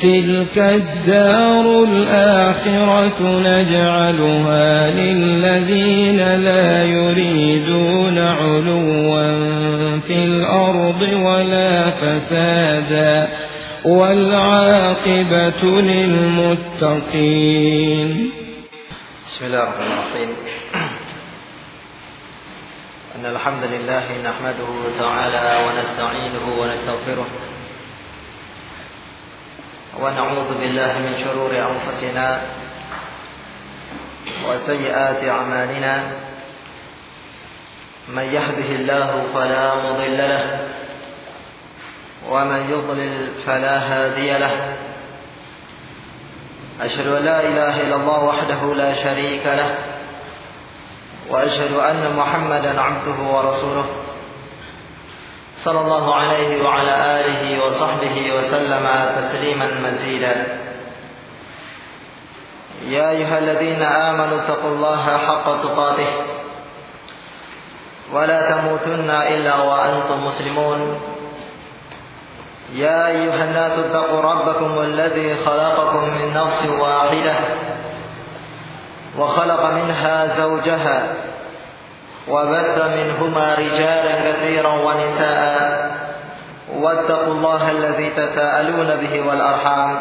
تلك 0.00 0.58
الدار 0.58 1.84
الآخرة 1.84 3.18
نجعلها 3.20 4.90
للذين 4.90 6.16
لا 6.16 6.84
يريدون 6.84 8.18
علوا 8.18 9.38
في 10.06 10.14
الأرض 10.24 11.02
ولا 11.02 11.90
فسادا 11.90 13.28
والعاقبة 13.84 15.62
للمتقين 15.80 17.30
بسم 19.26 19.46
الله 19.46 19.62
الرحمن 19.62 19.92
الرحيم. 19.92 20.28
إن 23.16 23.26
الحمد 23.26 23.64
لله 23.64 24.04
نحمده 24.24 24.70
تعالى 24.98 25.66
ونستعينه 25.66 26.44
ونستغفره 26.60 27.26
ونعوذ 29.98 30.48
بالله 30.60 30.92
من 30.98 31.14
شرور 31.24 31.50
أنفسنا 31.50 32.40
وسيئات 34.46 35.20
أعمالنا. 35.28 35.94
من 38.08 38.22
يهده 38.22 38.70
الله 38.78 39.10
فلا 39.34 39.64
مضل 39.74 40.18
له 40.18 40.44
ومن 42.30 42.60
يضلل 42.70 43.14
فلا 43.46 43.76
هادي 43.78 44.30
له. 44.38 44.54
أشهد 46.80 47.06
أن 47.06 47.22
لا 47.24 47.38
إله 47.40 47.74
إلا 47.80 47.96
الله 47.96 48.24
وحده 48.24 48.74
لا 48.74 48.90
شريك 49.02 49.46
له 49.46 49.70
وأشهد 51.30 51.72
أن 51.72 52.02
محمدا 52.16 52.80
عبده 52.80 53.18
ورسوله. 53.34 53.86
صلى 55.64 55.80
الله 55.80 56.14
عليه 56.14 56.64
وعلى 56.64 56.94
آله 57.20 57.64
وصحبه 57.64 58.16
وسلم 58.34 58.86
تسليما 59.16 59.66
مزيدا. 59.84 60.46
يا 62.82 63.10
أيها 63.10 63.38
الذين 63.38 63.82
آمنوا 63.82 64.38
اتقوا 64.38 64.70
الله 64.70 65.18
حق 65.26 65.62
تقاته. 65.62 66.10
ولا 68.12 68.50
تموتن 68.50 69.10
إلا 69.10 69.54
وأنتم 69.56 70.26
مسلمون. 70.26 71.00
يا 72.74 73.06
أيها 73.06 73.44
الناس 73.44 73.78
اتقوا 73.78 74.20
ربكم 74.20 74.80
الذي 74.80 75.36
خلقكم 75.44 76.04
من 76.04 76.34
نفس 76.34 76.80
واحدة. 76.80 77.34
وخلق 79.18 79.62
منها 79.70 80.36
زوجها. 80.38 81.27
وبث 82.30 82.76
منهما 82.78 83.54
رجالا 83.54 84.30
كثيرا 84.30 84.68
ونساء. 84.68 85.88
واتقوا 86.74 87.34
الله 87.34 87.70
الذي 87.70 88.10
تساءلون 88.10 88.96
به 88.96 89.28
والأرحام. 89.28 90.00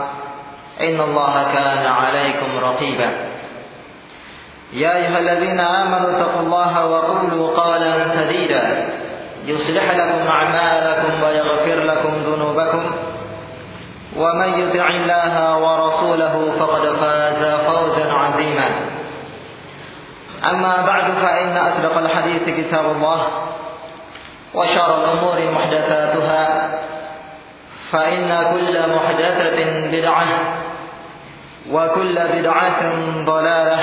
إن 0.82 1.02
الله 1.02 1.46
كان 1.54 1.86
عليكم 1.86 2.50
رقيبا. 2.64 3.10
يا 4.74 4.96
أيها 4.96 5.20
الذين 5.20 5.60
آمنوا 5.60 6.10
اتقوا 6.18 6.42
الله 6.42 6.86
وقولوا 6.86 7.60
قولا 7.60 7.94
سديدا. 8.16 8.86
يصلح 9.46 9.92
لكم 9.96 10.28
أعمالكم 10.28 11.24
ويغفر 11.24 11.76
لكم 11.76 12.12
ذنوبكم. 12.26 12.84
ومن 14.18 14.50
يطع 14.60 14.88
الله 14.88 15.58
ورسوله 15.58 16.52
فقد 16.60 16.96
فاز 16.96 17.44
أما 20.50 20.86
بعد 20.86 21.12
فإن 21.14 21.58
أصدق 21.58 21.98
الحديث 21.98 22.50
كتاب 22.50 22.86
الله 22.86 23.28
وشر 24.54 25.04
الأمور 25.04 25.52
محدثاتها 25.52 26.70
فإن 27.92 28.30
كل 28.54 28.96
محدثة 28.96 29.88
بدعة 29.92 30.28
وكل 31.72 32.16
بدعة 32.34 32.82
ضلالة 33.26 33.80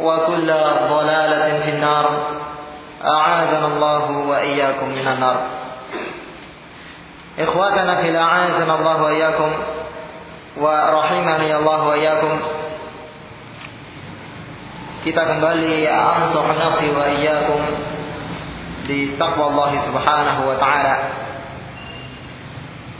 وكل 0.00 0.46
ضلالة 0.90 1.60
في 1.64 1.70
النار. 1.70 2.22
أعاذنا 3.04 3.66
الله 3.66 4.10
وإياكم 4.10 4.88
من 4.88 5.08
النار. 5.08 5.36
إخواتنا 7.38 8.02
في 8.02 8.18
أعاذنا 8.18 8.74
الله 8.74 9.02
وإياكم 9.02 9.52
ورحمني 10.56 11.56
الله 11.56 11.86
وإياكم. 11.86 12.40
Kita 15.00 15.22
kembali 15.24 15.88
ansur 15.88 16.44
nafsi 16.44 16.92
wa 16.92 17.04
iyyakum 17.08 17.62
di 18.84 19.16
taqwa 19.16 19.48
Allah 19.54 19.70
Subhanahu 19.88 20.42
wa 20.44 20.56
taala. 20.60 20.96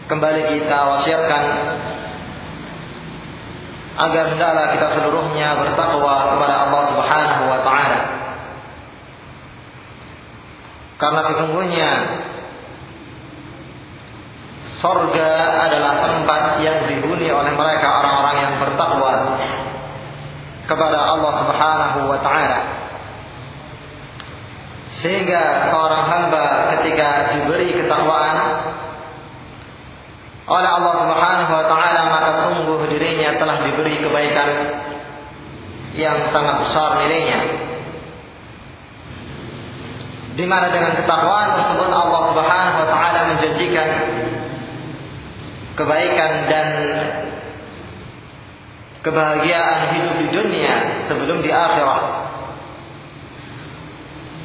Kembali 0.08 0.42
kita 0.58 0.78
wasiatkan 0.80 1.44
agar 4.00 4.24
hendaklah 4.32 4.66
kita 4.74 4.86
seluruhnya 4.96 5.48
bertakwa 5.60 6.32
kepada 6.32 6.54
Allah 6.66 6.82
Subhanahu 6.88 7.44
wa 7.52 7.60
taala. 7.68 8.00
Karena 10.96 11.20
sesungguhnya 11.32 11.90
sorga 14.80 15.32
adalah 15.68 15.92
tempat 16.08 16.64
yang 16.64 16.88
dihuni 16.88 17.28
oleh 17.28 17.52
mereka 17.52 17.88
orang-orang 18.00 18.36
yang 18.40 18.54
bertakwa 18.56 19.12
kepada 20.70 20.98
Allah 21.02 21.32
Subhanahu 21.42 21.98
wa 22.06 22.18
taala. 22.22 22.60
Sehingga 25.02 25.74
seorang 25.74 26.04
hamba 26.06 26.44
ketika 26.78 27.34
diberi 27.34 27.74
ketakwaan 27.74 28.38
oleh 30.46 30.70
Allah 30.70 30.94
Subhanahu 31.02 31.50
wa 31.50 31.66
taala 31.66 32.00
maka 32.06 32.30
sungguh 32.46 32.86
dirinya 32.86 33.34
telah 33.42 33.66
diberi 33.66 33.98
kebaikan 33.98 34.50
yang 35.98 36.30
sangat 36.30 36.62
besar 36.62 37.02
nilainya. 37.02 37.40
Di 40.38 40.46
mana 40.46 40.70
dengan 40.70 40.94
ketakwaan 40.94 41.58
tersebut 41.58 41.90
Allah 41.90 42.22
Subhanahu 42.30 42.76
wa 42.78 42.88
taala 42.94 43.20
menjanjikan 43.34 43.90
kebaikan 45.74 46.32
dan 46.46 46.68
kebahagiaan 49.00 49.96
hidup 49.96 50.14
di 50.20 50.26
dunia 50.28 51.08
sebelum 51.08 51.40
di 51.40 51.48
akhirat. 51.48 52.04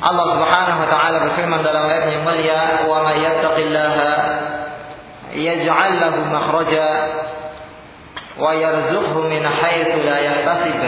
Allah 0.06 0.26
Subhanahu 0.38 0.80
wa 0.86 0.90
taala 0.92 1.18
berfirman 1.32 1.60
dalam 1.64 1.88
ayat 1.88 2.06
yang 2.14 2.24
mulia, 2.24 2.62
"Wa 2.88 3.04
may 3.04 3.18
yattaqillaha 3.24 4.12
yaj'al 5.36 5.94
lahu 6.00 6.20
makhraja 6.30 6.88
wa 8.36 8.52
yarzuqhu 8.56 9.28
min 9.28 9.44
haitsu 9.44 10.00
la 10.04 10.18
yahtasib." 10.20 10.82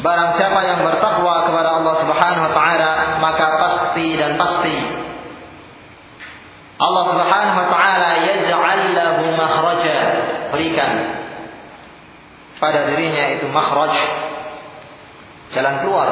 Barang 0.00 0.32
siapa 0.40 0.60
yang 0.64 0.80
bertakwa 0.80 1.44
kepada 1.48 1.68
Allah 1.76 1.94
Subhanahu 2.02 2.44
wa 2.50 2.52
taala, 2.56 2.92
maka 3.20 3.46
pasti 3.60 4.16
dan 4.16 4.36
pasti 4.40 4.76
Allah 6.80 7.04
Subhanahu 7.12 7.56
wa 7.60 7.68
taala 7.68 8.10
yaj'al 8.24 8.82
lahu 8.96 9.24
makhraja 9.36 9.96
berikan 10.60 10.92
pada 12.60 12.92
dirinya 12.92 13.40
itu 13.40 13.48
makhraj 13.48 13.96
jalan 15.56 15.74
keluar. 15.80 16.08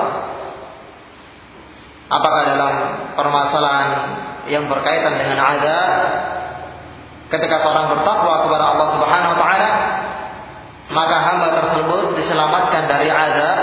Apakah 2.09 2.43
dalam 2.49 2.75
permasalahan 3.21 3.89
yang 4.49 4.65
berkaitan 4.73 5.21
dengan 5.21 5.37
azab? 5.45 5.93
Ketika 7.29 7.61
orang 7.61 7.93
bertakwa 7.93 8.49
kepada 8.49 8.65
Allah 8.73 8.89
Subhanahu 8.97 9.33
wa 9.37 9.41
taala 9.45 9.73
maka 10.89 11.17
hamba 11.21 11.49
tersebut 11.61 12.17
diselamatkan 12.17 12.89
dari 12.89 13.13
azab 13.13 13.59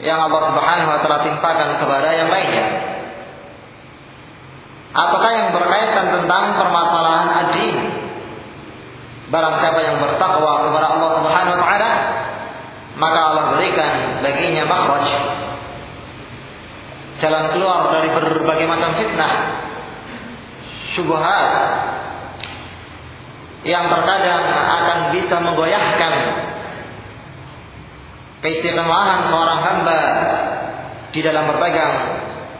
yang 0.00 0.24
Allah 0.24 0.40
Subhanahu 0.48 0.88
wa 0.88 0.98
taala 1.04 1.20
timpakan 1.28 1.76
kepada 1.76 2.08
yang 2.16 2.32
lainnya. 2.32 2.96
Ataukah 4.96 5.32
yang 5.36 5.48
berkaitan 5.52 6.08
tentang 6.16 6.56
permasalahan 6.56 6.95
Barang 9.36 9.60
siapa 9.60 9.84
yang 9.84 10.00
bertakwa 10.00 10.64
kepada 10.64 10.86
Allah 10.96 11.10
Subhanahu 11.20 11.52
wa 11.52 11.60
taala, 11.60 11.92
maka 12.96 13.18
Allah 13.20 13.44
berikan 13.52 14.24
baginya 14.24 14.64
makhraj. 14.64 15.04
Jalan 17.20 17.52
keluar 17.52 17.84
dari 17.92 18.16
berbagai 18.16 18.64
macam 18.64 18.96
fitnah, 18.96 19.32
syubhat 20.96 21.48
yang 23.68 23.92
terkadang 23.92 24.40
akan 24.48 24.98
bisa 25.12 25.36
menggoyahkan 25.44 26.14
keistimewahan 28.40 29.28
seorang 29.28 29.60
hamba 29.60 30.00
di 31.12 31.20
dalam 31.20 31.44
berpegang 31.44 31.92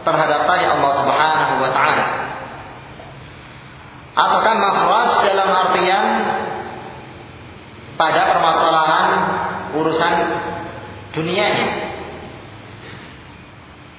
terhadap 0.05 0.45
tanya 0.45 0.77
Allah 0.77 0.91
Subhanahu 1.01 1.53
wa 1.57 1.71
taala. 1.73 2.05
Apakah 4.13 4.53
makhraj 4.61 5.09
dalam 5.25 5.49
artian 5.49 6.05
pada 7.97 8.21
permasalahan 8.29 9.09
urusan 9.73 10.13
dunianya. 11.17 11.67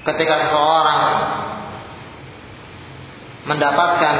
Ketika 0.06 0.34
seseorang 0.48 1.02
mendapatkan 3.44 4.16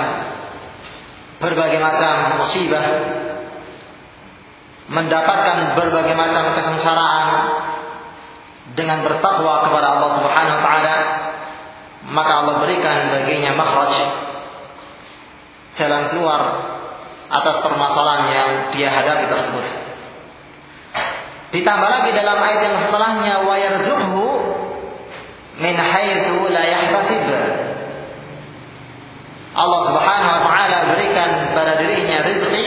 berbagai 1.39 1.79
macam 1.79 2.43
musibah, 2.43 2.85
mendapatkan 4.91 5.79
berbagai 5.79 6.15
macam 6.19 6.59
kesengsaraan 6.59 7.29
dengan 8.75 9.07
bertakwa 9.07 9.65
kepada 9.65 9.87
Allah 9.97 10.11
Subhanahu 10.21 10.57
wa 10.59 10.65
taala, 10.65 10.97
maka 12.09 12.33
Allah 12.45 12.55
berikan 12.61 12.97
baginya 13.15 13.53
makhraj 13.57 13.95
jalan 15.79 16.11
keluar 16.11 16.41
atas 17.29 17.57
permasalahan 17.63 18.25
yang 18.33 18.51
dia 18.75 18.89
hadapi 18.91 19.25
tersebut. 19.29 19.65
Ditambah 21.49 21.89
lagi 21.89 22.11
dalam 22.13 22.39
ayat 22.45 22.61
yang 22.61 22.77
setelahnya 22.85 23.35
wa 23.49 23.55
yarzuqhu 23.57 24.27
min 25.57 25.75
haitsu 25.75 26.45
la 26.53 26.65
yahtasib. 26.69 27.27
Allah 29.59 29.81
Subhanahu 29.91 30.33
wa 30.39 30.43
taala 30.45 30.79
berikan 30.93 31.31
pada 31.57 31.81
dirinya 31.81 32.21
rezeki 32.21 32.67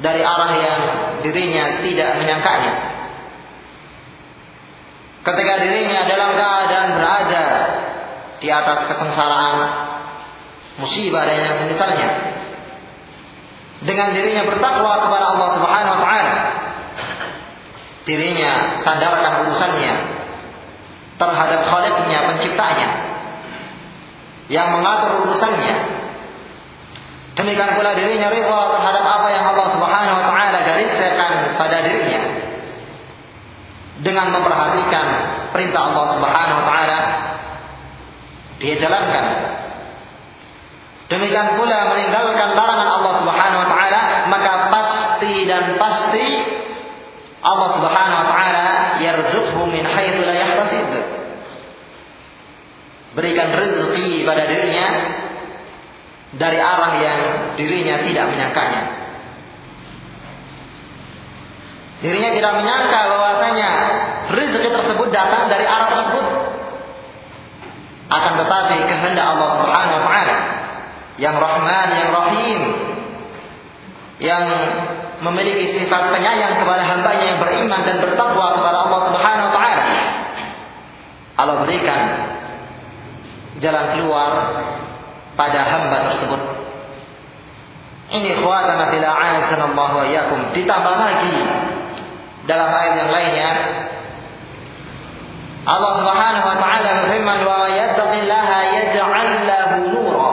dari 0.00 0.22
arah 0.24 0.52
yang 0.56 0.80
dirinya 1.20 1.84
tidak 1.84 2.10
menyangkanya. 2.18 2.74
Ketika 5.24 5.54
dirinya 5.60 6.00
dalam 6.08 6.30
keadaan 6.36 6.88
berada 7.00 7.46
di 8.40 8.48
atas 8.48 8.88
kesengsaraan, 8.88 9.56
musibah 10.80 11.24
dan 11.28 11.38
yang 11.40 11.56
semisalnya, 11.64 12.08
dengan 13.84 14.08
dirinya 14.16 14.48
bertakwa 14.48 15.04
kepada 15.04 15.24
Allah 15.36 15.48
Subhanahu 15.56 15.94
wa 15.96 16.00
taala, 16.00 16.36
dirinya 18.04 18.84
sandarkan 18.84 19.48
urusannya 19.48 19.94
terhadap 21.16 21.60
Khaliknya, 21.70 22.18
penciptanya 22.32 22.88
yang 24.52 24.76
mengatur 24.76 25.24
urusannya. 25.24 25.76
Demikian 27.34 27.74
pula 27.74 27.98
dirinya 27.98 28.30
rida 28.30 28.60
terhadap 28.78 29.04
apa 29.04 29.28
yang 29.34 29.44
Allah 29.50 29.66
Subhanahu 29.74 30.16
wa 30.20 30.24
taala 30.30 30.58
gariskan 30.62 31.32
pada 31.58 31.76
dirinya. 31.82 32.22
Dengan 34.04 34.26
memperhatikan 34.36 35.06
perintah 35.50 35.82
Allah 35.90 36.06
Subhanahu 36.18 36.58
wa 36.62 36.66
taala 36.66 36.98
dia 38.62 38.74
jalankan. 38.78 39.26
Demikian 41.10 41.58
pula 41.58 41.94
meninggalkan 41.94 42.54
larangan 42.54 42.88
Allah 43.00 43.12
Subhanahu 43.22 43.60
wa 43.64 43.68
taala, 43.70 44.00
maka 44.30 44.52
pasti 44.70 45.34
dan 45.48 45.74
pasti 45.80 46.26
Allah 47.44 47.68
Subhanahu 47.76 48.20
wa 48.24 48.26
taala 48.32 48.66
yarzuqhu 49.04 49.62
min 49.68 49.84
haitsu 49.84 50.22
la 50.24 50.32
yahtasib. 50.32 50.88
Berikan 53.14 53.52
rezeki 53.52 54.24
pada 54.24 54.48
dirinya 54.48 54.88
dari 56.34 56.58
arah 56.58 56.92
yang 56.98 57.18
dirinya 57.60 58.00
tidak 58.02 58.24
menyangkanya. 58.32 58.82
Dirinya 62.00 62.30
tidak 62.32 62.52
menyangka 62.64 63.00
bahwasanya 63.12 63.70
rezeki 64.32 64.68
tersebut 64.72 65.08
datang 65.12 65.52
dari 65.52 65.68
arah 65.68 65.88
tersebut. 65.92 66.26
Akan 68.08 68.32
tetapi 68.40 68.76
kehendak 68.88 69.26
Allah 69.36 69.48
Subhanahu 69.60 69.96
wa 70.00 70.04
taala 70.08 70.38
yang 71.20 71.36
Rahman, 71.38 71.88
yang 71.92 72.10
Rahim, 72.10 72.60
yang 74.18 74.44
memiliki 75.22 75.78
sifat 75.78 76.10
penyayang 76.10 76.58
kepada 76.58 76.82
hambanya 76.82 77.24
yang 77.34 77.40
beriman 77.42 77.80
dan 77.86 77.96
bertakwa 78.02 78.58
kepada 78.58 78.78
Allah 78.88 79.00
Subhanahu 79.10 79.46
wa 79.46 79.54
taala. 79.54 79.84
Allah 81.34 81.56
berikan 81.66 82.00
jalan 83.62 83.86
keluar 83.94 84.30
pada 85.34 85.60
hamba 85.66 85.98
tersebut. 86.10 86.42
Ini 88.14 88.30
khawatana 88.38 88.94
fil 88.94 89.02
a'azanallah 89.02 89.88
wa 89.96 90.04
iyyakum. 90.06 90.54
Ditambah 90.54 90.94
lagi 90.94 91.34
dalam 92.44 92.68
ayat 92.68 92.94
yang 93.00 93.10
lainnya 93.10 93.50
Allah 95.64 95.92
Subhanahu 95.96 96.44
wa 96.44 96.56
taala 96.60 96.88
berfirman 97.02 97.38
wa 97.40 97.64
yattaqillaha 97.72 98.58
yaj'al 98.76 99.30
lahu 99.48 99.76
nura. 99.96 100.32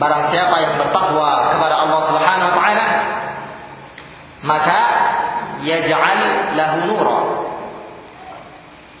Barang 0.00 0.32
siapa 0.32 0.56
yang 0.64 0.74
bertakwa 0.80 1.52
kepada 1.52 1.74
Allah 1.84 2.00
Subhanahu 2.08 2.48
wa 2.48 2.56
taala 2.56 2.86
maka 4.40 4.80
yaj'al 5.68 6.20
lahu 6.56 6.76
nura. 6.88 7.18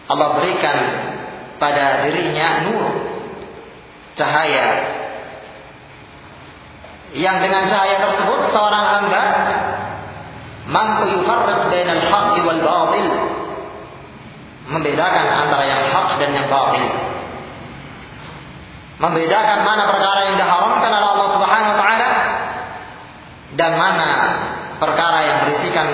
Allah 0.08 0.28
berikan 0.40 0.78
pada 1.60 2.08
dirinya 2.08 2.64
nur 2.64 2.84
cahaya. 4.16 4.96
Yang 7.12 7.36
dengan 7.48 7.62
cahaya 7.68 7.96
tersebut 8.04 8.40
seorang 8.52 8.84
hamba 8.84 9.22
mampu 10.68 11.02
yufarriq 11.12 11.60
bainal 11.72 12.04
haqqi 12.04 12.40
wal 12.44 12.60
batil 12.60 13.08
membedakan 14.68 15.26
antara 15.48 15.64
yang 15.64 15.82
hak 15.92 16.08
dan 16.20 16.30
yang 16.36 16.48
batil. 16.48 16.84
Membedakan 18.98 19.58
mana 19.64 19.82
perkara 19.88 20.20
yang 20.28 20.36
diharamkan 20.36 20.90
oleh 20.90 21.08
Allah 21.08 21.28
Subhanahu 21.36 21.72
wa 21.72 21.78
taala 21.78 22.10
dan 23.56 23.70
mana 23.78 24.08
perkara 24.76 25.18
yang 25.24 25.36
berisikan 25.46 25.86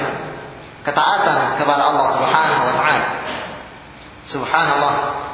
ketaatan 0.83 1.61
kepada 1.61 1.83
Allah 1.95 2.07
Subhanahu 2.19 2.63
wa 2.65 2.75
taala 2.75 3.03
subhanallah 4.35 5.25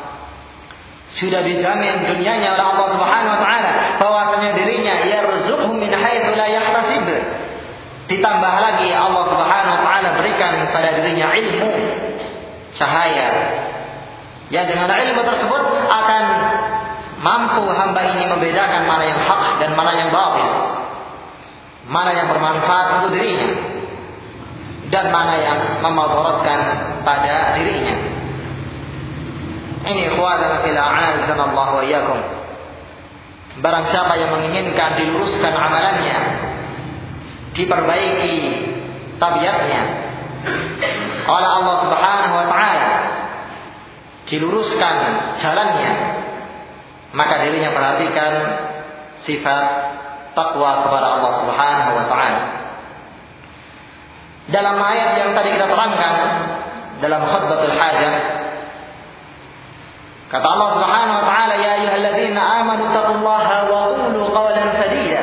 sudah 1.10 1.42
dijamin 1.42 2.06
dunianya 2.06 2.54
oleh 2.54 2.64
Allah 2.70 2.88
Subhanahu 2.94 3.34
wa 3.34 3.40
taala 3.42 3.70
bahwasanya 3.98 4.50
dirinya 4.54 4.94
yarzuqhu 5.10 5.74
min 5.74 5.90
haitsu 5.90 6.32
la 6.38 6.46
yahtasib. 6.46 7.06
Ditambah 8.06 8.54
lagi 8.62 8.94
Allah 8.94 9.24
Subhanahu 9.26 9.74
wa 9.74 9.82
taala 9.82 10.08
berikan 10.22 10.70
pada 10.70 10.94
dirinya 11.02 11.34
ilmu 11.34 11.70
cahaya 12.78 13.28
yang 14.54 14.66
dengan 14.70 14.86
ilmu 14.86 15.22
tersebut 15.26 15.62
akan 15.90 16.24
mampu 17.22 17.62
hamba 17.74 18.02
ini 18.14 18.30
membedakan 18.30 18.86
mana 18.86 19.04
yang 19.06 19.20
hak 19.26 19.42
dan 19.66 19.70
mana 19.74 19.92
yang 19.98 20.14
batil. 20.14 20.50
Mana 21.90 22.14
yang 22.14 22.30
bermanfaat 22.30 23.02
untuk 23.02 23.18
dirinya 23.18 23.50
dan 24.94 25.10
mana 25.10 25.34
yang 25.42 25.58
memudaratkan 25.82 26.60
pada 27.02 27.58
dirinya. 27.58 28.19
Ini 29.80 30.00
ikhwana 30.12 30.60
fil 30.60 30.76
Allah 30.76 31.68
wa 31.72 31.82
iyyakum. 31.84 32.20
Barang 33.60 33.88
siapa 33.88 34.16
yang 34.20 34.30
menginginkan 34.36 34.96
diluruskan 35.00 35.52
amalannya, 35.52 36.18
diperbaiki 37.56 38.36
tabiatnya 39.20 39.82
oleh 41.28 41.48
Allah 41.60 41.74
Subhanahu 41.84 42.34
wa 42.36 42.46
taala, 42.48 42.92
diluruskan 44.28 44.96
jalannya, 45.44 45.92
maka 47.12 47.34
dirinya 47.44 47.74
perhatikan 47.76 48.32
sifat 49.28 49.64
takwa 50.32 50.86
kepada 50.86 51.06
Allah 51.20 51.32
Subhanahu 51.44 51.90
wa 51.96 52.06
taala. 52.08 52.42
Dalam 54.50 54.76
ayat 54.80 55.10
yang 55.20 55.30
tadi 55.36 55.58
kita 55.58 55.66
terangkan 55.68 56.14
dalam 57.04 57.22
khutbatul 57.28 57.76
hajah 57.76 58.39
Kata 60.30 60.46
Allah 60.46 60.68
Subhanahu 60.78 61.16
wa 61.18 61.26
taala, 61.26 61.54
"Ya 61.58 61.70
ayyuhalladzina 61.82 62.38
amanu 62.62 62.86
taqullaha 62.94 63.66
wa 63.66 63.98
qulu 63.98 64.30
qawlan 64.30 64.78
sadida 64.78 65.22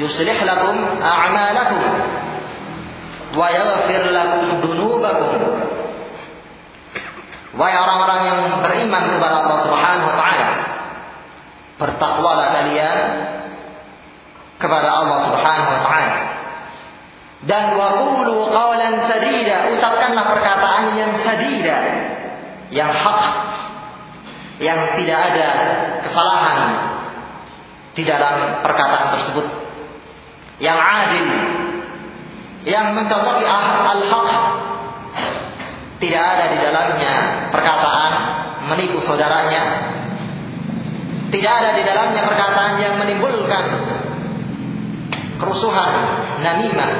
yuslih 0.00 0.32
lakum 0.48 0.80
a'malakum 0.96 1.82
wa 3.36 3.46
yaghfir 3.52 4.08
lakum 4.08 4.64
dunubakum." 4.64 5.60
Wahai 7.50 7.76
orang-orang 7.76 8.20
yang 8.24 8.40
beriman 8.64 9.04
kepada 9.12 9.44
Allah 9.44 9.58
Subhanahu 9.68 10.08
wa 10.08 10.16
taala, 10.16 10.50
bertakwalah 11.84 12.46
kalian 12.56 12.98
kepada 14.56 14.88
Allah 14.88 15.18
Subhanahu 15.28 15.68
wa 15.68 15.80
taala. 15.84 16.18
Dan 17.44 17.76
wa 17.76 17.92
qulu 17.92 18.48
qawlan 18.48 19.04
sadida, 19.04 19.68
ucapkanlah 19.76 20.24
perkataan 20.32 20.96
yang 20.96 21.12
sadida, 21.20 21.76
yang 22.70 22.90
hak 22.94 23.22
yang 24.60 24.78
tidak 25.00 25.18
ada 25.32 25.48
kesalahan 26.06 26.58
di 27.96 28.02
dalam 28.06 28.62
perkataan 28.62 29.08
tersebut. 29.18 29.46
Yang 30.60 30.78
adil 30.78 31.26
yang 32.68 32.92
mencocoki 32.92 33.44
al-haq 33.48 34.28
tidak 36.00 36.22
ada 36.24 36.44
di 36.52 36.58
dalamnya 36.60 37.12
perkataan 37.52 38.12
menipu 38.68 39.04
saudaranya. 39.04 39.62
Tidak 41.30 41.52
ada 41.52 41.70
di 41.78 41.82
dalamnya 41.86 42.22
perkataan 42.26 42.72
yang 42.82 42.98
menimbulkan 42.98 43.64
kerusuhan 45.40 45.92
namimah 46.44 46.90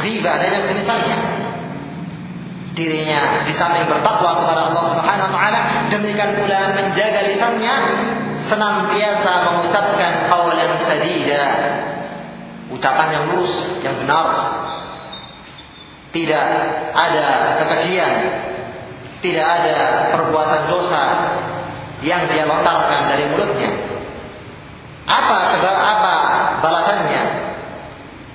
riba 0.00 0.32
dan 0.40 0.48
yang 0.56 0.64
semisalnya 0.72 1.16
dirinya 2.74 3.42
di 3.42 3.52
samping 3.58 3.90
bertakwa 3.90 4.46
kepada 4.46 4.70
Allah 4.70 4.84
Subhanahu 4.94 5.26
wa 5.26 5.34
taala 5.34 5.60
demikian 5.90 6.38
pula 6.38 6.60
menjaga 6.70 7.20
lisannya 7.26 7.74
senantiasa 8.50 9.32
mengucapkan 9.46 10.12
qawlan 10.26 10.70
sadida, 10.82 11.44
ucapan 12.74 13.08
yang 13.14 13.24
lurus, 13.30 13.54
yang 13.86 13.94
benar. 14.02 14.26
Tidak 16.10 16.46
ada 16.90 17.26
kekejian, 17.62 18.12
tidak 19.22 19.46
ada 19.46 19.78
perbuatan 20.10 20.62
dosa 20.66 21.02
yang 22.02 22.26
dia 22.26 22.50
lontarkan 22.50 23.14
dari 23.14 23.30
mulutnya. 23.30 23.70
Apa 25.06 25.54
apa 25.62 26.14
balasannya? 26.58 27.22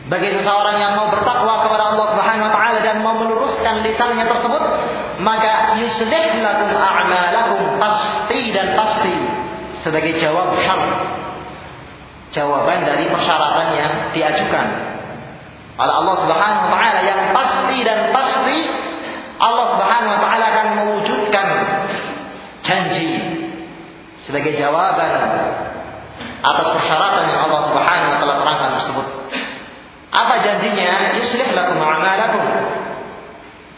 Bagi 0.05 0.29
seseorang 0.37 0.77
yang 0.79 0.93
mau 0.95 1.09
bertakwa 1.09 1.65
kepada 1.65 1.83
Allah 1.91 2.07
Subhanahu 2.13 2.45
wa 2.47 2.53
taala 2.53 2.79
dan 2.79 2.95
mau 3.03 3.17
meluruskan 3.17 3.81
lisannya 3.95 4.27
tersebut, 4.27 4.63
maka 5.23 5.79
yuslih 5.79 6.43
lakum 6.43 6.71
a'malakum 6.75 7.79
pasti 7.79 8.51
dan 8.51 8.75
pasti 8.75 9.15
sebagai 9.87 10.19
jawab 10.19 10.51
syarat. 10.59 11.23
Jawaban 12.35 12.83
dari 12.83 13.07
persyaratan 13.07 13.67
yang 13.79 13.93
diajukan 14.11 14.67
oleh 15.79 15.93
Allah 16.03 16.15
Subhanahu 16.19 16.67
wa 16.67 16.71
taala 16.75 16.99
yang 17.07 17.31
pasti 17.31 17.77
dan 17.87 18.11
pasti 18.11 18.57
Allah 19.39 19.65
Subhanahu 19.71 20.11
wa 20.11 20.19
taala 20.19 20.45
akan 20.51 20.67
mewujudkan 20.83 21.47
janji 22.67 23.11
sebagai 24.27 24.59
jawaban 24.59 25.11
atas 26.43 26.67
persyaratan 26.75 27.23
yang 27.31 27.39
Allah 27.47 27.61
Subhanahu 27.71 28.11
wa 28.11 28.17
taala 28.19 28.35
terangkan 28.43 28.69
tersebut. 28.83 29.07
Apa 30.15 30.33
janjinya? 30.43 31.19
Yuslih 31.19 31.51
lakum 31.51 31.79
a'malakum. 31.79 32.43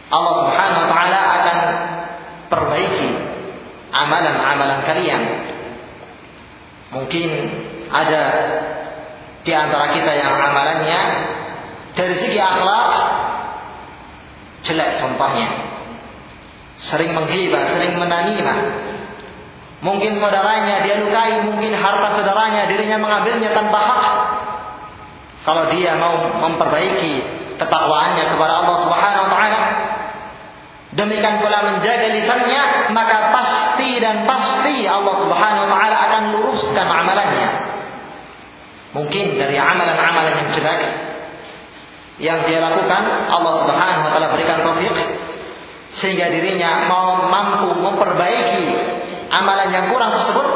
Allah 0.08 0.34
Subhanahu 0.40 0.82
wa 0.84 0.90
taala 0.90 1.20
akan 1.42 1.58
perbaiki 2.48 3.10
amalan-amalan 3.92 4.80
kalian 4.88 5.22
Mungkin 6.88 7.30
ada 7.92 8.24
di 9.44 9.52
antara 9.52 9.92
kita 9.92 10.12
yang 10.16 10.32
amalannya 10.32 11.02
dari 11.96 12.16
segi 12.16 12.40
akhlak 12.40 12.90
jelek 14.64 15.04
contohnya. 15.04 15.50
Sering 16.78 17.12
menghibah, 17.12 17.76
sering 17.76 18.00
menanimah. 18.00 18.60
Mungkin 19.84 20.18
saudaranya 20.18 20.86
dia 20.86 21.02
lukai, 21.02 21.44
mungkin 21.44 21.76
harta 21.76 22.18
saudaranya 22.18 22.70
dirinya 22.72 22.98
mengambilnya 23.02 23.52
tanpa 23.52 23.80
hak. 23.82 24.06
Kalau 25.44 25.64
dia 25.72 25.96
mau 25.96 26.18
memperbaiki 26.48 27.14
ketakwaannya 27.60 28.36
kepada 28.36 28.54
Allah 28.64 28.78
Subhanahu 28.84 29.26
wa 29.28 29.32
taala, 29.32 29.62
Demikian 30.88 31.44
pula 31.44 31.68
menjaga 31.68 32.08
lisannya, 32.16 32.94
maka 32.96 33.36
pasti 33.36 34.00
dan 34.00 34.24
pasti 34.24 34.88
Allah 34.88 35.16
Subhanahu 35.20 35.68
wa 35.68 35.70
taala 35.76 35.96
akan 36.08 36.22
luruskan 36.32 36.88
amalannya. 36.88 37.50
Mungkin 38.96 39.36
dari 39.36 39.60
amalan-amalan 39.60 40.34
yang 40.48 40.50
jelek 40.56 40.82
yang 42.24 42.40
dia 42.48 42.64
lakukan, 42.64 43.04
Allah 43.28 43.54
Subhanahu 43.68 44.04
wa 44.08 44.12
taala 44.16 44.28
berikan 44.32 44.64
taufik 44.64 44.96
sehingga 46.00 46.32
dirinya 46.32 46.88
mau 46.88 47.26
mampu 47.28 47.74
memperbaiki 47.78 48.66
amalan 49.28 49.70
yang 49.76 49.86
kurang 49.92 50.14
tersebut 50.14 50.48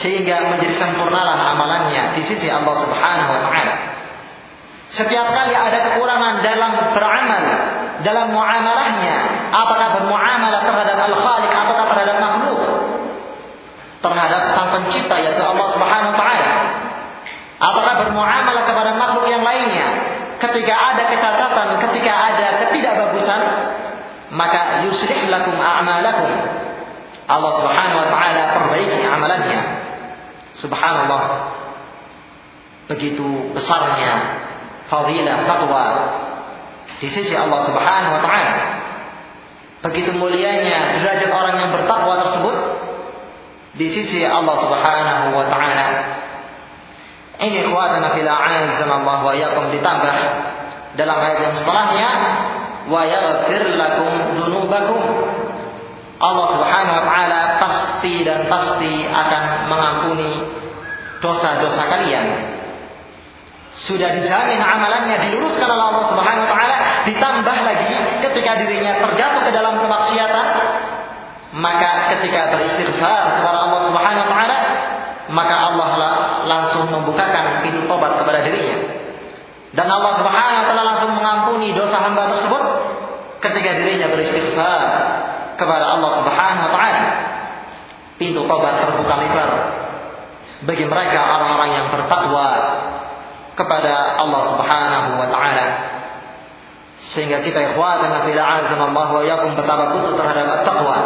sehingga 0.00 0.54
menjadi 0.54 0.78
sempurnalah 0.78 1.54
amalannya 1.54 2.16
di 2.16 2.22
sisi 2.24 2.48
Allah 2.48 2.88
Subhanahu 2.88 3.30
wa 3.36 3.40
taala. 3.44 3.74
Setiap 4.96 5.28
kali 5.28 5.52
ada 5.52 5.78
kekurangan 5.92 6.40
dalam 6.40 6.72
beramal, 6.96 7.44
dalam 8.00 8.26
muamalahnya, 8.32 9.16
apakah 9.50 9.88
bermuamalah 10.00 10.60
terhadap 10.64 10.98
Al-Khaliq 10.98 11.52
ataukah 11.52 11.86
terhadap 11.92 12.16
makhluk, 12.20 12.60
terhadap 14.04 14.42
Sang 14.54 14.68
Pencipta 14.74 15.16
yaitu 15.20 15.42
Allah 15.42 15.66
Subhanahu 15.74 16.12
wa 16.12 16.18
taala. 16.18 16.50
Apakah 17.58 17.94
bermuamalah 18.06 18.62
kepada 18.70 18.90
makhluk 18.94 19.26
yang 19.26 19.42
lainnya? 19.42 19.88
Ketika 20.38 20.74
ada 20.94 21.02
kecacatan, 21.10 21.66
ketika 21.82 22.12
ada 22.14 22.46
ketidakbagusan, 22.62 23.40
maka 24.30 24.86
yuslih 24.86 25.26
lakum 25.26 25.58
a'malakum. 25.58 26.30
Allah 27.28 27.52
Subhanahu 27.60 27.98
wa 27.98 28.08
taala 28.14 28.42
perbaiki 28.54 29.02
amalannya. 29.02 29.60
Subhanallah. 30.62 31.22
Begitu 32.88 33.52
besarnya 33.52 34.12
fadilah 34.88 35.44
takwa 35.44 35.84
di 36.98 37.06
sisi 37.12 37.36
Allah 37.36 37.68
Subhanahu 37.68 38.12
wa 38.16 38.22
taala. 38.24 38.54
Begitu 39.78 40.10
mulianya 40.18 40.98
derajat 40.98 41.30
orang 41.30 41.54
yang 41.54 41.70
bertakwa 41.70 42.18
tersebut 42.18 42.56
di 43.78 43.86
sisi 43.94 44.26
Allah 44.26 44.58
Subhanahu 44.58 45.38
wa 45.38 45.46
taala. 45.46 45.86
Ini 47.38 47.70
kuatana 47.70 48.18
fil 48.18 48.26
a'azana 48.26 48.94
Allah 48.98 49.18
wa 49.22 49.30
yakum 49.38 49.70
ditambah 49.70 50.16
dalam 50.98 51.18
ayat 51.22 51.38
yang 51.38 51.54
setelahnya 51.62 52.10
wa 52.90 53.06
yaghfir 53.06 53.62
lakum 53.78 54.10
dzunubakum. 54.34 55.02
Allah 56.18 56.46
Subhanahu 56.58 56.96
wa 56.98 57.04
taala 57.06 57.40
pasti 57.62 58.26
dan 58.26 58.50
pasti 58.50 59.06
akan 59.06 59.42
mengampuni 59.70 60.42
dosa-dosa 61.22 61.82
kalian 61.86 62.26
sudah 63.86 64.10
dijamin 64.10 64.58
amalannya 64.58 65.16
diluruskan 65.28 65.68
oleh 65.70 65.84
Allah 65.94 66.04
Subhanahu 66.10 66.44
wa 66.44 66.50
taala, 66.50 66.76
ditambah 67.06 67.56
lagi 67.62 67.94
ketika 68.26 68.58
dirinya 68.58 68.98
terjatuh 68.98 69.42
ke 69.46 69.50
dalam 69.54 69.78
kemaksiatan, 69.78 70.46
maka 71.54 71.90
ketika 72.16 72.50
beristighfar 72.58 73.38
kepada 73.38 73.58
Allah 73.70 73.80
Subhanahu 73.86 74.24
wa 74.26 74.30
taala, 74.34 74.58
maka 75.30 75.54
Allah 75.54 75.88
langsung 76.50 76.90
membukakan 76.90 77.62
pintu 77.62 77.86
tobat 77.86 78.18
kepada 78.18 78.42
dirinya. 78.42 78.78
Dan 79.76 79.86
Allah 79.86 80.12
Subhanahu 80.18 80.58
wa 80.58 80.66
taala 80.66 80.82
langsung 80.82 81.12
mengampuni 81.14 81.70
dosa 81.76 82.02
hamba 82.02 82.34
tersebut 82.34 82.62
ketika 83.46 83.70
dirinya 83.78 84.10
beristighfar 84.10 84.82
kepada 85.54 85.84
Allah 85.94 86.10
Subhanahu 86.18 86.66
wa 86.66 86.72
taala. 86.74 87.04
Pintu 88.18 88.42
tobat 88.50 88.82
terbuka 88.82 89.14
lebar 89.14 89.50
bagi 90.66 90.82
mereka 90.90 91.22
orang-orang 91.22 91.70
yang 91.70 91.86
bertakwa 91.94 92.46
kepada 93.58 94.14
Allah 94.22 94.42
Subhanahu 94.54 95.08
wa 95.18 95.26
taala. 95.26 95.66
Sehingga 97.10 97.42
kita 97.42 97.74
ikhwatan 97.74 98.22
fil 98.22 98.38
Allah 98.38 99.08
wa 99.10 99.22
yakum 99.26 99.58
betapa 99.58 99.90
butuh 99.98 100.14
terhadap 100.14 100.62
taqwa. 100.62 100.98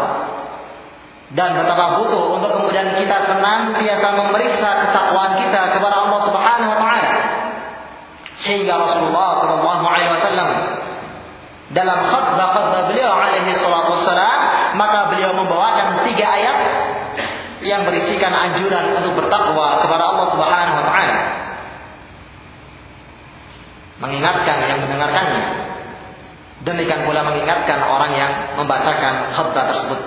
Dan 1.33 1.57
betapa 1.57 1.97
butuh 1.97 2.37
untuk 2.37 2.53
kemudian 2.61 2.93
kita 2.93 3.17
senantiasa 3.25 4.09
memeriksa 4.21 4.69
ketakwaan 4.85 5.41
kita 5.41 5.61
kepada 5.73 5.97
Allah 5.97 6.21
Subhanahu 6.29 6.69
wa 6.69 6.79
taala. 6.79 7.13
Sehingga 8.45 8.75
Rasulullah 8.77 9.29
sallallahu 9.41 9.85
alaihi 9.89 10.13
wasallam 10.13 10.51
dalam 11.73 11.99
khutbah 12.05 12.49
khutbah 12.53 12.83
beliau 12.93 13.17
alaihi 13.17 13.57
salatu 13.57 13.97
wassalam 13.97 14.41
maka 14.77 15.09
beliau 15.09 15.33
membawakan 15.33 16.05
tiga 16.05 16.27
ayat 16.29 16.59
yang 17.65 17.87
berisikan 17.89 18.29
anjuran 18.29 18.93
untuk 18.99 19.25
bertakwa 19.25 19.81
kepada 19.81 20.05
Allah 20.05 20.27
Subhanahu 20.37 20.77
wa 20.77 20.85
taala 20.85 21.17
mengingatkan 24.03 24.67
yang 24.67 24.83
mendengarkannya. 24.83 25.45
Demikian 26.63 27.07
pula 27.07 27.23
mengingatkan 27.27 27.79
orang 27.87 28.13
yang 28.19 28.33
membacakan 28.59 29.35
khutbah 29.35 29.65
tersebut. 29.71 30.01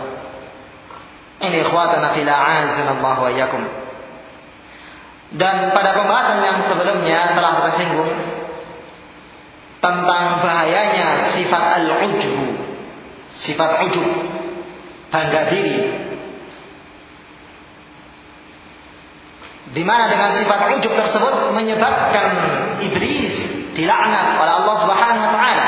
Ini 1.44 1.68
ikhwatana 1.68 2.16
fil 2.16 2.28
a'azanallahu 2.28 3.20
wa 3.28 3.32
iyyakum. 3.32 3.64
Dan 5.36 5.76
pada 5.76 6.00
pembahasan 6.00 6.40
yang 6.48 6.58
sebelumnya 6.72 7.36
telah 7.36 7.60
tersinggung 7.68 8.12
tentang 9.84 10.24
bahayanya 10.44 11.36
sifat 11.36 11.64
al-ujub. 11.84 12.36
Sifat 13.44 13.72
ujub, 13.92 14.08
bangga 15.12 15.52
diri. 15.52 15.80
Di 19.76 19.84
mana 19.84 20.08
dengan 20.08 20.40
sifat 20.40 20.60
ujub 20.80 20.94
tersebut 20.96 21.52
menyebabkan 21.52 22.28
iblis 22.80 23.45
dilaknat 23.76 24.40
oleh 24.40 24.54
Allah 24.64 24.76
Subhanahu 24.82 25.26
wa 25.28 25.34
taala. 25.36 25.68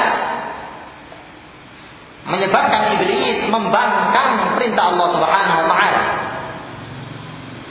Menyebabkan 2.27 2.81
iblis 2.99 3.47
membangkang 3.51 4.55
perintah 4.55 4.95
Allah 4.95 5.07
Subhanahu 5.11 5.59
wa 5.59 5.67
taala. 5.75 6.01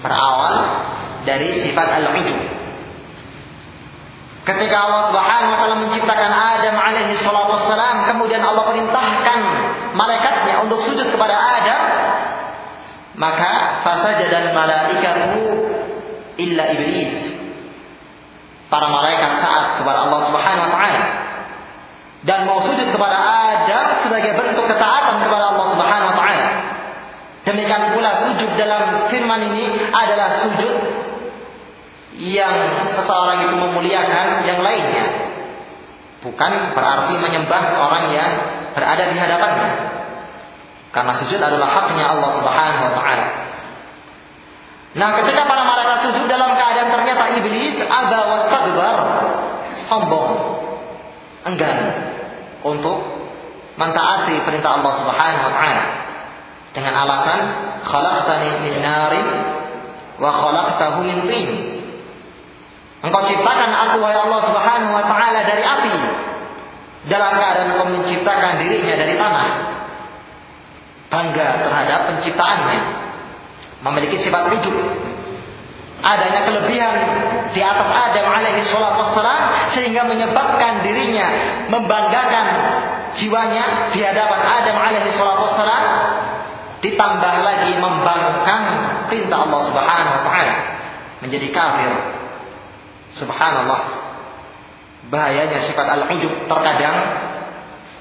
Berawal 0.04 0.54
dari 1.24 1.66
sifat 1.66 1.88
al-ujub. 2.04 2.38
Ketika 4.46 4.76
Allah 4.78 5.10
Subhanahu 5.10 5.50
wa 5.50 5.58
taala 5.58 5.76
menciptakan 5.82 6.30
Adam 6.30 6.76
alaihi 6.78 7.18
salatu 7.18 7.58
wassalam, 7.58 8.06
kemudian 8.06 8.44
Allah 8.44 8.64
perintahkan 8.70 9.38
malaikatnya 9.96 10.62
untuk 10.62 10.84
sujud 10.86 11.08
kepada 11.10 11.34
Adam, 11.34 11.82
maka 13.16 13.82
fasajada 13.82 14.52
al-malaikatu 14.52 15.40
illa 16.36 16.64
iblis 16.76 17.36
para 18.66 18.86
malaikat 18.90 19.30
taat 19.42 19.66
kepada 19.82 19.98
Allah 20.08 20.20
Subhanahu 20.26 20.66
wa 20.66 20.72
taala 20.74 21.02
dan 22.26 22.38
mau 22.48 22.58
sujud 22.66 22.88
kepada 22.90 23.16
Adam 23.16 24.02
sebagai 24.02 24.34
bentuk 24.34 24.66
ketaatan 24.66 25.22
kepada 25.22 25.44
Allah 25.54 25.66
Subhanahu 25.74 26.10
wa 26.10 26.16
taala. 26.18 26.48
Demikian 27.46 27.94
pula 27.94 28.10
sujud 28.26 28.50
dalam 28.58 29.06
firman 29.06 29.40
ini 29.54 29.70
adalah 29.94 30.42
sujud 30.42 30.76
yang 32.18 32.54
seseorang 32.96 33.46
itu 33.46 33.54
memuliakan 33.54 34.42
yang 34.42 34.58
lainnya. 34.64 35.06
Bukan 36.26 36.52
berarti 36.74 37.14
menyembah 37.22 37.62
orang 37.78 38.10
yang 38.10 38.30
berada 38.74 39.04
di 39.06 39.16
hadapannya. 39.20 39.70
Karena 40.90 41.12
sujud 41.22 41.38
adalah 41.38 41.68
haknya 41.70 42.10
Allah 42.10 42.30
Subhanahu 42.42 42.82
wa 42.90 42.92
taala. 42.98 43.26
Nah, 44.94 45.08
ketika 45.18 45.42
para 45.48 45.62
malaikat 45.66 45.98
sujud 46.06 46.24
dalam 46.30 46.54
keadaan 46.54 46.88
ternyata 46.94 47.24
iblis 47.34 47.76
aba 47.82 48.18
wastakbar, 48.30 48.96
sombong, 49.90 50.32
enggan 51.46 51.78
untuk 52.62 52.98
mentaati 53.76 54.42
perintah 54.42 54.80
Allah 54.80 54.92
Subhanahu 55.04 55.44
wa 55.46 55.52
taala 55.52 55.84
dengan 56.72 56.94
alasan 56.96 57.40
khalaqtani 57.84 58.50
min 58.64 58.74
narin 58.80 59.26
wa 60.20 60.30
khalaqtahu 60.32 61.04
min 61.04 61.18
tin. 61.28 61.50
Engkau 63.04 63.22
ciptakan 63.28 63.70
aku 63.70 64.02
wahai 64.02 64.18
Allah 64.18 64.40
Subhanahu 64.48 64.92
wa 64.96 65.04
taala 65.04 65.40
dari 65.44 65.62
api. 65.62 65.96
Dalam 67.06 67.38
keadaan 67.38 67.68
engkau 67.76 67.88
menciptakan 67.94 68.52
dirinya 68.66 68.94
dari 68.98 69.14
tanah. 69.14 69.48
Bangga 71.06 71.48
terhadap 71.62 72.00
penciptaannya. 72.10 73.05
Memiliki 73.84 74.24
sifat 74.24 74.52
ujub. 74.56 74.76
Adanya 75.96 76.44
kelebihan 76.44 76.94
di 77.56 77.60
atas 77.64 77.88
Adam 77.88 78.26
alaihi 78.28 78.68
salatu 78.68 79.00
wassalam 79.00 79.72
sehingga 79.72 80.04
menyebabkan 80.04 80.84
dirinya 80.84 81.26
membanggakan 81.72 82.46
jiwanya 83.16 83.90
di 83.96 84.04
hadapan 84.04 84.40
Adam 84.44 84.76
alaihi 84.76 85.16
salatu 85.16 85.42
wassalam 85.50 85.84
ditambah 86.84 87.34
lagi 87.40 87.72
membangkang 87.80 88.64
perintah 89.08 89.48
Allah 89.48 89.60
Subhanahu 89.72 90.14
wa 90.20 90.22
taala 90.28 90.56
menjadi 91.24 91.48
kafir. 91.50 91.92
Subhanallah. 93.16 93.80
Bahayanya 95.08 95.64
sifat 95.70 95.86
al-ujub 95.86 96.50
terkadang 96.50 96.96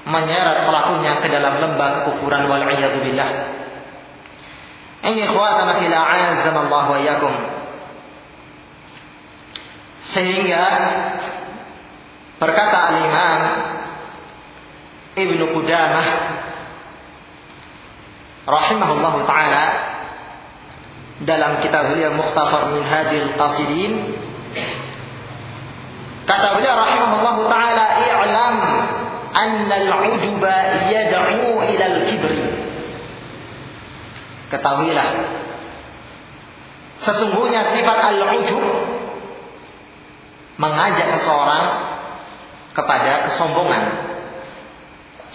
menyeret 0.06 0.68
pelakunya 0.68 1.18
ke 1.22 1.28
dalam 1.32 1.58
lembah 1.58 2.02
kekufuran 2.02 2.46
wal 2.46 2.62
billah. 2.66 3.30
Ini 5.06 5.20
ikhwatana 5.30 5.78
fil 5.78 5.94
a'azzanallah 5.94 6.84
wa 6.90 6.98
iyyakum. 6.98 7.34
Sehingga 10.10 10.64
berkata 12.42 12.78
al-Imam 12.90 13.40
Ibnu 15.16 15.44
Qudamah 15.56 16.06
rahimahullah 18.46 19.14
taala 19.26 19.64
dalam 21.26 21.64
kitab 21.64 21.90
beliau 21.90 22.14
Mukhtasar 22.14 22.70
Minhajil 22.76 23.34
Qasidin 23.34 23.92
kata 26.28 26.48
beliau 26.60 26.76
rahimahullah 26.76 27.36
taala 27.48 27.84
i'lam 28.04 28.56
anna 29.34 29.74
al-ujuba 29.88 30.54
yad'u 30.92 31.64
ila 31.64 31.84
al-kibri 31.90 32.05
ketahuilah 34.52 35.08
sesungguhnya 37.04 37.76
sifat 37.76 37.98
al-ujub 38.14 38.64
mengajak 40.56 41.08
seseorang 41.20 41.64
kepada 42.72 43.12
kesombongan 43.32 43.82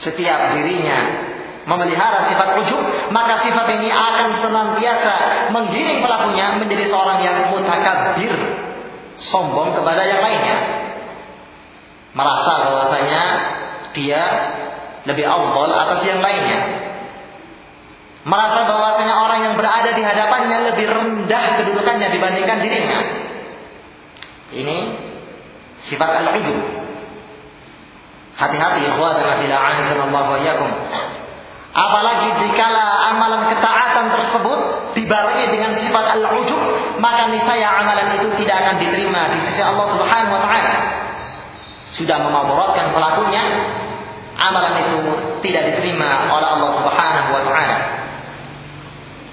setiap 0.01 0.58
dirinya 0.58 1.30
memelihara 1.65 2.30
sifat 2.30 2.50
ujub, 2.65 2.82
maka 3.13 3.46
sifat 3.46 3.68
ini 3.77 3.89
akan 3.94 4.41
senantiasa 4.41 5.15
menggiring 5.53 6.01
pelakunya 6.01 6.58
menjadi 6.58 6.89
seorang 6.89 7.20
yang 7.22 7.38
mutakabir, 7.53 8.34
sombong 9.30 9.77
kepada 9.77 10.01
yang 10.01 10.22
lainnya. 10.25 10.58
Merasa 12.18 12.53
bahwasanya 12.66 13.24
dia 13.94 14.24
lebih 15.05 15.25
awal 15.25 15.70
atas 15.70 16.01
yang 16.05 16.20
lainnya. 16.20 16.91
Merasa 18.22 18.70
bahwasanya 18.70 19.16
orang 19.18 19.40
yang 19.50 19.53
berada 19.57 19.98
di 19.98 20.03
hadapannya 20.05 20.57
lebih 20.74 20.86
rendah 20.94 21.44
kedudukannya 21.57 22.07
dibandingkan 22.14 22.57
dirinya. 22.62 23.00
Ini 24.53 24.77
sifat 25.90 26.22
al-ujub. 26.22 26.57
Hati-hati 28.38 28.81
azza 28.86 29.01
wa 30.05 30.38
iyyakum. 30.38 30.72
Apalagi 31.72 32.29
dikala 32.46 33.16
amalan 33.16 33.48
ketaatan 33.55 34.05
tersebut 34.12 34.60
dibarengi 34.94 35.46
dengan 35.55 35.72
sifat 35.81 36.05
al-ujub, 36.20 36.62
maka 37.01 37.25
niscaya 37.31 37.79
amalan 37.79 38.22
itu 38.22 38.27
tidak 38.44 38.55
akan 38.60 38.75
diterima 38.86 39.34
di 39.34 39.50
sisi 39.50 39.62
Allah 39.66 39.98
Subhanahu 39.98 40.36
wa 40.36 40.42
taala. 40.46 40.74
Sudah 41.98 42.18
memaborokan 42.22 42.94
pelakunya, 42.94 43.44
amalan 44.36 44.74
itu 44.84 44.98
tidak 45.42 45.74
diterima 45.74 46.29
oleh 46.29 46.48
Allah 46.53 46.70
Subhanahu 46.75 47.29
wa 47.34 47.44
taala. 47.50 48.00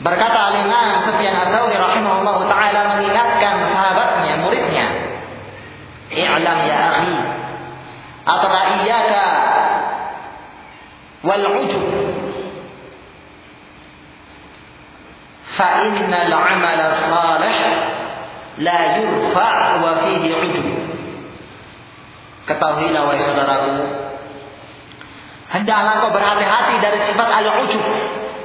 Berkata 0.08 0.40
Al-Imam 0.56 1.04
Sufyan 1.04 1.36
Ats-Tsauri 1.36 1.76
rahimahullahu 1.76 2.48
taala 2.48 2.96
mengingatkan 2.96 3.60
sahabatnya, 3.60 4.40
muridnya, 4.40 4.86
"I'lam 6.08 6.58
ya 6.64 6.78
akhi, 6.96 7.16
atara 8.24 8.60
iyyaka 8.80 9.24
wal 11.28 11.44
ujub? 11.60 11.84
Fa 15.60 15.84
innal 15.84 16.32
'amala 16.32 16.86
salih 17.04 17.56
la 18.64 18.78
yurfa' 19.04 19.60
wa 19.84 19.92
fihi 20.08 20.28
ujub." 20.32 20.66
Ketahuilah 22.48 23.12
wahai 23.12 23.28
saudaraku, 23.28 23.72
hendaklah 25.52 25.94
kau 26.00 26.16
berhati-hati 26.16 26.74
dari 26.80 26.98
sifat 27.12 27.28
al-ujub. 27.28 27.84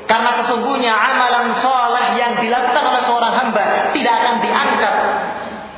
Karena 0.03 0.29
sesungguhnya 0.43 0.91
amalan 0.91 1.57
soleh 1.63 2.19
yang 2.19 2.35
dilakukan 2.39 2.83
oleh 2.83 3.01
seorang 3.07 3.33
hamba 3.33 3.63
Tidak 3.95 4.13
akan 4.13 4.35
diangkat 4.43 4.95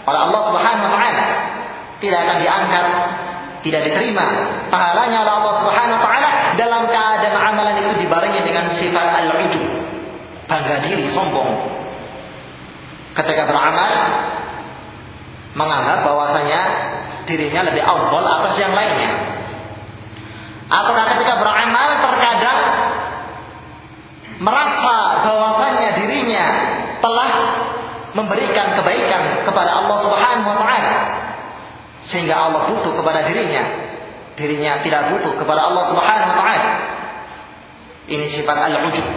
oleh 0.06 0.20
Allah 0.22 0.42
subhanahu 0.50 0.86
wa 0.90 1.00
ta'ala 1.02 1.26
Tidak 2.02 2.20
akan 2.20 2.38
diangkat 2.42 2.86
Tidak 3.62 3.82
diterima 3.92 4.26
Pahalanya 4.74 5.18
oleh 5.26 5.34
Allah 5.40 5.54
subhanahu 5.62 5.98
wa 5.98 6.04
ta'ala 6.04 6.30
Dalam 6.58 6.82
keadaan 6.90 7.38
amalan 7.54 7.76
itu 7.82 7.92
dibarengi 8.06 8.42
dengan 8.42 8.74
sifat 8.74 9.08
al-ujub 9.26 9.86
bangga 10.46 10.86
diri, 10.86 11.10
sombong. 11.14 11.50
Ketika 13.16 13.44
beramal, 13.50 13.92
menganggap 15.56 16.04
bahwasanya 16.04 16.62
dirinya 17.26 17.62
lebih 17.72 17.82
awal 17.82 18.22
atas 18.22 18.54
yang 18.60 18.74
lainnya. 18.76 19.14
Atau 20.66 20.98
ketika 20.98 21.38
beramal 21.38 21.90
terkadang 22.02 22.60
merasa 24.42 25.24
bahwasanya 25.24 25.90
dirinya 26.00 26.46
telah 27.00 27.32
memberikan 28.16 28.76
kebaikan 28.80 29.44
kepada 29.48 29.72
Allah 29.84 29.98
Subhanahu 30.04 30.48
wa 30.48 30.58
taala 30.60 30.94
sehingga 32.12 32.36
Allah 32.36 32.62
butuh 32.72 32.94
kepada 32.96 33.28
dirinya 33.28 33.64
dirinya 34.36 34.84
tidak 34.84 35.16
butuh 35.16 35.40
kepada 35.40 35.72
Allah 35.72 35.84
Subhanahu 35.92 36.30
wa 36.32 36.38
taala 36.40 36.70
ini 38.12 38.26
sifat 38.36 38.58
al-ujub 38.72 39.08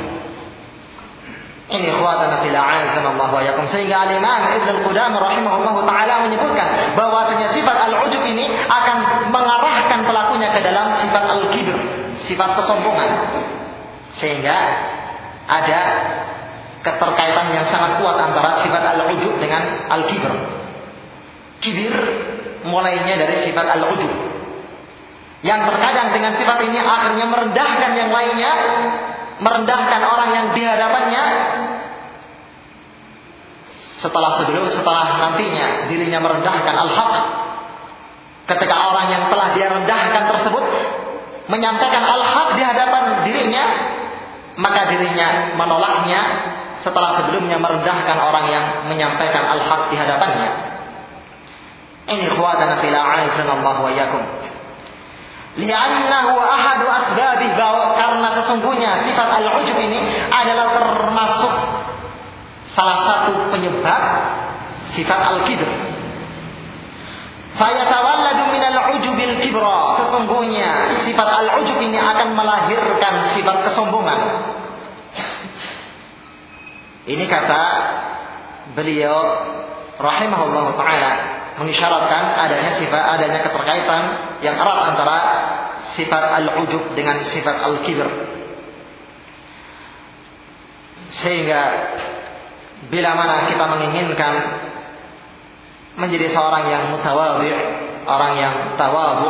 ini 1.68 1.92
khawatana 1.92 2.40
fil 2.40 2.56
a'azanallahu 2.56 3.28
wa 3.28 3.44
yakum. 3.44 3.68
Sehingga 3.68 4.08
Al-Imam 4.08 4.40
Ibn 4.56 4.68
Al-Qudam 4.72 5.12
rahimahullah 5.20 5.76
ta'ala 5.84 6.24
menyebutkan 6.24 6.96
bahwasanya 6.96 7.52
sifat 7.52 7.76
al-ujub 7.92 8.24
ini 8.24 8.48
akan 8.48 9.28
mengarahkan 9.28 10.00
pelakunya 10.08 10.48
ke 10.56 10.64
dalam 10.64 10.96
sifat 11.04 11.24
al-kibr, 11.28 11.76
sifat 12.24 12.56
kesombongan. 12.56 13.10
Sehingga 14.16 14.56
ada 15.48 15.80
keterkaitan 16.84 17.46
yang 17.56 17.66
sangat 17.72 17.98
kuat 17.98 18.16
antara 18.20 18.62
sifat 18.62 18.82
al-ujub 18.94 19.40
dengan 19.40 19.88
al-kibr. 19.88 20.32
Kibir 21.64 21.94
mulainya 22.68 23.18
dari 23.18 23.48
sifat 23.48 23.66
al-ujub. 23.80 24.12
Yang 25.42 25.60
terkadang 25.70 26.08
dengan 26.12 26.32
sifat 26.36 26.58
ini 26.66 26.78
akhirnya 26.82 27.26
merendahkan 27.30 27.90
yang 27.94 28.10
lainnya 28.10 28.52
merendahkan 29.38 30.02
orang 30.02 30.30
yang 30.34 30.46
di 30.50 30.62
hadapannya 30.66 31.24
setelah 33.98 34.42
sebelum 34.42 34.70
setelah 34.70 35.18
nantinya 35.18 35.90
dirinya 35.90 36.22
merendahkan 36.22 36.74
al-haq 36.74 37.12
ketika 38.46 38.76
orang 38.94 39.06
yang 39.10 39.22
telah 39.30 39.54
dia 39.54 39.66
rendahkan 39.70 40.22
tersebut 40.30 40.64
menyampaikan 41.50 42.02
al-haq 42.06 42.48
di 42.54 42.62
hadapan 42.62 43.02
dirinya 43.26 43.64
maka 44.58 44.90
dirinya 44.90 45.54
menolaknya 45.54 46.20
setelah 46.82 47.22
sebelumnya 47.22 47.62
merendahkan 47.62 48.18
orang 48.18 48.46
yang 48.50 48.64
menyampaikan 48.90 49.46
al-haq 49.54 49.90
di 49.90 49.96
hadapannya 49.98 50.50
ini 52.08 52.26
khuatana 52.34 52.82
fil 52.82 52.96
a'azanallahu 52.96 53.80
wa 53.86 53.92
yakum 53.94 54.24
Liannahu 55.58 56.38
ahadu 56.38 56.86
asbabih 56.86 57.50
bahwa 57.58 57.98
karena 57.98 58.30
sesungguhnya 58.30 59.10
sifat 59.10 59.28
al-ujub 59.42 59.74
ini 59.74 60.06
adalah 60.30 60.70
termasuk 60.78 61.52
salah 62.78 62.98
satu 63.02 63.50
penyebab 63.50 64.02
sifat 64.94 65.20
al-kibr. 65.34 65.66
Fayatawalladu 67.56 68.52
minal 68.52 68.78
ujubil 68.98 69.40
kibra. 69.40 70.04
Sesungguhnya 70.04 71.00
sifat 71.08 71.28
al-ujub 71.28 71.78
ini 71.80 71.96
akan 71.96 72.36
melahirkan 72.36 73.14
sifat 73.38 73.56
kesombongan. 73.70 74.20
Ini 77.08 77.24
kata 77.24 77.62
beliau 78.76 79.16
rahimahullah 79.96 80.76
taala 80.76 81.12
mengisyaratkan 81.56 82.22
adanya 82.36 82.70
sifat 82.78 83.02
adanya 83.16 83.40
keterkaitan 83.48 84.02
yang 84.44 84.60
erat 84.60 84.78
antara 84.92 85.18
sifat 85.96 86.24
al-ujub 86.44 86.92
dengan 86.92 87.24
sifat 87.32 87.56
al-kibr. 87.64 88.06
Sehingga 91.24 91.62
bila 92.92 93.10
mana 93.18 93.50
kita 93.50 93.64
menginginkan 93.66 94.34
menjadi 95.98 96.30
seorang 96.30 96.64
yang 96.70 96.82
mutawadhi, 96.94 97.50
orang 98.06 98.32
yang 98.38 98.54
tawadhu, 98.78 99.28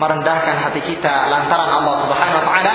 merendahkan 0.00 0.56
hati 0.64 0.80
kita 0.88 1.28
lantaran 1.28 1.68
Allah 1.68 1.94
Subhanahu 2.08 2.38
wa 2.40 2.46
taala, 2.48 2.74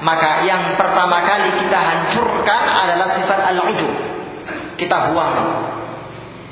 maka 0.00 0.42
yang 0.48 0.74
pertama 0.80 1.20
kali 1.24 1.52
kita 1.60 1.78
hancurkan 1.78 2.60
adalah 2.64 3.12
sifat 3.16 3.40
al-ujub. 3.52 3.92
Kita 4.76 5.12
buang 5.12 5.32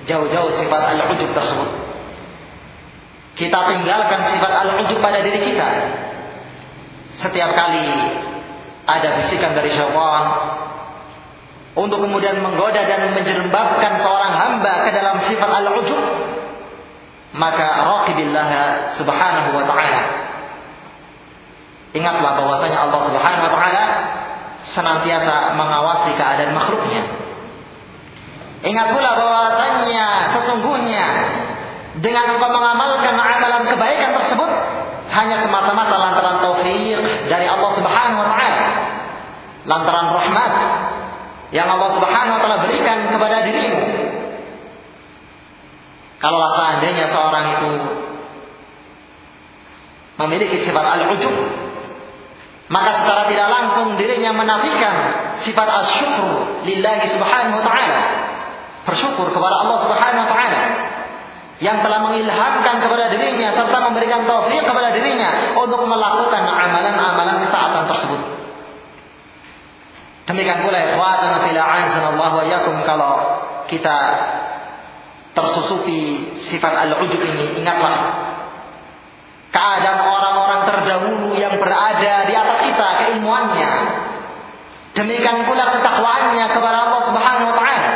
jauh-jauh 0.05 0.51
sifat 0.61 0.83
al-ujub 0.93 1.33
tersebut. 1.33 1.71
Kita 3.35 3.59
tinggalkan 3.73 4.21
sifat 4.31 4.53
al-ujub 4.65 5.01
pada 5.01 5.25
diri 5.25 5.41
kita. 5.41 5.69
Setiap 7.25 7.51
kali 7.57 7.89
ada 8.85 9.25
bisikan 9.25 9.57
dari 9.57 9.73
syaitan 9.73 10.25
untuk 11.75 11.99
kemudian 11.99 12.39
menggoda 12.39 12.87
dan 12.87 13.11
menjerembabkan 13.15 13.99
seorang 13.99 14.33
hamba 14.39 14.87
ke 14.87 14.91
dalam 14.95 15.17
sifat 15.27 15.51
al-ujub, 15.51 16.03
maka 17.35 17.67
raqibillah 17.83 18.51
subhanahu 18.99 19.49
wa 19.59 19.65
ta'ala. 19.67 20.03
Ingatlah 21.95 22.31
bahwasanya 22.39 22.79
Allah 22.91 23.01
subhanahu 23.11 23.45
wa 23.47 23.53
ta'ala 23.55 23.85
senantiasa 24.75 25.59
mengawasi 25.59 26.11
keadaan 26.15 26.55
makhluknya. 26.55 27.03
Ingat 28.65 28.97
pula 28.97 29.11
bahwasanya 29.13 30.33
sesungguhnya 30.33 31.07
dengan 32.01 32.25
engkau 32.35 32.49
mengamalkan 32.49 33.13
amalan 33.13 33.69
kebaikan 33.69 34.11
tersebut 34.19 34.51
hanya 35.15 35.37
semata-mata 35.47 35.95
lantaran 35.95 36.43
taufik 36.43 37.29
dari 37.29 37.47
Allah 37.47 37.71
Subhanahu 37.77 38.19
wa 38.19 38.29
taala. 38.35 38.65
Lantaran 39.65 40.09
rahmat 40.17 40.51
yang 41.55 41.71
Allah 41.71 41.95
Subhanahu 41.95 42.35
wa 42.35 42.41
taala 42.43 42.59
berikan 42.67 43.15
kepada 43.15 43.47
dirimu. 43.47 43.83
Kalau 46.19 46.51
seandainya 46.59 47.15
seorang 47.15 47.45
itu 47.55 47.71
memiliki 50.19 50.67
sifat 50.67 50.85
al-ujub, 50.99 51.35
maka 52.73 52.91
secara 53.05 53.31
tidak 53.31 53.49
langsung 53.55 53.95
dirinya 53.95 54.35
menafikan 54.35 54.95
sifat 55.47 55.69
asyukur 55.85 56.65
lillahi 56.67 57.13
subhanahu 57.13 57.61
wa 57.61 57.65
ta'ala 57.65 58.01
bersyukur 58.89 59.31
kepada 59.31 59.55
Allah 59.63 59.79
Subhanahu 59.85 60.25
wa 60.25 60.31
taala 60.33 60.63
yang 61.63 61.81
telah 61.87 62.03
mengilhamkan 62.03 62.83
kepada 62.83 63.15
dirinya 63.15 63.55
serta 63.55 63.79
memberikan 63.89 64.27
taufik 64.27 64.59
kepada 64.59 64.91
dirinya 64.91 65.55
untuk 65.55 65.87
melakukan 65.87 66.43
amalan-amalan 66.51 67.47
ketaatan 67.47 67.85
tersebut. 67.95 68.34
Demikian 70.25 70.65
pula 70.65 70.79
ikhwatan 70.81 71.45
fil 71.45 71.61
Allah 71.61 72.31
wa 72.33 72.45
yakum 72.49 72.81
kalau 72.89 73.13
kita 73.69 73.97
tersusupi 75.37 76.01
sifat 76.49 76.73
al-ujub 76.89 77.21
ini 77.21 77.61
ingatlah 77.61 77.97
keadaan 79.53 80.01
orang-orang 80.01 80.61
terdahulu 80.65 81.37
yang 81.37 81.61
berada 81.61 82.15
di 82.25 82.35
atas 82.35 82.59
kita 82.65 82.89
keilmuannya. 83.05 83.73
Demikian 84.95 85.45
pula 85.45 85.75
ketakwaannya 85.75 86.47
kepada 86.55 86.79
Allah 86.89 87.01
Subhanahu 87.11 87.49
wa 87.51 87.57
taala. 87.59 87.93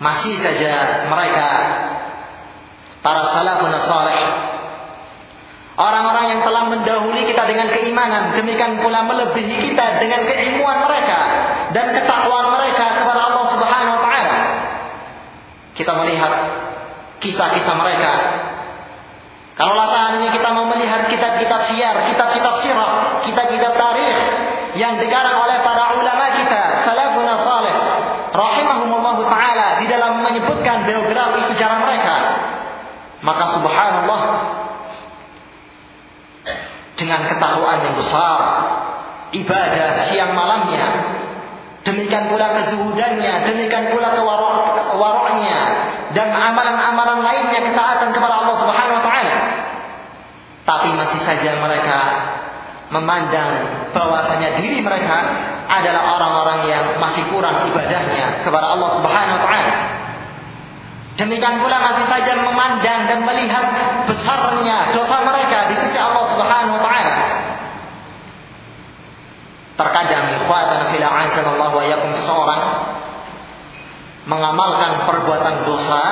Masih 0.00 0.34
saja 0.40 1.04
mereka 1.12 1.48
para 3.04 3.22
salafun 3.36 3.72
saleh 3.84 4.20
orang-orang 5.80 6.24
yang 6.36 6.40
telah 6.44 6.68
mendahului 6.68 7.24
kita 7.24 7.42
dengan 7.48 7.72
keimanan 7.72 8.36
demikian 8.36 8.84
pula 8.84 9.00
melebihi 9.08 9.72
kita 9.72 9.96
dengan 9.96 10.28
keilmuan 10.28 10.84
mereka 10.84 11.18
dan 11.72 11.96
ketakwaan 11.96 12.52
mereka 12.52 13.00
kepada 13.00 13.20
Allah 13.32 13.44
Subhanahu 13.56 13.96
wa 13.96 14.02
taala. 14.04 14.38
Kita 15.72 15.92
melihat 15.96 16.32
kisah-kisah 17.24 17.74
mereka. 17.80 18.12
Kalau 19.56 19.76
seandainya 19.76 20.32
kita 20.32 20.48
mau 20.56 20.68
melihat 20.72 21.08
kitab-kitab 21.08 21.68
siar, 21.72 22.08
kitab-kitab 22.12 22.54
sirah, 22.64 22.92
kitab-kitab 23.28 23.72
tarikh 23.76 24.20
yang 24.76 24.96
dikarang 24.96 25.36
oleh 25.36 25.60
para 25.60 26.00
ulama 26.00 26.32
kita, 26.32 26.84
salafun 26.88 27.28
saleh, 27.28 27.76
rahimahumullah 28.32 29.16
taala 29.28 29.68
di 29.84 29.86
dalam 29.88 30.24
menyebutkan 30.24 30.88
biografi 30.88 31.40
sejarah 31.52 31.78
mereka 31.84 32.16
maka 33.20 33.52
subhanallah 33.52 34.20
dengan 37.00 37.24
ketakwaan 37.24 37.80
yang 37.88 37.96
besar 37.96 38.38
ibadah 39.32 40.12
siang 40.12 40.36
malamnya 40.36 40.84
demikian 41.80 42.28
pula 42.28 42.52
kezuhudannya 42.60 43.34
demikian 43.48 43.88
pula 43.88 44.12
kewaroknya 44.12 45.60
dan 46.12 46.28
amalan-amalan 46.28 47.24
lainnya 47.24 47.60
ketaatan 47.72 48.12
kepada 48.12 48.34
Allah 48.44 48.56
Subhanahu 48.60 48.98
wa 49.00 49.04
taala 49.08 49.38
tapi 50.68 50.88
masih 50.92 51.20
saja 51.24 51.50
mereka 51.56 51.98
memandang 52.90 53.50
bahwasanya 53.94 54.58
diri 54.58 54.82
mereka 54.82 55.16
adalah 55.70 56.18
orang-orang 56.18 56.66
yang 56.66 56.84
masih 56.98 57.22
kurang 57.30 57.62
ibadahnya 57.70 58.42
kepada 58.42 58.74
Allah 58.74 58.90
Subhanahu 58.98 59.38
wa 59.38 59.42
taala. 59.46 59.76
Demikian 61.18 61.62
pula 61.62 61.78
masih 61.78 62.06
saja 62.10 62.32
memandang 62.38 63.00
dan 63.06 63.18
melihat 63.22 63.66
besarnya 64.10 64.94
dosa 64.94 65.16
mereka 65.22 65.69
sisi 65.90 65.98
Allah 65.98 66.24
Subhanahu 66.30 66.74
wa 66.78 66.82
taala. 66.86 67.14
Terkadang 69.74 70.24
ikhwatan 70.38 70.80
fil 70.94 71.02
Allah 71.02 71.70
wa 71.74 71.82
yakum 71.82 72.10
seseorang 72.22 72.62
mengamalkan 74.30 75.08
perbuatan 75.08 75.66
dosa 75.66 76.02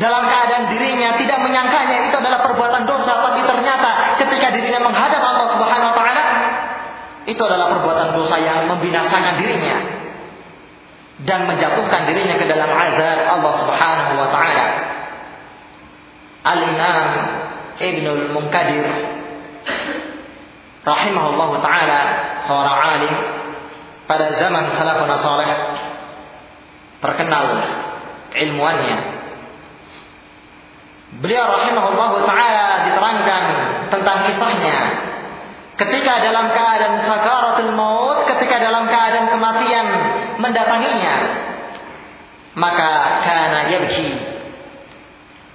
dalam 0.00 0.22
keadaan 0.24 0.72
dirinya 0.72 1.18
tidak 1.20 1.38
menyangkanya 1.44 2.08
itu 2.08 2.16
adalah 2.16 2.40
perbuatan 2.40 2.88
dosa, 2.88 3.12
tapi 3.20 3.44
ternyata 3.44 4.16
ketika 4.16 4.48
dirinya 4.56 4.80
menghadap 4.80 5.20
Allah 5.20 5.46
Subhanahu 5.52 5.90
wa 5.92 5.96
taala 5.98 6.24
itu 7.28 7.42
adalah 7.44 7.66
perbuatan 7.76 8.16
dosa 8.16 8.40
yang 8.40 8.64
membinasakan 8.70 9.44
dirinya 9.44 9.76
dan 11.28 11.44
menjatuhkan 11.44 12.08
dirinya 12.08 12.40
ke 12.40 12.48
dalam 12.48 12.70
azab 12.72 13.18
Allah 13.28 13.52
Subhanahu 13.60 14.12
wa 14.16 14.28
taala. 14.32 14.66
Al-Imam 16.40 17.49
Ibnul 17.80 18.36
Munkadir 18.36 18.84
rahimahullahu 20.84 21.60
taala 21.64 22.00
seorang 22.44 22.76
alim 22.76 23.14
pada 24.04 24.36
zaman 24.36 24.76
salafun 24.76 25.10
saleh 25.24 25.50
terkenal 27.00 27.46
ilmuannya 28.36 29.20
Beliau 31.10 31.42
rahimahullah 31.42 32.10
taala 32.22 32.66
diterangkan 32.86 33.42
tentang 33.90 34.18
kisahnya 34.30 34.76
ketika 35.74 36.22
dalam 36.22 36.52
keadaan 36.54 37.02
sakaratul 37.02 37.72
maut, 37.74 38.28
ketika 38.30 38.62
dalam 38.62 38.86
keadaan 38.86 39.26
kematian 39.32 39.86
mendatanginya, 40.38 41.14
maka 42.54 42.90
kana 43.26 43.60
yabki. 43.72 44.38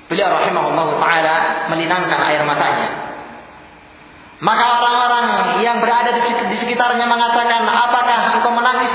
Beliau 0.06 0.30
rahimahullah 0.38 0.88
taala 1.02 1.36
melinangkan 1.74 2.20
air 2.30 2.46
matanya. 2.46 2.90
Maka 4.38 4.66
orang-orang 4.78 5.26
yang 5.64 5.82
berada 5.82 6.14
di 6.14 6.58
sekitarnya 6.62 7.08
mengatakan, 7.10 7.66
apakah 7.66 8.38
engkau 8.38 8.52
menangis 8.54 8.94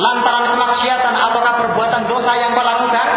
lantaran 0.00 0.54
kemaksiatan 0.54 1.14
ataukah 1.14 1.54
perbuatan 1.60 2.02
dosa 2.08 2.32
yang 2.38 2.56
kau 2.56 2.64
lakukan? 2.64 3.08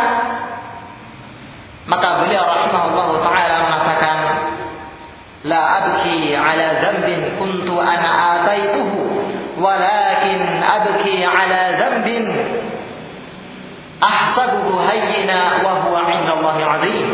Maka 1.87 2.09
beliau 2.19 2.43
rahimahullah 2.43 3.09
taala 3.23 3.55
mengatakan, 3.63 4.17
"La 5.47 5.61
abki 5.79 6.35
ala 6.35 6.83
dzambin 6.83 7.39
kuntu 7.39 7.79
ana 7.79 8.09
ataituhu, 8.43 9.01
walakin 9.55 10.41
abki 10.59 11.23
ala 11.23 11.61
dzambin 11.79 12.25
ahsabuhu 13.97 14.77
hayyina 14.83 15.63
wa 15.65 16.46
huwa 16.57 16.65
'inda 16.65 16.65
Allah 16.65 16.81
'azim." 16.81 17.07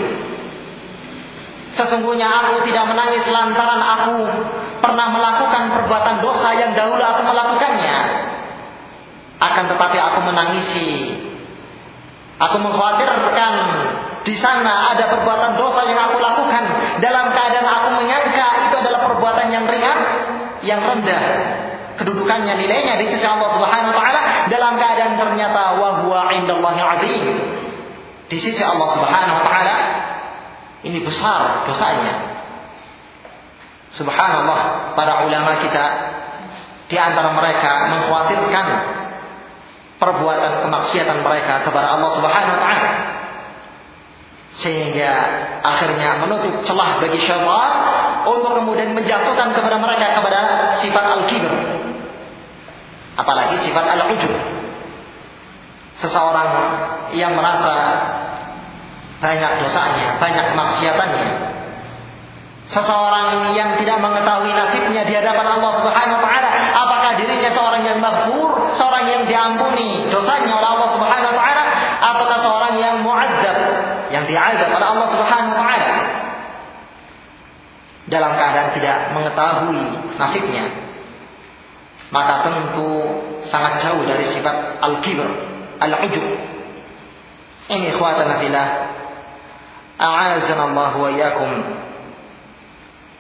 Sesungguhnya 1.74 2.30
aku 2.30 2.70
tidak 2.70 2.86
menangis 2.86 3.26
lantaran 3.34 3.82
aku 3.82 4.16
pernah 4.78 5.10
melakukan 5.10 5.74
perbuatan 5.74 6.22
dosa 6.22 6.50
yang 6.54 6.72
dahulu 6.78 7.02
aku 7.02 7.22
melakukannya. 7.26 7.98
Akan 9.42 9.66
tetapi 9.66 9.98
aku 9.98 10.20
menangisi. 10.22 10.90
Aku 12.38 12.62
mengkhawatirkan 12.62 13.54
di 14.24 14.36
sana 14.38 14.94
ada 14.94 15.10
perbuatan 15.18 15.58
dosa 15.58 15.82
yang 15.90 16.00
aku 16.10 16.18
lakukan 16.22 16.64
dalam 17.02 17.26
keadaan 17.34 17.68
aku 17.68 17.88
menyangka 18.00 18.48
itu 18.70 18.76
adalah 18.78 19.02
perbuatan 19.10 19.48
yang 19.50 19.66
ringan, 19.66 20.00
yang 20.62 20.80
rendah. 20.80 21.24
Kedudukannya 21.98 22.54
nilainya 22.58 23.02
di 23.02 23.06
sisi 23.14 23.26
Allah 23.26 23.50
Subhanahu 23.54 23.94
wa 23.94 23.98
taala 24.02 24.22
dalam 24.50 24.74
keadaan 24.78 25.14
ternyata 25.18 25.78
wa 25.78 25.90
huwa 26.06 26.30
indallahi 26.34 26.82
azim. 26.82 27.26
Di 28.32 28.38
sisi 28.40 28.62
Allah 28.64 28.88
Subhanahu 28.96 29.36
wa 29.40 29.46
taala 29.46 29.76
ini 30.84 31.00
besar 31.04 31.68
dosanya. 31.68 32.16
Subhanallah, 33.94 34.94
para 34.98 35.24
ulama 35.30 35.62
kita 35.62 35.86
di 36.90 36.98
antara 36.98 37.30
mereka 37.32 37.94
mengkhawatirkan 37.94 38.66
perbuatan 40.02 40.52
kemaksiatan 40.66 41.18
mereka 41.24 41.64
kepada 41.64 41.96
Allah 41.96 42.10
Subhanahu 42.18 42.56
wa 42.58 42.62
taala. 42.64 42.92
Sehingga 44.54 45.12
akhirnya 45.66 46.22
menutup 46.22 46.62
celah 46.68 47.02
bagi 47.02 47.18
syaitan 47.26 47.72
untuk 48.24 48.54
kemudian 48.54 48.94
menjatuhkan 48.94 49.52
kepada 49.52 49.78
mereka 49.82 50.14
kepada 50.14 50.40
sifat 50.80 51.06
al-kibr. 51.20 51.54
Apalagi 53.14 53.62
sifat 53.66 53.86
al-ujub. 53.98 54.34
Seseorang 56.02 56.50
yang 57.14 57.38
merasa 57.38 57.76
banyak 59.24 59.52
dosanya, 59.64 60.20
banyak 60.20 60.46
kemaksiatannya, 60.52 61.30
seseorang 62.74 63.56
yang 63.56 63.78
tidak 63.80 63.98
mengetahui 64.02 64.52
nasibnya 64.52 65.08
di 65.08 65.14
hadapan 65.16 65.48
Allah 65.60 65.72
Subhanahu 65.80 66.20
wa 66.20 66.24
taala, 66.26 66.50
apakah 66.74 67.12
dirinya 67.22 67.52
seorang 67.54 67.84
yang 67.88 68.00
maghfur, 68.04 68.76
seorang 68.76 69.06
yang 69.08 69.24
diampuni 69.30 70.10
dosanya 70.12 70.52
oleh 70.58 70.70
Allah 70.76 70.90
Subhanahu 70.92 71.32
wa 71.32 71.38
taala, 71.40 71.64
ataukah 72.04 72.40
seorang 72.42 72.74
yang 72.82 72.96
mu'adzab, 73.06 73.58
yang 74.12 74.24
diazab 74.28 74.70
oleh 74.74 74.88
Allah 74.92 75.08
Subhanahu 75.14 75.54
wa 75.56 75.60
taala? 75.62 75.92
Dalam 78.04 78.32
keadaan 78.36 78.70
tidak 78.76 78.98
mengetahui 79.16 79.84
nasibnya, 80.20 80.66
maka 82.12 82.44
tentu 82.44 82.90
sangat 83.48 83.80
jauh 83.80 84.04
dari 84.04 84.28
sifat 84.36 84.84
al-kibr, 84.84 85.24
al-ujub. 85.80 86.53
Ini 87.72 87.96
ikhwatan 87.96 88.44
fillah. 88.44 88.68
A'azana 89.94 90.64
Allah 90.74 90.92
wa 90.98 91.10
iyyakum 91.14 91.52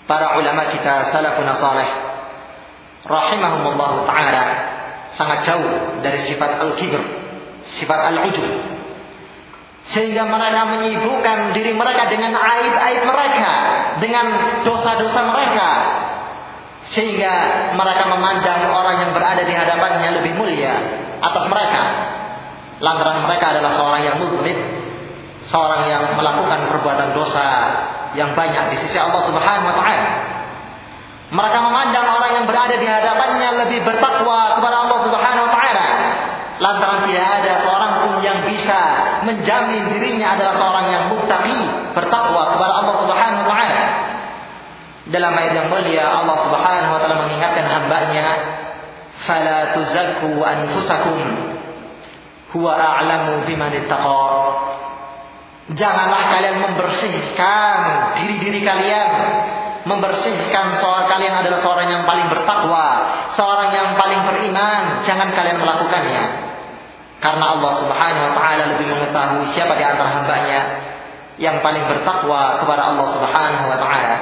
para 0.03 0.35
ulama 0.35 0.67
kita 0.73 1.15
salafun 1.15 1.47
saleh 1.47 1.89
rahimahumullah 3.07 3.91
taala 4.03 4.43
sangat 5.15 5.47
jauh 5.47 6.01
dari 6.01 6.27
sifat 6.27 6.59
al-kibr, 6.59 6.99
sifat 7.79 7.99
al-ujub. 8.11 8.73
Sehingga 9.93 10.23
mereka 10.23 10.63
menyibukkan 10.63 11.51
diri 11.51 11.75
mereka 11.75 12.07
dengan 12.07 12.31
aib-aib 12.39 13.03
mereka, 13.03 13.53
dengan 13.99 14.25
dosa-dosa 14.63 15.21
mereka. 15.27 15.69
Sehingga 16.95 17.31
mereka 17.75 18.07
memandang 18.07 18.71
orang 18.71 18.95
yang 19.03 19.11
berada 19.11 19.43
di 19.43 19.51
hadapannya 19.55 20.23
lebih 20.23 20.39
mulia 20.39 20.73
atas 21.19 21.45
mereka. 21.51 21.83
Lantaran 22.83 23.23
mereka 23.23 23.55
adalah 23.55 23.79
seorang 23.79 24.01
yang 24.03 24.15
muzlim, 24.19 24.59
seorang 25.47 25.87
yang 25.87 26.03
melakukan 26.19 26.67
perbuatan 26.67 27.15
dosa 27.15 27.47
yang 28.11 28.35
banyak 28.35 28.75
di 28.75 28.77
sisi 28.83 28.99
Allah 28.99 29.23
Subhanahu 29.23 29.71
wa 29.71 29.75
taala. 29.79 30.07
Mereka 31.31 31.57
memandang 31.63 32.05
orang 32.11 32.31
yang 32.43 32.45
berada 32.45 32.75
di 32.75 32.83
hadapannya 32.83 33.49
lebih 33.63 33.87
bertakwa 33.87 34.59
kepada 34.59 34.75
Allah 34.83 34.99
Subhanahu 34.99 35.45
wa 35.47 35.51
taala. 35.55 35.87
Lantaran 36.59 36.99
tidak 37.07 37.27
ada 37.39 37.53
seorang 37.63 37.91
pun 38.03 38.13
yang 38.19 38.39
bisa 38.51 38.79
menjamin 39.31 39.83
dirinya 39.87 40.35
adalah 40.35 40.53
seorang 40.59 40.85
yang 40.91 41.03
muttaqi, 41.07 41.59
bertakwa 41.95 42.51
kepada 42.51 42.73
Allah 42.83 42.95
Subhanahu 42.99 43.41
wa 43.47 43.47
taala. 43.47 43.81
Dalam 45.07 45.31
ayat 45.39 45.53
yang 45.55 45.67
mulia 45.71 46.03
Allah 46.03 46.35
Subhanahu 46.51 46.91
wa 46.91 46.99
taala 46.99 47.15
mengingatkan 47.31 47.63
hambanya, 47.63 48.27
"Fala 49.23 49.71
tuzakku 49.71 50.35
anfusakum 50.43 51.52
huwa 52.53 52.77
a'lamu 52.77 53.43
biman 53.49 53.73
ittaqa." 53.73 54.33
Janganlah 55.71 56.23
kalian 56.35 56.59
membersihkan 56.59 57.77
diri-diri 58.19 58.67
kalian. 58.67 59.11
Membersihkan 59.87 60.79
soal 60.83 61.07
kalian 61.07 61.39
adalah 61.39 61.63
seorang 61.63 61.87
yang 61.87 62.03
paling 62.03 62.27
bertakwa. 62.27 62.87
Seorang 63.39 63.71
yang 63.71 63.95
paling 63.95 64.27
beriman. 64.27 65.07
Jangan 65.07 65.31
kalian 65.31 65.63
melakukannya. 65.63 66.23
Karena 67.23 67.45
Allah 67.55 67.71
subhanahu 67.79 68.23
wa 68.27 68.33
ta'ala 68.35 68.63
lebih 68.75 68.91
mengetahui 68.91 69.55
siapa 69.55 69.79
di 69.79 69.83
antara 69.87 70.11
hambanya. 70.19 70.61
Yang 71.39 71.63
paling 71.63 71.87
bertakwa 71.87 72.59
kepada 72.59 72.83
Allah 72.91 73.07
subhanahu 73.15 73.65
wa 73.71 73.79
ta'ala. 73.79 74.15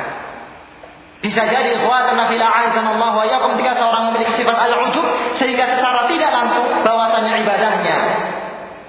Bisa 1.26 1.42
jadi 1.46 1.78
ikhwatan 1.78 2.18
nafila 2.18 2.50
Allah 2.50 3.12
wa 3.14 3.26
yakum 3.26 3.54
ketika 3.58 3.78
seorang 3.78 4.10
memiliki 4.10 4.42
sifat 4.42 4.58
al-ujub 4.58 5.06
sehingga 5.38 5.70
secara 5.70 6.10
tidak 6.10 6.34
langsung 6.34 6.66
bahwasanya 6.82 7.46
ibadahnya 7.46 8.01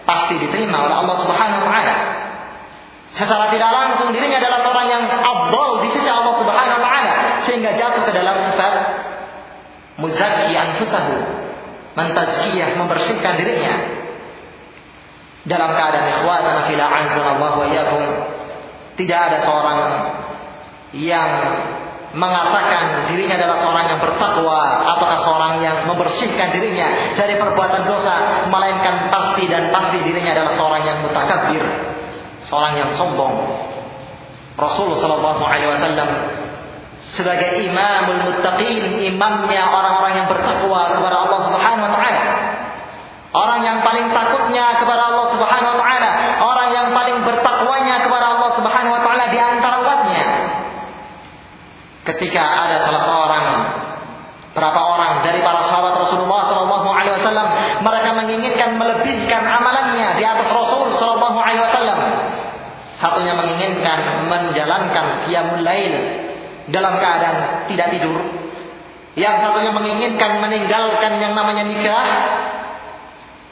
pasti 0.09 0.35
diterima 0.39 0.83
oleh 0.83 0.97
Allah 1.03 1.17
Subhanahu 1.23 1.61
wa 1.63 1.71
taala. 1.71 1.97
Secara 3.13 3.45
tidak 3.53 3.71
langsung 3.71 4.09
dirinya 4.11 4.41
adalah 4.41 4.65
orang 4.65 4.89
yang 4.89 5.03
abdul 5.05 5.85
di 5.85 5.89
sisi 5.93 6.09
Allah 6.09 6.35
Subhanahu 6.41 6.81
wa 6.81 6.85
taala 6.85 7.15
sehingga 7.45 7.71
jatuh 7.77 8.03
ke 8.09 8.13
dalam 8.15 8.37
sifat 8.51 8.75
muzakki 10.01 10.55
anfusahu, 10.57 11.17
mentazkiyah, 11.95 12.69
membersihkan 12.81 13.35
dirinya. 13.37 13.75
Dalam 15.43 15.75
keadaan 15.75 16.23
ikhwatan 16.23 16.71
fila 16.71 16.87
Allah 16.87 17.53
wa 17.59 17.67
tidak 18.95 19.19
ada 19.19 19.39
seorang 19.43 19.79
yang 20.95 21.31
mengatakan 22.13 23.09
dirinya 23.09 23.41
adalah 23.41 23.57
seorang 23.65 23.85
yang 23.89 24.01
bertakwa 24.01 24.61
ataukah 24.85 25.21
seorang 25.25 25.53
yang 25.65 25.77
membersihkan 25.89 26.53
dirinya 26.53 27.17
dari 27.17 27.41
perbuatan 27.41 27.89
dosa 27.89 28.47
melainkan 28.53 29.09
pasti 29.09 29.49
dan 29.49 29.73
pasti 29.73 29.99
dirinya 30.05 30.37
adalah 30.37 30.53
seorang 30.61 30.83
yang 30.85 30.99
mutakabir 31.01 31.65
seorang 32.53 32.77
yang 32.77 32.91
sombong. 33.01 33.33
Rasulullah 34.61 35.01
Shallallahu 35.01 35.43
Alaihi 35.43 35.73
Wasallam 35.73 36.09
sebagai 37.17 37.65
imamul 37.65 38.21
muttaqin, 38.29 39.01
imamnya 39.01 39.63
orang-orang 39.69 40.13
yang 40.21 40.29
bertakwa 40.29 40.93
kepada 40.93 41.17
Allah 41.29 41.41
Subhanahu 41.49 41.85
Wa 41.89 41.93
Taala. 41.97 42.25
Orang 43.33 43.61
yang 43.65 43.81
paling 43.81 44.13
takutnya 44.13 44.77
kepada 44.77 45.09
Allah 45.09 45.27
Subhanahu 45.33 45.73
Wa 45.73 45.79
Taala, 45.81 46.11
orang 46.45 46.69
yang 46.77 46.89
paling 46.93 47.17
bertakwanya 47.25 48.05
kepada 48.05 48.27
Allah 48.37 48.51
Subhanahu 48.61 48.95
Wa 48.97 49.03
Taala 49.05 49.25
di 49.33 49.39
antara 49.41 49.77
umatnya. 49.81 50.25
Ketika 52.23 52.39
ada 52.39 52.87
salah 52.87 53.03
seorang 53.03 53.45
berapa 54.55 54.79
orang 54.79 55.27
dari 55.27 55.43
para 55.43 55.67
sahabat 55.67 56.07
Rasulullah 56.07 56.47
Shallallahu 56.47 56.87
Alaihi 56.87 57.19
Wasallam 57.19 57.49
mereka 57.83 58.11
menginginkan 58.15 58.79
melebihkan 58.79 59.43
amalannya 59.43 60.15
di 60.15 60.23
atas 60.23 60.47
Rasul 60.47 60.95
Shallallahu 61.03 61.35
Alaihi 61.35 61.67
Wasallam 61.67 61.99
Satunya 63.03 63.35
menginginkan 63.35 64.31
menjalankan 64.31 65.27
qiyamul 65.27 65.67
lail 65.67 65.95
dalam 66.71 66.95
keadaan 67.03 67.67
tidak 67.67 67.91
tidur. 67.91 68.23
Yang 69.19 69.43
satunya 69.43 69.75
menginginkan 69.75 70.39
meninggalkan 70.39 71.19
yang 71.19 71.35
namanya 71.35 71.67
nikah. 71.67 72.07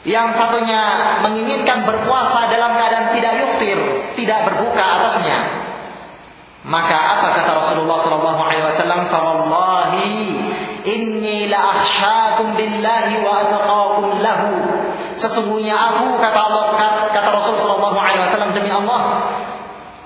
Yang 0.07 0.39
satunya 0.39 0.81
menginginkan 1.27 1.83
berpuasa 1.83 2.47
dalam 2.55 2.71
keadaan 2.79 3.19
tidak 3.19 3.33
yuftir, 3.35 3.79
tidak 4.15 4.47
berbuka 4.47 4.79
atasnya. 4.79 5.60
Maka 6.61 6.93
apa 6.93 7.27
kata 7.41 7.51
Rasulullah 7.57 8.05
sallallahu 8.05 8.41
alaihi 8.45 8.65
wasallam? 8.69 9.09
"Fawallahi 9.09 10.09
inni 10.85 11.49
la 11.49 11.65
billahi 12.53 13.13
wa 13.25 13.31
atqakum 13.41 14.21
lahu." 14.21 14.49
Sesungguhnya 15.17 15.73
aku 15.73 16.21
kata 16.21 16.37
Allah 16.37 16.63
kata 17.09 17.29
Rasulullah 17.33 17.65
sallallahu 17.65 17.97
alaihi 17.97 18.21
wasallam 18.29 18.51
demi 18.53 18.69
Allah 18.69 19.01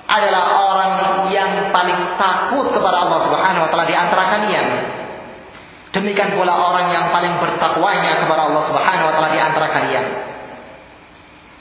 adalah 0.06 0.44
orang 0.64 0.92
yang 1.34 1.76
paling 1.76 2.16
takut 2.16 2.72
kepada 2.72 2.98
Allah 3.04 3.20
Subhanahu 3.28 3.64
wa 3.68 3.70
taala 3.74 3.86
di 3.90 3.96
antara 3.96 4.24
kalian. 4.38 4.68
Demikian 5.92 6.36
pula 6.36 6.56
orang 6.56 6.92
yang 6.92 7.12
paling 7.12 7.36
bertakwanya 7.40 8.24
kepada 8.24 8.48
Allah 8.48 8.64
Subhanahu 8.68 9.08
wa 9.12 9.14
taala 9.16 9.30
di 9.32 9.40
antara 9.44 9.68
kalian. 9.76 10.35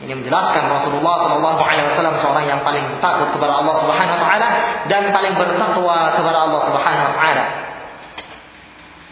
Ini 0.02 0.10
menjelaskan 0.10 0.66
Rasulullah 0.66 1.22
Shallallahu 1.22 1.60
Alaihi 1.62 1.86
Wasallam 1.94 2.18
seorang 2.18 2.44
yang 2.50 2.60
paling 2.66 2.82
takut 2.98 3.30
kepada 3.30 3.62
Allah 3.62 3.78
Subhanahu 3.78 4.16
Wa 4.18 4.22
Taala 4.26 4.48
dan 4.90 5.02
paling 5.14 5.38
bertakwa 5.38 6.18
kepada 6.18 6.38
Allah 6.50 6.60
Subhanahu 6.66 7.06
Wa 7.06 7.14
Taala. 7.14 7.44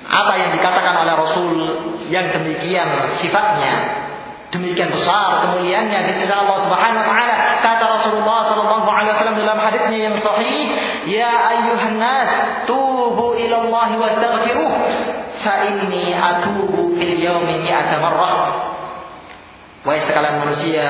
Apa 0.03 0.33
yang 0.35 0.51
dikatakan 0.59 0.95
oleh 1.07 1.14
Rasul 1.14 1.55
yang 2.11 2.35
demikian 2.35 3.14
sifatnya, 3.23 3.73
demikian 4.51 4.90
besar 4.90 5.47
kemuliaannya 5.47 6.01
di 6.03 6.12
sisi 6.18 6.35
Allah 6.35 6.66
Subhanahu 6.66 7.03
Wa 7.07 7.11
Taala. 7.14 7.37
Kata 7.62 7.85
Rasulullah 8.03 8.38
Shallallahu 8.51 8.88
Alaihi 8.90 9.12
Wasallam 9.14 9.37
dalam 9.38 9.59
hadisnya 9.62 9.99
yang 10.11 10.16
sahih, 10.18 10.59
Ya 11.07 11.31
ayuhan 11.31 12.03
nas, 12.03 12.31
tubu 12.66 13.38
ila 13.38 13.53
ila 13.53 13.57
Allah 13.71 13.88
wastaghfiruh 14.03 14.73
fa 15.47 15.55
inni 15.62 16.11
atubu 16.11 16.99
fil 16.99 17.23
yawmi 17.23 17.62
mi'ata 17.62 18.03
marrah. 18.03 18.71
Wahai 19.83 20.07
sekalian 20.07 20.38
manusia, 20.38 20.88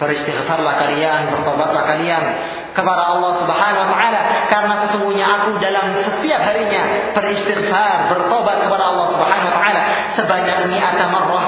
beristighfarlah 0.00 0.74
kalian, 0.80 1.30
bertobatlah 1.36 1.84
kalian 1.84 2.24
kepada 2.72 3.02
Allah 3.12 3.32
Subhanahu 3.44 3.82
wa 3.84 3.88
taala 3.92 4.20
karena 4.48 4.74
sesungguhnya 4.88 5.26
aku 5.28 5.60
dalam 5.60 5.92
setiap 6.00 6.40
harinya 6.40 7.12
beristighfar, 7.12 8.08
bertobat 8.08 8.56
kepada 8.64 8.84
Allah 8.88 9.06
Subhanahu 9.12 9.48
wa 9.52 9.56
taala 9.60 9.80
sebanyak 10.16 10.56
mi'ata 10.72 11.04
marrah, 11.12 11.46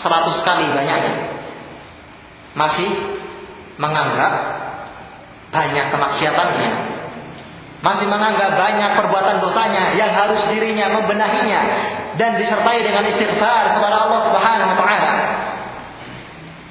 100 0.00 0.46
kali 0.48 0.66
banyaknya. 0.72 1.14
Masih 2.56 2.88
menganggap 3.78 4.32
banyak 5.52 5.86
kemaksiatannya. 5.92 6.72
Masih 7.78 8.10
menganggap 8.10 8.58
banyak 8.58 8.90
perbuatan 8.98 9.38
dosanya 9.38 9.94
yang 9.94 10.10
harus 10.10 10.50
dirinya 10.50 10.98
membenahinya 10.98 11.60
dan 12.18 12.34
disertai 12.34 12.82
dengan 12.82 13.06
istighfar 13.06 13.78
kepada 13.78 13.96
Allah 14.02 14.20
Subhanahu 14.26 14.70
wa 14.74 14.78
taala. 14.82 15.07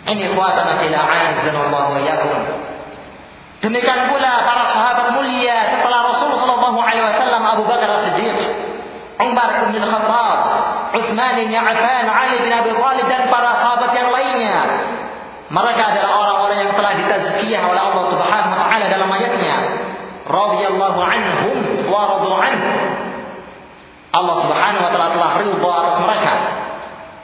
Ini 0.08 0.24
kuatan 0.32 0.68
fil 0.80 0.96
a'azzanallahu 0.96 1.90
wa 1.96 2.00
yakum. 2.00 2.68
Demikian 3.58 4.14
pula 4.14 4.46
para 4.46 4.70
sahabat 4.70 5.18
mulia 5.18 5.74
setelah 5.74 6.14
Rasul 6.14 6.30
sallallahu 6.38 6.78
alaihi 6.78 7.10
wasallam 7.10 7.42
Abu 7.42 7.64
Bakar 7.66 7.90
As-Siddiq, 7.90 8.38
Umar 9.18 9.50
bin 9.74 9.82
Khattab, 9.82 10.40
Utsman 10.94 11.36
bin 11.42 11.58
Affan, 11.58 12.06
Ali 12.06 12.38
bin 12.38 12.54
Abi 12.54 12.72
Thalib 12.78 13.06
dan 13.10 13.26
para 13.34 13.58
sahabat 13.58 13.92
yang 13.98 14.14
lainnya. 14.14 14.62
Mereka 15.50 15.84
adalah 15.90 16.12
orang-orang 16.22 16.58
yang 16.70 16.72
telah 16.78 16.92
ditazkiyah 17.02 17.62
oleh 17.66 17.82
Allah 17.82 18.04
Subhanahu 18.14 18.52
wa 18.54 18.60
taala 18.62 18.86
dalam 18.94 19.10
ayatnya. 19.10 19.56
Radhiyallahu 20.28 21.00
anhum 21.02 21.56
wa 21.88 22.02
radu 22.14 22.30
anhu. 22.36 22.72
Allah 24.12 24.36
Subhanahu 24.44 24.84
wa 24.86 24.92
taala 24.94 25.10
telah 25.18 25.32
ridha 25.42 25.72
atas 25.82 25.98
mereka. 26.04 26.34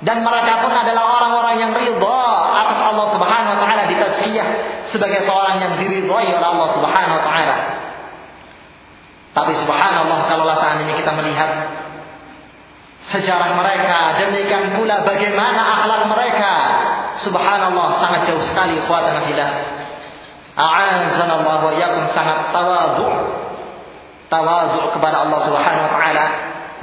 Dan 0.04 0.18
mereka 0.26 0.66
pun 0.66 0.72
adalah 0.74 1.04
orang-orang 1.20 1.56
yang 1.62 1.72
ridha 1.78 2.24
atas 2.58 2.80
Allah 2.80 3.06
Subhanahu 3.12 3.54
wa 3.54 3.60
taala 3.62 3.84
ditazkiyah 3.86 4.48
sebagai 4.94 5.26
seorang 5.26 5.58
yang 5.58 5.74
diridhai 5.82 6.30
oleh 6.30 6.48
Allah 6.48 6.70
Subhanahu 6.78 7.18
wa 7.18 7.24
taala. 7.26 7.56
Tapi 9.34 9.52
subhanallah 9.66 10.30
kalau 10.30 10.46
seandainya 10.62 10.94
kita 10.94 11.12
melihat 11.18 11.50
sejarah 13.10 13.58
mereka, 13.58 14.22
demikian 14.22 14.78
pula 14.78 15.02
bagaimana 15.02 15.62
akhlak 15.82 16.02
mereka. 16.06 16.54
Subhanallah 17.26 17.98
sangat 17.98 18.30
jauh 18.30 18.46
sekali 18.46 18.78
kuatan 18.86 19.26
fillah. 19.26 19.52
A'azanallah 20.54 21.66
wa 21.66 21.74
sangat 22.14 22.54
tawadhu. 22.54 23.06
Tawadhu 24.30 24.82
kepada 24.94 25.26
Allah 25.26 25.40
Subhanahu 25.50 25.86
wa 25.90 25.94
taala 25.98 26.26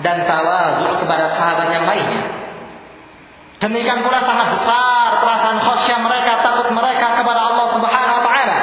dan 0.03 0.27
tawadhu 0.27 0.99
kepada 1.07 1.39
sahabat 1.39 1.71
yang 1.71 1.87
lainnya. 1.87 2.51
Demikian 3.63 4.03
pula 4.03 4.25
sangat 4.27 4.59
besar 4.59 5.23
perasaan 5.23 5.59
khasyah 5.63 5.99
mereka, 6.03 6.33
takut 6.43 6.69
mereka 6.75 7.15
kepada 7.21 7.41
Allah 7.47 7.67
Subhanahu 7.79 8.17
wa 8.19 8.25
taala. 8.27 8.59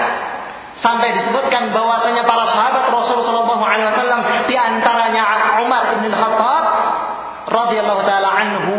Disebutkan 1.58 1.74
bahwasanya 1.74 2.22
para 2.30 2.46
sahabat 2.54 2.86
Rasul 2.94 3.26
sallallahu 3.26 3.66
alaihi 3.66 3.90
wasallam 3.90 4.22
di 4.46 4.54
antaranya 4.54 5.24
Umar 5.66 5.98
bin 5.98 6.14
Khattab 6.14 6.66
radhiyallahu 7.50 8.02
taala 8.06 8.30
anhu 8.30 8.78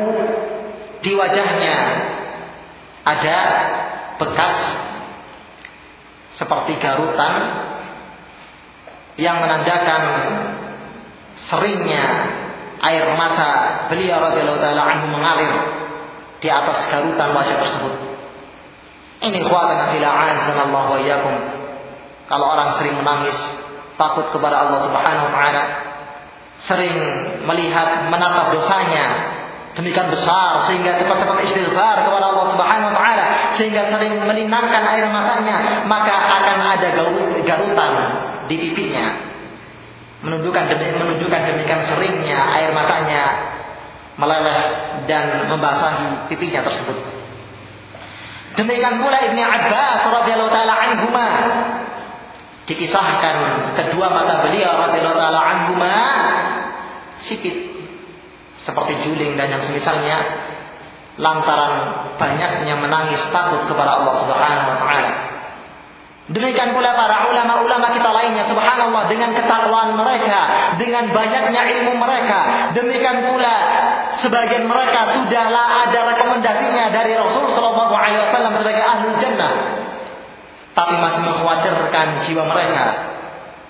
di 1.03 1.11
wajahnya 1.19 1.77
ada 3.03 3.39
bekas 4.23 4.57
seperti 6.39 6.79
garutan 6.79 7.35
yang 9.19 9.43
menandakan 9.43 10.03
seringnya 11.51 12.05
air 12.79 13.11
mata 13.19 13.91
beliau 13.91 14.23
radhiyallahu 14.23 14.63
taala 14.63 14.83
anhu 14.87 15.19
mengalir 15.19 15.51
di 16.39 16.47
atas 16.47 16.87
garutan 16.95 17.35
wajah 17.35 17.59
tersebut. 17.59 17.95
Ini 19.19 19.51
kuatan 19.51 19.99
fil 19.99 20.07
Allah 20.07 20.85
wa 20.87 20.99
iyyakum. 21.03 21.58
Kalau 22.29 22.47
orang 22.53 22.77
sering 22.77 22.95
menangis, 23.01 23.37
takut 23.97 24.29
kepada 24.31 24.69
Allah 24.69 24.85
Subhanahu 24.85 25.27
wa 25.27 25.33
taala, 25.33 25.65
sering 26.69 26.97
melihat 27.49 28.13
menatap 28.13 28.53
dosanya 28.53 29.05
demikian 29.79 30.11
besar 30.11 30.67
sehingga 30.67 30.99
cepat-cepat 30.99 31.39
istighfar 31.49 32.03
kepada 32.03 32.25
Allah 32.35 32.47
Subhanahu 32.53 32.89
wa 32.93 32.97
taala 32.99 33.27
sehingga 33.57 33.89
sering 33.91 34.21
meninangkan 34.23 34.83
air 34.93 35.07
matanya, 35.09 35.87
maka 35.89 36.15
akan 36.15 36.59
ada 36.79 36.89
garutan 37.43 37.93
di 38.47 38.57
pipinya. 38.61 39.07
Menunjukkan 40.19 40.65
menunjukkan 40.99 41.41
demikian 41.47 41.81
seringnya 41.95 42.39
air 42.59 42.75
matanya 42.75 43.25
meleleh 44.19 44.61
dan 45.07 45.47
membasahi 45.47 46.27
pipinya 46.27 46.67
tersebut. 46.67 46.99
Demikian 48.59 48.99
pula 48.99 49.23
Ibnu 49.31 49.39
Abbas 49.39 50.01
radhiyallahu 50.11 50.51
taala 50.51 50.75
anhuma 50.75 51.29
dikisahkan 52.69 53.37
kedua 53.81 54.07
mata 54.13 54.45
beliau 54.45 54.77
radhiyallahu 54.77 55.17
taala 55.17 55.41
anhuma 55.41 55.95
sipit 57.25 57.57
seperti 58.69 59.09
juling 59.09 59.41
dan 59.41 59.49
yang 59.49 59.65
semisalnya 59.65 60.21
lantaran 61.17 61.75
banyaknya 62.21 62.77
menangis 62.77 63.25
takut 63.33 63.65
kepada 63.67 63.99
Allah 63.99 64.15
Subhanahu 64.23 64.69
wa 64.69 64.79
taala. 64.85 65.13
Demikian 66.29 66.77
pula 66.77 66.93
para 66.93 67.25
ulama-ulama 67.33 67.89
kita 67.97 68.13
lainnya, 68.13 68.45
subhanallah, 68.53 69.09
dengan 69.09 69.33
ketakwaan 69.33 69.97
mereka, 69.97 70.41
dengan 70.77 71.09
banyaknya 71.09 71.63
ilmu 71.81 71.97
mereka. 71.97 72.69
Demikian 72.77 73.25
pula 73.25 73.55
sebagian 74.21 74.69
mereka 74.69 75.09
sudahlah 75.17 75.89
ada 75.89 76.01
rekomendasinya 76.13 76.93
dari 76.93 77.17
Rasul 77.17 77.49
Shallallahu 77.49 77.95
Alaihi 77.97 78.21
Wasallam 78.29 78.61
sebagai 78.61 78.85
ahli 78.85 79.09
jannah, 79.25 79.51
tapi 80.79 80.95
masih 80.95 81.21
mengkhawatirkan 81.27 82.23
jiwa 82.23 82.47
mereka, 82.47 82.85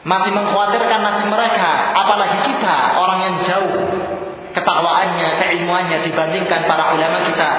masih 0.05 0.29
mengkhawatirkan 0.29 1.01
nasib 1.01 1.27
mereka, 1.33 1.71
apalagi 1.97 2.39
kita 2.53 2.77
orang 3.01 3.19
yang 3.25 3.35
jauh. 3.49 3.81
Ketakwaannya, 4.49 5.39
keilmuannya 5.39 6.09
dibandingkan 6.09 6.67
para 6.67 6.93
ulama 6.93 7.25
kita, 7.31 7.51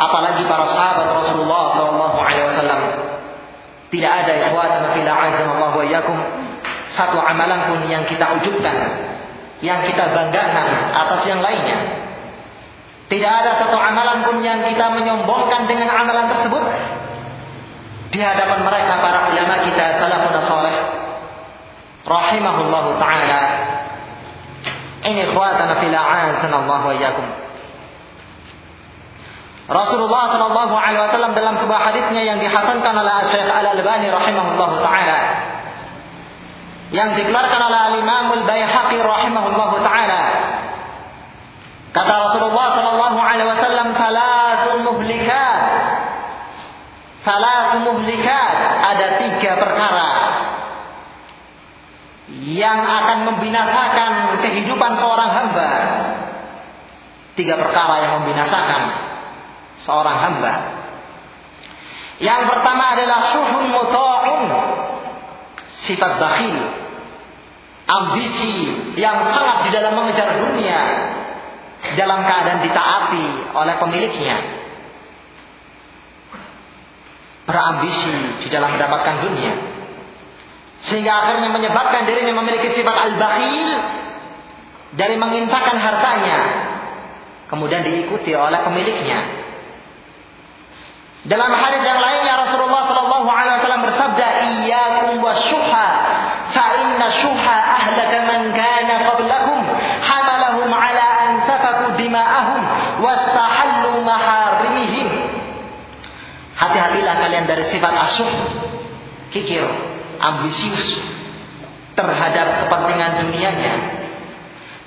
apalagi 0.00 0.46
para 0.48 0.64
sahabat 0.72 1.06
Rasulullah 1.16 1.64
Shallallahu 1.76 2.16
Alaihi 2.20 2.44
Wasallam. 2.54 2.80
Tidak 3.90 4.12
ada 4.24 4.32
ikhwatan 4.48 4.94
fillah 4.94 5.16
Allah 5.18 5.72
wa 5.74 5.82
yakum 5.82 6.16
satu 6.94 7.18
amalan 7.18 7.72
pun 7.72 7.80
yang 7.90 8.06
kita 8.06 8.38
ujubkan, 8.38 8.76
yang 9.60 9.82
kita 9.84 10.04
banggakan 10.14 10.66
atas 10.94 11.20
yang 11.26 11.42
lainnya. 11.42 11.78
Tidak 13.10 13.32
ada 13.32 13.58
satu 13.58 13.74
amalan 13.74 14.22
pun 14.22 14.38
yang 14.44 14.62
kita 14.62 14.86
menyombongkan 14.94 15.66
dengan 15.66 15.90
amalan 15.90 16.30
tersebut 16.30 16.62
di 18.10 18.18
hadapan 18.18 18.66
mereka 18.66 18.98
para 18.98 19.30
ulama 19.30 19.54
kita 19.62 20.02
salafun 20.02 20.34
saleh 20.42 20.76
rahimahullah 22.02 22.84
taala. 22.98 23.42
Ini 25.00 25.32
ikhwatana 25.32 25.80
fillah 25.80 26.04
Allah 26.44 26.80
wa 26.84 26.92
yakum. 26.92 27.26
Rasulullah 29.70 30.34
Shallallahu 30.34 30.74
Alaihi 30.74 31.02
Wasallam 31.06 31.32
dalam 31.38 31.54
sebuah 31.62 31.80
hadisnya 31.86 32.26
yang 32.26 32.42
dihasankan 32.42 32.90
oleh 32.90 33.16
Syekh 33.30 33.46
Al 33.46 33.66
Albani 33.78 34.10
rahimahullah 34.10 34.70
taala 34.82 35.18
yang 36.90 37.14
dikeluarkan 37.14 37.60
oleh 37.70 38.02
Imam 38.02 38.34
Al 38.34 38.44
Baihaqi 38.50 38.98
rahimahullah 38.98 39.70
taala 39.86 40.22
kata 41.94 42.14
Rasulullah 42.18 42.66
Shallallahu 42.74 43.18
Alaihi 43.22 43.48
Wasallam 43.54 43.88
salasun 43.94 44.78
muhlikat 44.82 45.62
salasun 47.26 47.80
muhlikat 47.84 48.56
ada 48.80 49.06
tiga 49.20 49.52
perkara 49.60 50.10
yang 52.30 52.80
akan 52.80 53.18
membinasakan 53.34 54.12
kehidupan 54.40 54.92
seorang 55.02 55.30
hamba 55.34 55.70
tiga 57.40 57.56
perkara 57.56 57.94
yang 58.04 58.12
membinasakan 58.22 58.82
seorang 59.88 60.16
hamba. 60.20 60.54
Yang 62.20 62.42
pertama 62.52 62.84
adalah 62.92 63.32
suhun 63.32 63.64
muta'un. 63.72 64.44
Sifat 65.88 66.20
bakhil. 66.20 66.56
Ambisi 67.88 68.54
yang 69.00 69.32
sangat 69.32 69.66
di 69.66 69.70
dalam 69.72 69.96
mengejar 69.96 70.36
dunia. 70.36 70.80
Dalam 71.96 72.28
keadaan 72.28 72.60
ditaati 72.60 73.56
oleh 73.56 73.74
pemiliknya. 73.80 74.36
Berambisi 77.50 78.46
di 78.46 78.48
dalam 78.48 78.78
mendapatkan 78.78 79.14
dunia. 79.26 79.52
Sehingga 80.86 81.12
akhirnya 81.12 81.50
menyebabkan 81.52 82.06
dirinya 82.06 82.38
memiliki 82.40 82.78
sifat 82.78 82.96
al-bakhil. 83.10 83.70
Dari 84.90 85.14
menginfakkan 85.18 85.78
hartanya. 85.78 86.38
Kemudian 87.50 87.82
diikuti 87.82 88.30
oleh 88.34 88.62
pemiliknya 88.62 89.42
dalam 91.20 91.52
hadis 91.52 91.84
yang 91.84 92.00
lainnya 92.00 92.32
Rasulullah 92.48 92.88
Shallallahu 92.88 93.28
Alaihi 93.28 93.56
Wasallam 93.60 93.82
bersabda, 93.92 94.26
"Iyyakum 94.40 95.20
wasyuha, 95.20 95.88
fa 96.48 96.66
inna 96.80 97.06
syuha 97.20 97.56
ahlaka 97.76 98.18
man 98.24 98.40
kana 98.56 98.80
Hati-hatilah 106.60 107.14
kalian 107.24 107.48
dari 107.48 107.64
sifat 107.72 107.88
asyuk, 107.88 108.30
kikir, 109.30 109.64
ambisius 110.18 110.86
terhadap 111.94 112.66
kepentingan 112.66 113.26
dunianya. 113.26 113.74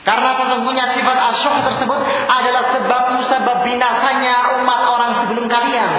Karena 0.03 0.35
sesungguhnya 0.35 0.85
sifat 0.99 1.17
asyuk 1.31 1.55
tersebut 1.63 1.99
adalah 2.27 2.63
sebab 2.75 3.03
musabab 3.15 3.57
binasanya 3.63 4.59
umat 4.59 4.81
orang 4.83 5.11
sebelum 5.23 5.47
kalian. 5.47 5.91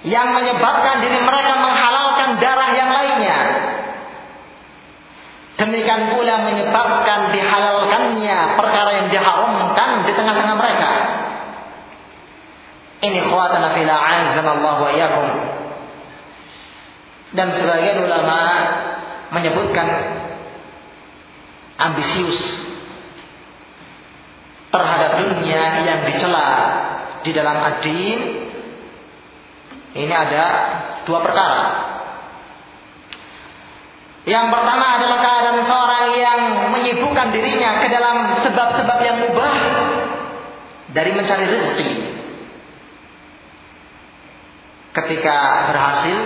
Yang 0.00 0.28
menyebabkan 0.32 1.04
diri 1.04 1.20
mereka 1.20 1.60
menghalalkan 1.60 2.40
darah 2.40 2.70
yang 2.72 2.88
lainnya. 2.88 3.38
Demikian 5.60 6.16
pula 6.16 6.40
menyebabkan 6.48 7.36
dihalalkannya 7.36 8.38
perkara 8.56 8.90
yang 8.96 9.12
diharamkan 9.12 10.08
di 10.08 10.12
tengah-tengah 10.16 10.56
mereka. 10.56 10.90
Ini 13.04 13.28
khuatana 13.28 13.76
fila 13.76 13.96
Allah 14.40 14.76
wa 14.80 14.88
iyakum. 14.88 15.59
Dan 17.30 17.54
sebagian 17.54 18.10
ulama 18.10 18.40
menyebutkan 19.30 19.88
ambisius 21.78 22.40
terhadap 24.70 25.10
dunia 25.22 25.62
yang 25.86 26.00
dicela 26.06 26.48
di 27.22 27.30
dalam 27.34 27.56
adin 27.58 28.18
ini 29.90 30.14
ada 30.14 30.44
dua 31.02 31.18
perkara. 31.18 31.62
Yang 34.22 34.46
pertama 34.52 34.86
adalah 35.00 35.18
keadaan 35.18 35.60
seorang 35.66 36.06
yang 36.14 36.40
menyibukkan 36.70 37.34
dirinya 37.34 37.82
ke 37.82 37.88
dalam 37.90 38.16
sebab-sebab 38.46 38.98
yang 39.02 39.16
mubah 39.26 39.54
dari 40.94 41.10
mencari 41.16 41.44
rezeki. 41.50 41.90
Ketika 44.90 45.36
berhasil 45.72 46.18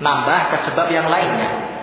nambah 0.00 0.40
ke 0.52 0.56
sebab 0.70 0.88
yang 0.92 1.08
lainnya. 1.08 1.76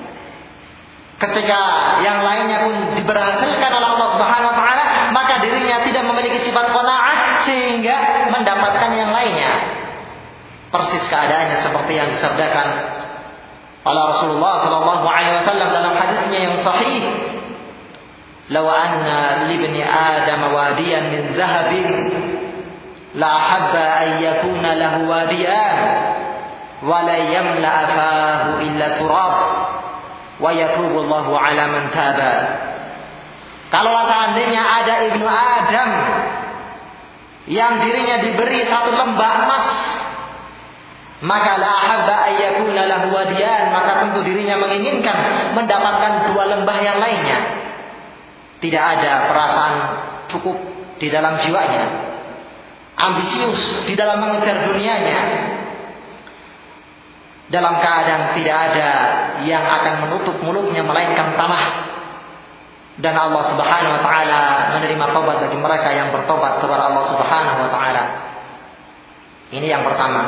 Ketika 1.17 1.59
yang 2.03 2.19
lainnya 2.25 2.67
pun 2.67 2.73
diberhasilkan 2.99 3.71
oleh 3.71 3.89
Allah 3.95 4.09
Subhanahu 4.17 4.49
wa 4.51 4.57
taala, 4.59 4.85
maka 5.15 5.39
dirinya 5.39 5.79
tidak 5.87 6.03
memiliki 6.03 6.51
sifat 6.51 6.73
qanaah 6.73 7.47
sehingga 7.47 8.27
mendapatkan 8.33 8.91
yang 8.91 9.13
lainnya. 9.13 9.53
Persis 10.73 11.05
keadaannya 11.07 11.57
seperti 11.63 11.93
yang 11.95 12.09
disabdakan 12.17 12.67
oleh 13.83 14.03
Rasulullah 14.15 14.53
sallallahu 14.67 15.05
alaihi 15.05 15.35
wasallam 15.43 15.69
dalam 15.69 15.93
hadisnya 15.95 16.39
yang 16.49 16.55
sahih. 16.65 17.03
"Law 18.51 18.67
anna 18.67 19.47
libni 19.47 19.79
Adam 19.79 20.51
wadiyan 20.51 21.03
min 21.13 21.23
zahabin 21.39 21.87
la 23.15 23.33
habba 23.37 23.85
an 24.01 24.09
yakuna 24.19 24.75
lahu 24.75 25.07
wadiyan 25.07 25.75
ولا 26.82 27.16
يملأ 27.16 27.76
فاه 27.86 28.42
إلا 28.62 28.86
تراب 28.98 29.34
ويتوب 30.40 30.94
الله 30.98 31.26
على 31.38 31.64
من 31.66 31.82
تاب 31.90 32.18
kalau 33.68 33.92
seandainya 34.08 34.62
ada 34.64 34.94
ibnu 35.12 35.28
Adam 35.28 35.90
yang 37.52 37.84
dirinya 37.84 38.16
diberi 38.24 38.64
satu 38.64 38.96
lembah 38.96 39.32
emas 39.44 39.66
maka 41.20 41.58
la 41.58 41.74
habba 41.82 42.16
ayyakuna 42.32 42.86
lahu 42.86 43.12
wadiyan 43.12 43.74
maka 43.74 44.06
tentu 44.06 44.24
dirinya 44.24 44.56
menginginkan 44.56 45.52
mendapatkan 45.52 46.30
dua 46.30 46.44
lembah 46.48 46.78
yang 46.80 46.96
lainnya 47.02 47.38
tidak 48.64 48.84
ada 48.96 49.12
perasaan 49.26 49.74
cukup 50.32 50.56
di 50.96 51.12
dalam 51.12 51.36
jiwanya 51.42 51.84
ambisius 52.96 53.84
di 53.84 53.94
dalam 53.98 54.22
mengejar 54.22 54.64
dunianya 54.70 55.18
dalam 57.51 57.75
keadaan 57.83 58.39
tidak 58.39 58.57
ada 58.71 58.89
yang 59.43 59.63
akan 59.67 59.93
menutup 60.07 60.39
mulutnya 60.39 60.79
melainkan 60.85 61.35
tanah 61.35 61.63
dan 63.01 63.17
Allah 63.17 63.43
Subhanahu 63.49 63.93
wa 63.99 64.03
taala 64.05 64.41
menerima 64.77 65.05
tobat 65.11 65.37
bagi 65.41 65.57
mereka 65.57 65.89
yang 65.91 66.13
bertobat 66.13 66.61
kepada 66.61 66.93
Allah 66.93 67.03
Subhanahu 67.09 67.59
wa 67.65 67.69
taala. 67.73 68.03
Ini 69.49 69.67
yang 69.69 69.81
pertama. 69.81 70.21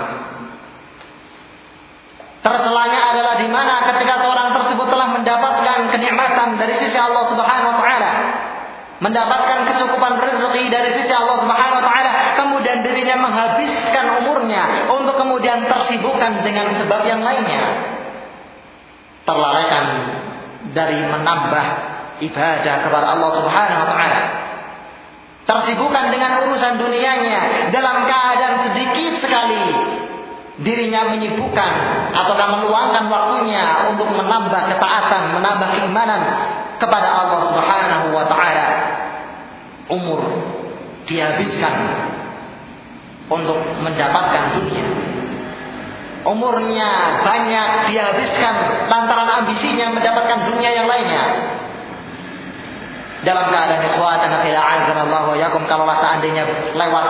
Terselanya 2.45 3.01
adalah 3.13 3.41
di 3.41 3.49
mana 3.49 3.89
ketika 3.89 4.21
seorang 4.21 4.53
tersebut 4.53 4.85
telah 4.85 5.17
mendapatkan 5.17 5.79
kenikmatan 5.89 6.61
dari 6.61 6.77
sisi 6.77 6.97
Allah 6.97 7.25
Subhanahu 7.33 7.73
wa 7.73 7.77
taala, 7.81 8.11
mendapatkan 9.01 9.59
kecukupan 9.65 10.13
rezeki 10.21 10.69
dari 10.69 10.89
sisi 11.01 11.13
Allah 11.13 11.41
Subhanahu 11.41 11.79
wa 11.81 11.85
taala, 11.85 12.11
kemudian 12.37 12.85
dirinya 12.85 13.17
menghabiskan 13.17 13.94
umurnya 14.45 14.85
untuk 14.93 15.17
kemudian 15.17 15.65
tersibukkan 15.65 16.45
dengan 16.45 16.77
sebab 16.77 17.01
yang 17.09 17.25
lainnya. 17.25 17.65
Terlalaikan 19.25 19.85
dari 20.77 21.01
menambah 21.01 21.65
ibadah 22.21 22.75
kepada 22.85 23.05
Allah 23.17 23.31
Subhanahu 23.41 23.79
wa 23.81 23.87
taala. 23.89 24.21
Tersibukkan 25.45 26.05
dengan 26.13 26.45
urusan 26.45 26.77
dunianya 26.77 27.69
dalam 27.73 28.05
keadaan 28.05 28.55
sedikit 28.69 29.25
sekali 29.25 29.65
dirinya 30.61 31.09
menyibukkan 31.11 31.71
atau 32.15 32.33
meluangkan 32.37 33.05
waktunya 33.09 33.89
untuk 33.93 34.13
menambah 34.13 34.61
ketaatan, 34.77 35.41
menambah 35.41 35.67
keimanan 35.73 36.21
kepada 36.77 37.09
Allah 37.09 37.49
Subhanahu 37.49 38.05
wa 38.13 38.25
taala. 38.29 38.67
Umur 39.89 40.21
dihabiskan 41.05 41.73
untuk 43.29 43.57
mendapatkan 43.81 44.61
dunia. 44.61 44.85
Umurnya 46.25 47.21
banyak 47.21 47.93
dihabiskan 47.93 48.55
lantaran 48.89 49.29
ambisinya 49.45 49.93
mendapatkan 49.93 50.49
dunia 50.49 50.73
yang 50.73 50.89
lainnya. 50.89 51.23
Dalam 53.21 53.49
keadaan 53.49 53.81
kekuatan 53.81 54.29
Allah 54.33 55.23
wa 55.25 55.37
yakum 55.37 55.65
kalau 55.65 55.85
seandainya 55.89 56.73
lewat 56.77 57.05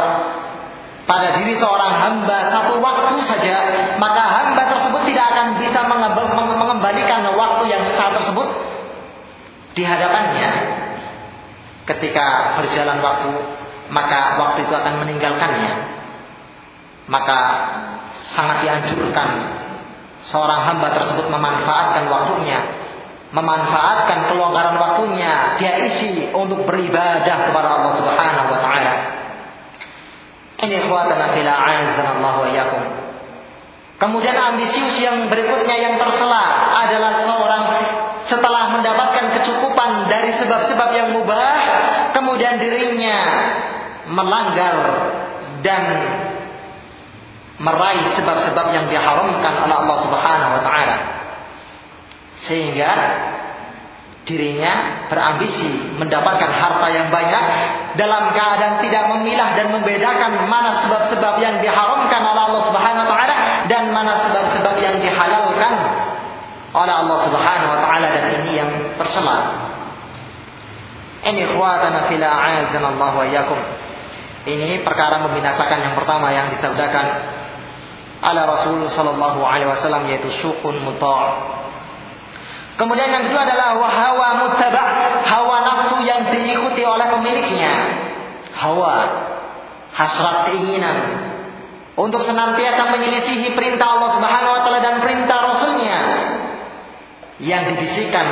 pada 1.08 1.38
diri 1.40 1.60
seorang 1.60 1.92
hamba 1.96 2.52
satu 2.52 2.80
waktu 2.80 3.24
saja, 3.28 3.56
maka 4.00 4.24
hamba 4.24 4.64
tersebut 4.68 5.02
tidak 5.12 5.26
akan 5.32 5.48
bisa 5.64 5.80
mengembalikan 6.56 7.24
waktu 7.36 7.64
yang 7.72 7.84
saat 7.96 8.20
tersebut 8.20 8.48
di 9.76 9.84
hadapannya. 9.84 10.50
Ketika 11.86 12.58
berjalan 12.58 13.00
waktu, 13.00 13.30
maka 13.94 14.42
waktu 14.42 14.66
itu 14.66 14.74
akan 14.74 15.06
meninggalkannya 15.06 15.96
maka 17.06 17.40
sangat 18.34 18.66
dianjurkan 18.66 19.30
seorang 20.30 20.62
hamba 20.66 20.88
tersebut 20.98 21.30
memanfaatkan 21.30 22.10
waktunya, 22.10 22.60
memanfaatkan 23.30 24.34
kelonggaran 24.34 24.76
waktunya, 24.82 25.60
dia 25.62 25.74
isi 25.86 26.34
untuk 26.34 26.66
beribadah 26.66 27.50
kepada 27.50 27.68
Allah 27.70 27.94
Subhanahu 28.02 28.48
wa 28.50 28.60
taala. 28.62 28.96
Ini 30.66 30.88
khuatana 30.90 31.36
fil 31.36 31.46
Allah 31.46 32.34
wa 32.42 32.50
yakum. 32.50 32.84
Kemudian 33.96 34.36
ambisius 34.36 35.00
yang 35.00 35.32
berikutnya 35.32 35.76
yang 35.78 35.96
tercela 35.96 36.44
adalah 36.84 37.24
seorang 37.24 37.64
setelah 38.26 38.74
mendapatkan 38.74 39.26
kecukupan 39.40 40.10
dari 40.10 40.36
sebab-sebab 40.42 40.90
yang 40.98 41.10
mubah, 41.14 41.56
kemudian 42.12 42.58
dirinya 42.58 43.18
melanggar 44.10 44.76
dan 45.62 45.84
meraih 47.56 48.06
sebab-sebab 48.20 48.68
yang 48.76 48.86
diharamkan 48.92 49.54
oleh 49.64 49.76
Allah 49.76 49.98
Subhanahu 50.04 50.52
wa 50.60 50.62
taala. 50.64 50.98
Sehingga 52.46 52.92
dirinya 54.26 55.06
berambisi 55.08 55.96
mendapatkan 56.02 56.50
harta 56.50 56.88
yang 56.90 57.14
banyak 57.14 57.44
dalam 57.94 58.34
keadaan 58.34 58.82
tidak 58.82 59.04
memilah 59.14 59.54
dan 59.54 59.70
membedakan 59.70 60.50
mana 60.50 60.82
sebab-sebab 60.84 61.38
yang 61.40 61.62
diharamkan 61.62 62.22
oleh 62.26 62.42
Allah 62.42 62.64
Subhanahu 62.68 63.06
wa 63.06 63.10
taala 63.14 63.36
dan 63.70 63.94
mana 63.94 64.26
sebab-sebab 64.26 64.76
yang 64.82 64.98
dihalalkan 65.00 65.74
oleh 66.76 66.94
Allah 66.94 67.18
Subhanahu 67.30 67.72
wa 67.72 67.80
taala 67.80 68.08
dan 68.12 68.24
ini 68.44 68.52
yang 68.60 68.70
tercela. 69.00 69.38
Ini 71.26 71.42
khuatana 71.56 72.12
fil 72.12 72.22
Allah 72.22 73.12
wa 73.16 73.26
yakum. 73.26 73.58
Ini 74.46 74.86
perkara 74.86 75.26
membinasakan 75.26 75.80
yang 75.82 75.94
pertama 75.98 76.30
yang 76.30 76.54
disabdakan 76.54 77.06
ala 78.24 78.42
Rasul 78.48 78.88
sallallahu 78.94 79.40
alaihi 79.44 79.68
wasallam 79.68 80.08
yaitu 80.08 80.32
sukun 80.40 80.80
muta'. 80.84 81.28
Kemudian 82.76 83.08
yang 83.08 83.24
kedua 83.32 83.48
adalah 83.48 83.80
wahawa 83.80 84.28
muttaba', 84.46 84.88
hawa 85.24 85.58
nafsu 85.64 85.98
yang 86.04 86.28
diikuti 86.28 86.84
oleh 86.84 87.08
pemiliknya. 87.08 87.74
Hawa, 88.56 88.96
hasrat 89.96 90.52
keinginan 90.52 90.98
untuk 91.96 92.28
senantiasa 92.28 92.92
menyelisihi 92.92 93.56
perintah 93.56 93.96
Allah 93.96 94.20
Subhanahu 94.20 94.54
wa 94.60 94.62
taala 94.68 94.80
dan 94.84 94.96
perintah 95.00 95.40
Rasulnya 95.40 95.98
yang 97.40 97.72
dibisikkan 97.72 98.28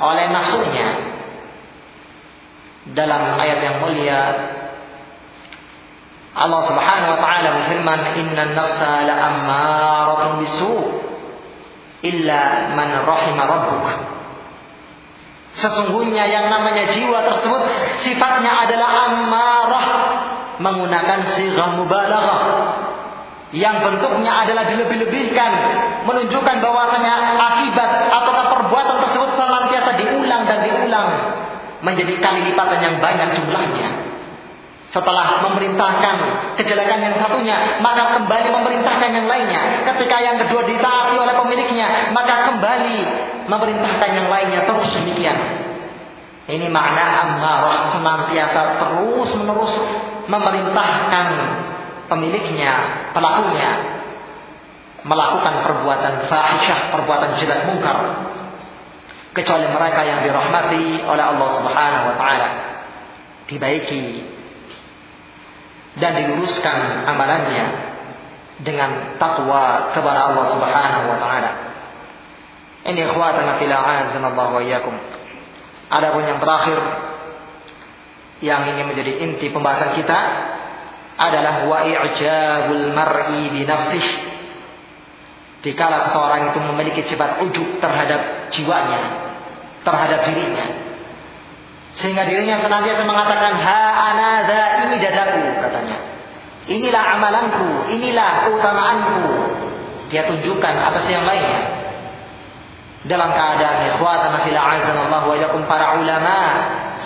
oleh 0.00 0.24
nafsunya. 0.32 0.88
Dalam 2.96 3.38
ayat 3.38 3.60
yang 3.62 3.76
mulia 3.84 4.20
Allah 6.32 6.60
Subhanahu 6.64 7.10
wa 7.12 7.20
taala 7.20 7.48
berfirman, 7.60 8.00
"Innan 8.16 8.56
nafsa 8.56 9.04
la'ammaratun 9.04 10.32
bisu 10.40 10.74
illa 12.08 12.72
man 12.72 12.88
rahima 13.04 13.42
rabbuk." 13.44 13.86
Sesungguhnya 15.60 16.24
yang 16.32 16.48
namanya 16.48 16.88
jiwa 16.96 17.20
tersebut 17.28 17.62
sifatnya 18.00 18.64
adalah 18.64 18.88
ammarah 19.12 19.86
menggunakan 20.56 21.36
sighah 21.36 21.76
mubalaghah 21.76 22.40
yang 23.52 23.84
bentuknya 23.84 24.32
adalah 24.48 24.64
dilebih-lebihkan 24.64 25.52
menunjukkan 26.08 26.56
bahwasanya 26.64 27.14
akibat 27.36 27.90
atau 28.08 28.32
perbuatan 28.32 28.96
tersebut 29.04 29.30
senantiasa 29.36 29.92
diulang 30.00 30.48
dan 30.48 30.64
diulang 30.64 31.08
menjadi 31.84 32.16
kali 32.16 32.48
lipatan 32.48 32.80
yang 32.80 32.96
banyak 32.96 33.28
jumlahnya. 33.36 34.11
Setelah 34.92 35.40
memerintahkan 35.48 36.16
kejelekan 36.60 37.00
yang 37.00 37.16
satunya, 37.16 37.80
maka 37.80 38.20
kembali 38.20 38.48
memerintahkan 38.52 39.08
yang 39.08 39.24
lainnya. 39.24 39.88
Ketika 39.88 40.16
yang 40.20 40.36
kedua 40.44 40.68
ditaati 40.68 41.16
oleh 41.16 41.32
pemiliknya, 41.32 42.12
maka 42.12 42.52
kembali 42.52 42.98
memerintahkan 43.48 44.10
yang 44.12 44.28
lainnya 44.28 44.68
terus 44.68 44.92
demikian. 44.92 45.38
Ini 46.44 46.68
makna 46.68 47.24
amarah 47.24 47.96
senantiasa 47.96 48.84
terus 48.84 49.30
menerus 49.40 49.74
memerintahkan 50.28 51.26
pemiliknya, 52.12 52.72
pelakunya 53.16 53.70
melakukan 55.08 55.54
perbuatan 55.66 56.28
fahisyah, 56.28 56.92
perbuatan 56.92 57.40
jelek 57.40 57.64
mungkar 57.64 57.98
kecuali 59.32 59.66
mereka 59.72 60.04
yang 60.04 60.20
dirahmati 60.20 61.00
oleh 61.08 61.24
Allah 61.24 61.48
Subhanahu 61.56 62.04
wa 62.12 62.16
taala 62.20 62.50
dibaiki 63.48 64.02
dan 66.00 66.16
diluruskan 66.16 67.04
amalannya 67.04 67.66
dengan 68.62 69.18
takwa 69.20 69.92
kepada 69.92 70.32
Allah 70.32 70.44
Subhanahu 70.56 71.04
wa 71.10 71.18
taala. 71.20 71.50
Ini 72.82 73.00
ikhwatana 73.10 73.60
fil 73.60 73.72
Allah 73.72 74.46
wa 74.48 74.60
iyyakum. 74.62 74.94
Adapun 75.92 76.24
yang 76.24 76.38
terakhir 76.40 76.78
yang 78.42 78.66
ini 78.74 78.82
menjadi 78.82 79.12
inti 79.22 79.52
pembahasan 79.54 79.94
kita 79.94 80.18
adalah 81.20 81.68
wa 81.68 81.84
i'jabul 81.84 82.90
mar'i 82.90 83.52
bi 83.52 83.62
nafsih. 83.62 84.06
Dikala 85.62 86.10
seseorang 86.10 86.50
itu 86.50 86.58
memiliki 86.58 87.06
sifat 87.06 87.38
ujub 87.46 87.78
terhadap 87.78 88.50
jiwanya, 88.50 89.00
terhadap 89.86 90.26
dirinya, 90.26 90.66
sehingga 92.00 92.24
dirinya 92.24 92.64
senantiasa 92.64 93.04
mengatakan, 93.04 93.52
Ha 93.60 93.82
anada 94.12 94.62
ini 94.88 94.96
dadaku, 94.96 95.40
katanya. 95.60 95.98
Inilah 96.70 97.02
amalanku, 97.18 97.90
inilah 97.90 98.48
keutamaanku. 98.48 99.20
Dia 100.08 100.24
tunjukkan 100.30 100.74
atas 100.92 101.04
yang 101.10 101.26
lainnya. 101.26 101.82
Dalam 103.02 103.34
keadaan 103.34 103.92
ikhwatan 103.92 104.46
fil 104.46 104.54
Allah 104.54 105.22
wa 105.26 105.34
yakum 105.34 105.66
para 105.66 105.98
ulama 105.98 106.38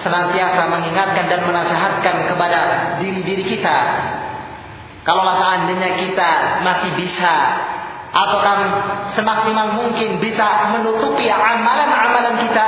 senantiasa 0.05 0.69
mengingatkan 0.69 1.25
dan 1.25 1.41
menasihatkan 1.49 2.29
kepada 2.29 2.61
diri-diri 3.01 3.49
kita. 3.49 3.79
Kalau 5.09 5.25
seandainya 5.25 6.05
kita 6.05 6.61
masih 6.67 6.91
bisa 7.01 7.35
atau 8.17 8.39
kan 8.41 8.59
semaksimal 9.13 9.77
mungkin 9.77 10.17
bisa 10.25 10.73
menutupi 10.73 11.29
amalan-amalan 11.29 12.41
kita, 12.41 12.67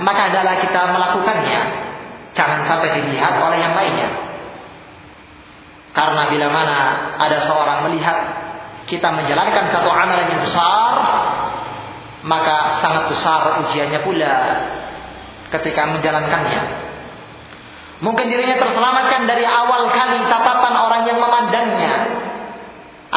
maka 0.00 0.32
adalah 0.32 0.56
kita 0.64 0.80
melakukannya. 0.88 1.60
Jangan 2.32 2.60
sampai 2.64 2.88
dilihat 3.00 3.36
oleh 3.36 3.58
yang 3.60 3.76
lainnya. 3.76 4.08
Karena 5.92 6.28
bila 6.32 6.48
mana 6.52 6.78
ada 7.20 7.48
seorang 7.48 7.78
melihat 7.88 8.16
kita 8.88 9.08
menjalankan 9.12 9.72
satu 9.72 9.88
amalan 9.88 10.32
yang 10.32 10.42
besar, 10.44 10.92
maka 12.24 12.80
sangat 12.80 13.04
besar 13.12 13.40
ujiannya 13.64 14.00
pula 14.00 14.34
ketika 15.56 15.82
menjalankannya. 15.92 16.62
Mungkin 17.96 18.28
dirinya 18.28 18.60
terselamatkan 18.60 19.24
dari 19.24 19.44
awal 19.48 19.88
kali 19.88 20.20
tatapan 20.28 20.74
orang 20.76 21.02
yang 21.08 21.16
memandangnya, 21.16 21.94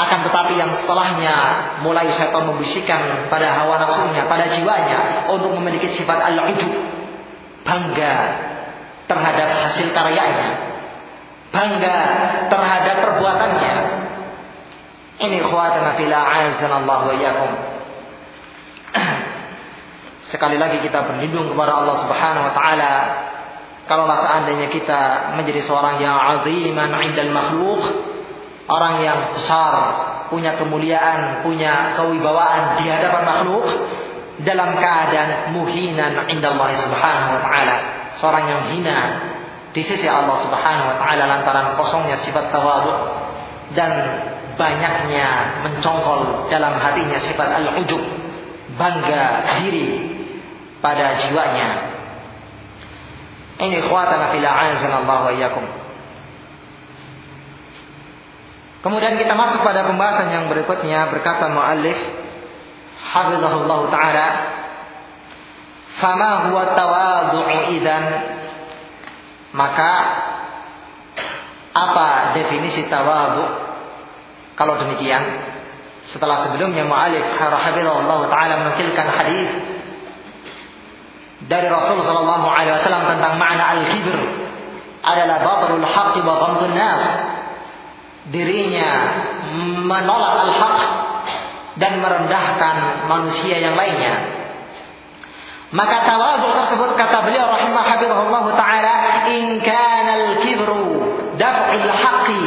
akan 0.05 0.19
tetapi 0.29 0.53
yang 0.55 0.71
setelahnya 0.79 1.35
mulai 1.81 2.07
syaitan 2.13 2.45
membisikkan 2.45 3.27
pada 3.27 3.51
hawa 3.57 3.81
nafsunya, 3.81 4.29
pada 4.29 4.47
jiwanya 4.53 5.27
untuk 5.27 5.51
memiliki 5.57 5.97
sifat 5.97 6.19
al-ujub, 6.29 6.71
bangga 7.65 8.15
terhadap 9.09 9.47
hasil 9.65 9.87
karyanya, 9.91 10.49
bangga 11.51 11.97
terhadap 12.47 12.95
perbuatannya. 13.01 13.75
Ini 15.19 15.37
khawatana 15.43 15.99
fila 15.99 16.19
Allah 16.79 16.99
wa 17.03 17.15
yakum. 17.17 17.51
Sekali 20.31 20.55
lagi 20.55 20.79
kita 20.85 21.03
berlindung 21.09 21.51
kepada 21.51 21.81
Allah 21.83 21.95
Subhanahu 22.07 22.47
wa 22.47 22.53
taala 22.55 22.93
kalaulah 23.89 24.21
seandainya 24.21 24.69
kita 24.69 25.33
menjadi 25.33 25.65
seorang 25.65 25.97
yang 25.97 26.13
aziman 26.13 26.93
indal 27.01 27.33
makhluk 27.33 27.81
orang 28.69 29.01
yang 29.01 29.19
besar, 29.33 29.73
punya 30.29 30.55
kemuliaan, 30.61 31.41
punya 31.41 31.97
kewibawaan 31.97 32.77
di 32.77 32.85
hadapan 32.85 33.23
makhluk 33.25 33.65
dalam 34.45 34.77
keadaan 34.77 35.51
muhinan 35.57 36.29
Allah 36.29 36.69
subhanahu 36.85 37.31
wa 37.35 37.41
ta'ala. 37.43 37.77
Seorang 38.21 38.45
yang 38.45 38.61
hina 38.71 38.99
di 39.73 39.81
sisi 39.83 40.05
Allah 40.05 40.37
subhanahu 40.45 40.87
wa 40.95 40.97
ta'ala 41.01 41.23
lantaran 41.25 41.67
kosongnya 41.75 42.21
sifat 42.23 42.53
tawadu 42.53 42.93
dan 43.73 43.91
banyaknya 44.55 45.27
mencongkol 45.65 46.51
dalam 46.53 46.77
hatinya 46.77 47.19
sifat 47.25 47.49
al-ujub, 47.63 48.01
bangga 48.77 49.57
diri 49.59 49.87
pada 50.79 51.25
jiwanya. 51.25 51.69
Ini 53.59 53.83
khawatana 53.83 54.31
fil 54.31 54.45
Allah 54.47 55.19
wa 55.27 55.31
iyyakum. 55.35 55.78
Kemudian 58.79 59.19
kita 59.19 59.35
masuk 59.35 59.59
pada 59.59 59.83
pembahasan 59.91 60.31
yang 60.31 60.45
berikutnya 60.47 61.11
berkata 61.11 61.51
muallif 61.51 61.99
hafizahullah 63.11 63.79
taala 63.91 64.27
fama 65.99 66.47
huwa 66.47 67.43
idzan? 67.75 68.05
Maka 69.51 69.91
apa 71.75 72.07
definisi 72.39 72.87
tawadhu 72.87 73.43
kalau 74.55 74.79
demikian 74.79 75.23
setelah 76.15 76.47
sebelumnya 76.47 76.87
muallif 76.87 77.35
hafizahullah 77.35 78.19
taala 78.31 78.53
menukilkan 78.63 79.07
hadis 79.11 79.49
dari 81.51 81.67
Rasul 81.67 81.99
sallallahu 81.99 82.47
alaihi 82.47 82.79
wasallam 82.79 83.03
tentang 83.11 83.33
makna 83.35 83.63
al-kibr 83.75 84.17
adalah 85.03 85.37
batrul 85.39 85.83
haqqi 85.83 86.19
wa 86.23 86.35
ghamdun 86.47 86.75
nas 86.75 87.03
dirinya 88.29 88.91
menolak 89.85 90.33
al-haq 90.49 90.79
dan 91.79 92.03
merendahkan 92.03 93.07
manusia 93.09 93.57
yang 93.57 93.73
lainnya. 93.73 94.37
Maka 95.69 96.01
tawadhu 96.01 96.49
tersebut 96.49 96.97
kata 96.97 97.29
beliau 97.29 97.45
rahimah 97.45 97.83
hafizahullah 97.85 98.45
taala 98.57 98.95
in 99.29 99.61
kana 99.61 100.11
al-kibru 100.17 100.85
daf'ul 101.37 101.87
haqqi 101.93 102.45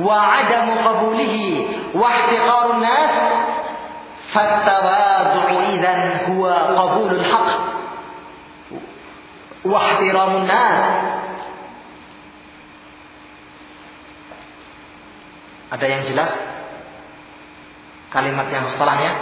wa 0.00 0.16
'adamu 0.16 0.80
qabulihi 0.80 1.48
wa 1.92 2.08
ihtiqarun 2.08 2.80
nas 2.80 3.12
fattawadhu 4.32 5.76
idzan 5.76 6.00
huwa 6.32 6.76
qabulul 6.76 7.24
haqq 7.24 7.50
wa 9.66 9.78
ihtiramun 9.92 10.46
nas 10.46 10.78
Ada 15.76 15.86
yang 15.92 16.02
jelas? 16.08 16.32
Kalimat 18.08 18.48
yang 18.48 18.72
setelahnya? 18.72 19.12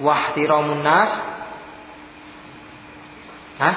Wahtiramun 0.00 0.80
nas. 0.80 1.12
Hah? 3.60 3.76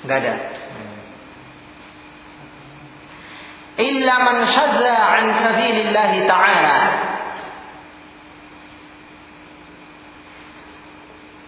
Enggak 0.00 0.18
ada. 0.24 0.34
Illa 3.74 4.14
man 4.22 4.36
shazza 4.48 4.96
an 4.96 5.24
sabilillah 5.44 6.12
ta'ala. 6.24 6.78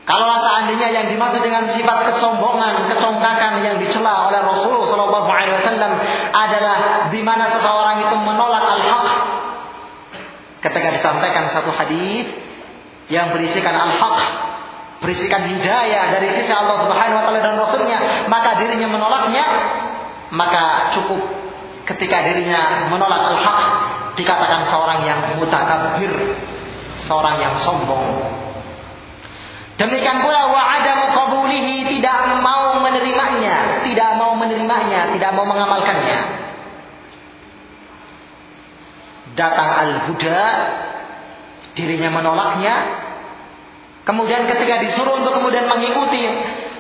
Kalau 0.06 0.38
seandainya 0.38 0.88
yang 0.94 1.06
dimaksud 1.10 1.42
dengan 1.42 1.66
sifat 1.74 1.98
kesombongan, 2.14 2.94
kecongkakan 2.94 3.58
yang 3.58 3.82
dicela 3.82 4.30
oleh 4.30 4.38
Rasulullah 4.38 4.86
Shallallahu 4.86 5.26
Alaihi 5.26 5.54
Wasallam 5.58 5.92
adalah 6.30 6.76
di 7.10 7.20
mana 7.26 7.50
seseorang 7.58 8.06
itu 8.06 8.14
menolak 8.14 8.64
al-haq. 8.70 9.06
Ketika 10.62 10.88
disampaikan 10.94 11.50
satu 11.50 11.74
hadis 11.74 12.22
yang 13.10 13.34
berisikan 13.34 13.74
al-haq, 13.74 14.18
berisikan 15.02 15.42
hidayah 15.42 16.14
dari 16.14 16.38
sisi 16.38 16.54
Allah 16.54 16.86
Subhanahu 16.86 17.18
Wa 17.18 17.24
Taala 17.26 17.40
dan 17.42 17.54
Rasulnya, 17.58 17.98
maka 18.30 18.62
dirinya 18.62 18.86
menolaknya, 18.86 19.44
maka 20.30 20.94
cukup 20.94 21.18
ketika 21.82 22.30
dirinya 22.30 22.86
menolak 22.94 23.34
al-haq 23.34 23.58
dikatakan 24.14 24.70
seorang 24.70 25.02
yang 25.02 25.18
mutakabir, 25.34 26.14
seorang 27.10 27.42
yang 27.42 27.58
sombong. 27.66 28.45
Demikian 29.76 30.24
pula 30.24 30.48
wa 30.48 30.62
adamu 30.80 31.12
qabulihi 31.12 31.84
tidak 31.96 32.40
mau 32.40 32.80
menerimanya, 32.80 33.84
tidak 33.84 34.10
mau 34.16 34.32
menerimanya, 34.32 35.12
tidak 35.12 35.30
mau 35.36 35.44
mengamalkannya. 35.44 36.18
Datang 39.36 39.70
al-huda, 39.84 40.42
dirinya 41.76 42.08
menolaknya. 42.08 42.74
Kemudian 44.08 44.48
ketika 44.48 44.80
disuruh 44.80 45.20
untuk 45.20 45.36
kemudian 45.36 45.68
mengikuti 45.68 46.24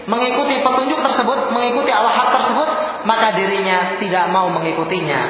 mengikuti 0.06 0.62
petunjuk 0.64 1.00
tersebut, 1.02 1.52
mengikuti 1.52 1.90
al-haq 1.92 2.32
tersebut, 2.32 2.68
maka 3.04 3.36
dirinya 3.36 4.00
tidak 4.00 4.24
mau 4.32 4.48
mengikutinya. 4.48 5.20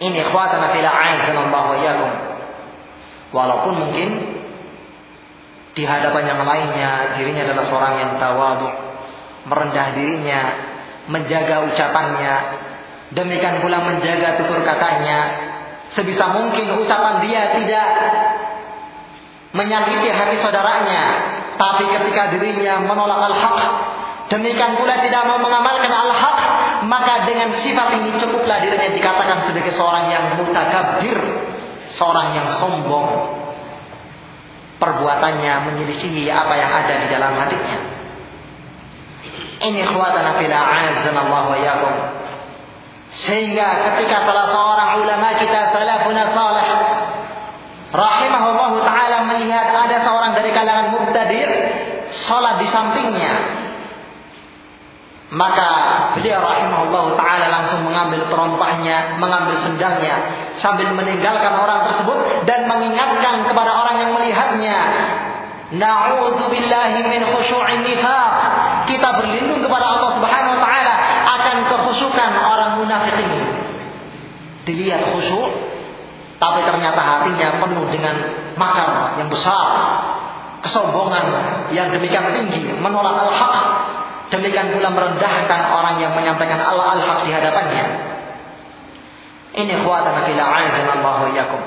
Ini 0.00 0.16
ikhwatana 0.28 0.70
fil 0.70 0.86
a'azanallahu 0.86 1.70
wa 1.76 2.08
Walaupun 3.30 3.72
mungkin 3.74 4.08
di 5.74 5.82
hadapan 5.86 6.34
yang 6.34 6.40
lainnya 6.42 7.14
dirinya 7.14 7.42
adalah 7.46 7.64
seorang 7.70 7.94
yang 8.02 8.12
tawadu, 8.18 8.68
merendah 9.46 9.86
dirinya, 9.94 10.40
menjaga 11.06 11.70
ucapannya, 11.70 12.34
demikian 13.14 13.62
pula 13.62 13.78
menjaga 13.86 14.38
tutur 14.42 14.62
katanya. 14.66 15.48
Sebisa 15.90 16.30
mungkin 16.30 16.86
ucapan 16.86 17.18
dia 17.26 17.50
tidak 17.58 17.86
menyakiti 19.50 20.06
hati 20.06 20.38
saudaranya, 20.38 21.02
tapi 21.58 21.82
ketika 21.90 22.30
dirinya 22.30 22.78
menolak 22.86 23.26
al-haq, 23.26 23.58
demikian 24.30 24.78
pula 24.78 25.02
tidak 25.02 25.26
mau 25.26 25.42
mengamalkan 25.42 25.90
al-haq, 25.90 26.38
maka 26.86 27.26
dengan 27.26 27.58
sifat 27.58 27.90
ini 27.98 28.14
cukuplah 28.22 28.62
dirinya 28.62 28.90
dikatakan 28.94 29.50
sebagai 29.50 29.74
seorang 29.74 30.14
yang 30.14 30.24
mutakabir, 30.38 31.18
seorang 31.98 32.38
yang 32.38 32.48
sombong, 32.62 33.39
perbuatannya 34.80 35.54
menyelisihi 35.68 36.32
apa 36.32 36.54
yang 36.56 36.72
ada 36.72 36.94
di 37.04 37.06
dalam 37.12 37.36
hatinya. 37.36 37.78
Ini 39.60 39.80
khuatana 39.84 40.40
fil 40.40 40.50
a'azzanallahu 40.50 41.48
wa 41.52 41.58
yakum. 41.60 41.94
Sehingga 43.28 43.92
ketika 43.92 44.24
salah 44.24 44.48
seorang 44.48 44.90
ulama 45.04 45.36
kita 45.36 45.76
salafuna 45.76 46.32
salih 46.32 46.68
rahimahullahu 47.92 48.80
taala 48.86 49.28
melihat 49.28 49.68
ada 49.68 50.00
seorang 50.06 50.32
dari 50.32 50.50
kalangan 50.56 50.96
mubtadir 50.96 51.48
salat 52.24 52.62
di 52.64 52.66
sampingnya 52.70 53.32
maka 55.30 55.68
beliau 56.18 56.42
rahimahullah 56.42 57.14
ta'ala 57.14 57.46
langsung 57.46 57.86
mengambil 57.86 58.26
terompahnya, 58.26 59.14
mengambil 59.22 59.62
sendalnya 59.62 60.14
sambil 60.58 60.90
meninggalkan 60.90 61.54
orang 61.54 61.86
tersebut 61.86 62.44
dan 62.50 62.66
mengingatkan 62.66 63.46
kepada 63.46 63.70
orang 63.70 63.96
yang 64.02 64.10
melihatnya. 64.10 64.78
Na'udzubillahi 65.70 66.98
min 67.06 67.22
khusyu'in 67.30 67.86
nifaq. 67.86 68.32
Kita 68.90 69.08
berlindung 69.22 69.62
kepada 69.62 69.86
Allah 69.86 70.18
Subhanahu 70.18 70.58
wa 70.58 70.60
taala 70.66 70.94
akan 71.38 71.56
kekhusyukan 71.70 72.30
orang 72.42 72.70
munafik 72.82 73.14
ini. 73.22 73.42
Dilihat 74.66 75.14
khusyuk 75.14 75.70
tapi 76.40 76.64
ternyata 76.64 77.00
hatinya 77.04 77.60
penuh 77.60 77.84
dengan 77.92 78.16
makar 78.56 79.12
yang 79.20 79.28
besar, 79.28 79.66
kesombongan 80.64 81.24
yang 81.68 81.92
demikian 81.92 82.32
tinggi, 82.32 82.80
menolak 82.80 83.28
al-haq, 83.28 83.56
Demikian 84.30 84.70
pula 84.70 84.94
merendahkan 84.94 85.60
orang 85.74 85.98
yang 85.98 86.14
menyampaikan 86.14 86.62
Allah 86.62 86.94
al-haq 86.94 87.26
di 87.26 87.34
hadapannya. 87.34 87.86
Ini 89.50 89.74
khuatan 89.82 90.16
fil 90.30 90.38
a'azanallahu 90.38 91.34
iyyakum. 91.34 91.60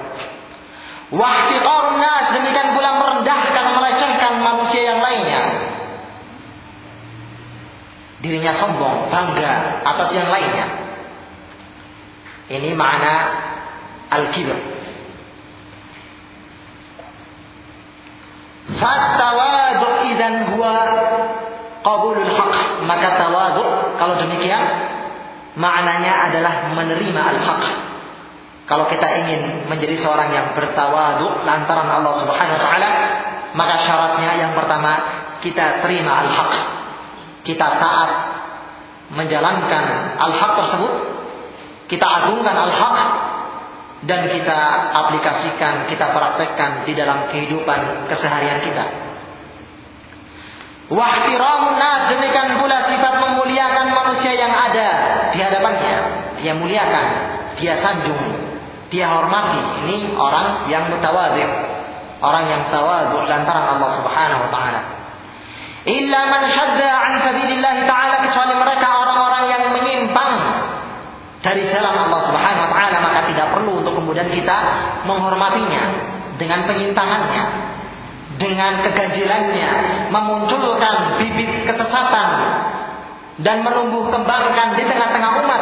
Wahtiqarun 1.11 1.99
nas 1.99 2.31
demikian 2.31 2.71
pula 2.71 3.03
merendahkan 3.03 3.65
melecehkan 3.75 4.33
manusia 4.39 4.81
yang 4.95 4.99
lainnya. 5.03 5.41
Dirinya 8.23 8.55
sombong, 8.55 9.11
bangga 9.11 9.83
atas 9.83 10.09
yang 10.15 10.31
lainnya. 10.31 10.67
Ini 12.47 12.71
makna 12.79 13.15
al-kibr. 14.07 14.55
Fattawadu 18.79 20.07
idan 20.07 20.55
huwa 20.55 20.75
qabulul 21.83 22.31
haq 22.31 22.53
maka 22.87 23.19
tawadu 23.19 23.95
kalau 23.99 24.15
demikian 24.17 24.63
maknanya 25.59 26.31
adalah 26.31 26.73
menerima 26.73 27.21
al-haq 27.21 27.63
kalau 28.63 28.87
kita 28.87 29.05
ingin 29.27 29.67
menjadi 29.67 29.99
seorang 29.99 30.31
yang 30.31 30.47
bertawadu 30.55 31.43
lantaran 31.43 31.91
Allah 31.91 32.23
Subhanahu 32.23 32.55
wa 32.57 32.63
taala 32.63 32.89
maka 33.53 33.75
syaratnya 33.85 34.31
yang 34.39 34.51
pertama 34.55 34.91
kita 35.43 35.83
terima 35.83 36.25
al-haq 36.25 36.51
kita 37.43 37.67
taat 37.77 38.11
menjalankan 39.11 40.17
al-haq 40.17 40.51
tersebut. 40.63 40.93
Kita 41.91 42.07
agungkan 42.07 42.55
al-haq 42.55 42.97
dan 44.07 44.31
kita 44.31 44.59
aplikasikan, 45.03 45.87
kita 45.91 46.05
praktekkan 46.15 46.87
di 46.87 46.95
dalam 46.95 47.29
kehidupan 47.29 48.09
keseharian 48.09 48.63
kita. 48.63 48.85
Wahtiramun 50.91 51.79
demikian 52.11 52.59
pula 52.59 52.91
sifat 52.91 53.13
memuliakan 53.15 53.87
manusia 53.95 54.35
yang 54.35 54.51
ada 54.51 54.89
di 55.31 55.39
hadapannya. 55.39 55.95
Dia 56.43 56.53
muliakan, 56.59 57.07
dia 57.55 57.79
sanjung, 57.79 58.19
dia 58.91 59.07
hormati. 59.07 59.87
Ini 59.87 60.11
orang 60.19 60.67
yang 60.67 60.91
mutawadhi, 60.91 61.47
orang 62.19 62.43
yang 62.51 62.61
tawadhu 62.67 63.23
lantaran 63.31 63.79
Allah 63.79 63.89
Subhanahu 64.03 64.41
wa 64.43 64.51
taala. 64.51 64.81
Illa 65.87 66.21
man 66.27 66.43
shadda 66.51 66.89
an 66.91 67.13
sabilillah 67.31 67.75
taala 67.87 68.15
kecuali 68.27 68.53
mereka 68.59 68.87
orang-orang 68.87 69.43
yang 69.47 69.63
menyimpang 69.71 70.31
dari 71.43 71.63
jalan 71.71 71.95
Allah 71.95 72.21
Subhanahu 72.27 72.65
wa 72.67 72.75
taala 72.75 72.97
maka 73.03 73.19
tidak 73.31 73.47
perlu 73.55 73.83
untuk 73.83 73.95
kemudian 73.99 74.27
kita 74.31 74.57
menghormatinya 75.07 75.83
dengan 76.39 76.67
penyimpangannya 76.67 77.72
dengan 78.41 78.81
keganjilannya 78.81 79.71
memunculkan 80.09 81.21
bibit 81.21 81.69
kesesatan 81.69 82.29
dan 83.41 83.65
menumbuh 83.65 84.09
kembangkan 84.09 84.77
di 84.77 84.83
tengah-tengah 84.85 85.31
umat 85.41 85.61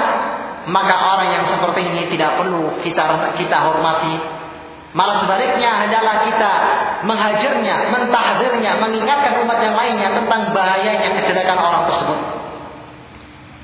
maka 0.70 0.96
orang 0.96 1.30
yang 1.34 1.46
seperti 1.50 1.82
ini 1.90 2.04
tidak 2.14 2.38
perlu 2.38 2.78
kita 2.86 3.34
kita 3.40 3.58
hormati. 3.66 4.16
Malah 4.92 5.24
sebaliknya 5.24 5.88
adalah 5.88 6.28
kita 6.28 6.52
menghajarnya 7.08 7.96
mentahdirnya 7.96 8.72
mengingatkan 8.76 9.40
umat 9.42 9.58
yang 9.64 9.74
lainnya 9.74 10.10
tentang 10.20 10.52
bahayanya 10.52 11.16
kejelekan 11.16 11.58
orang 11.58 11.88
tersebut. 11.88 12.20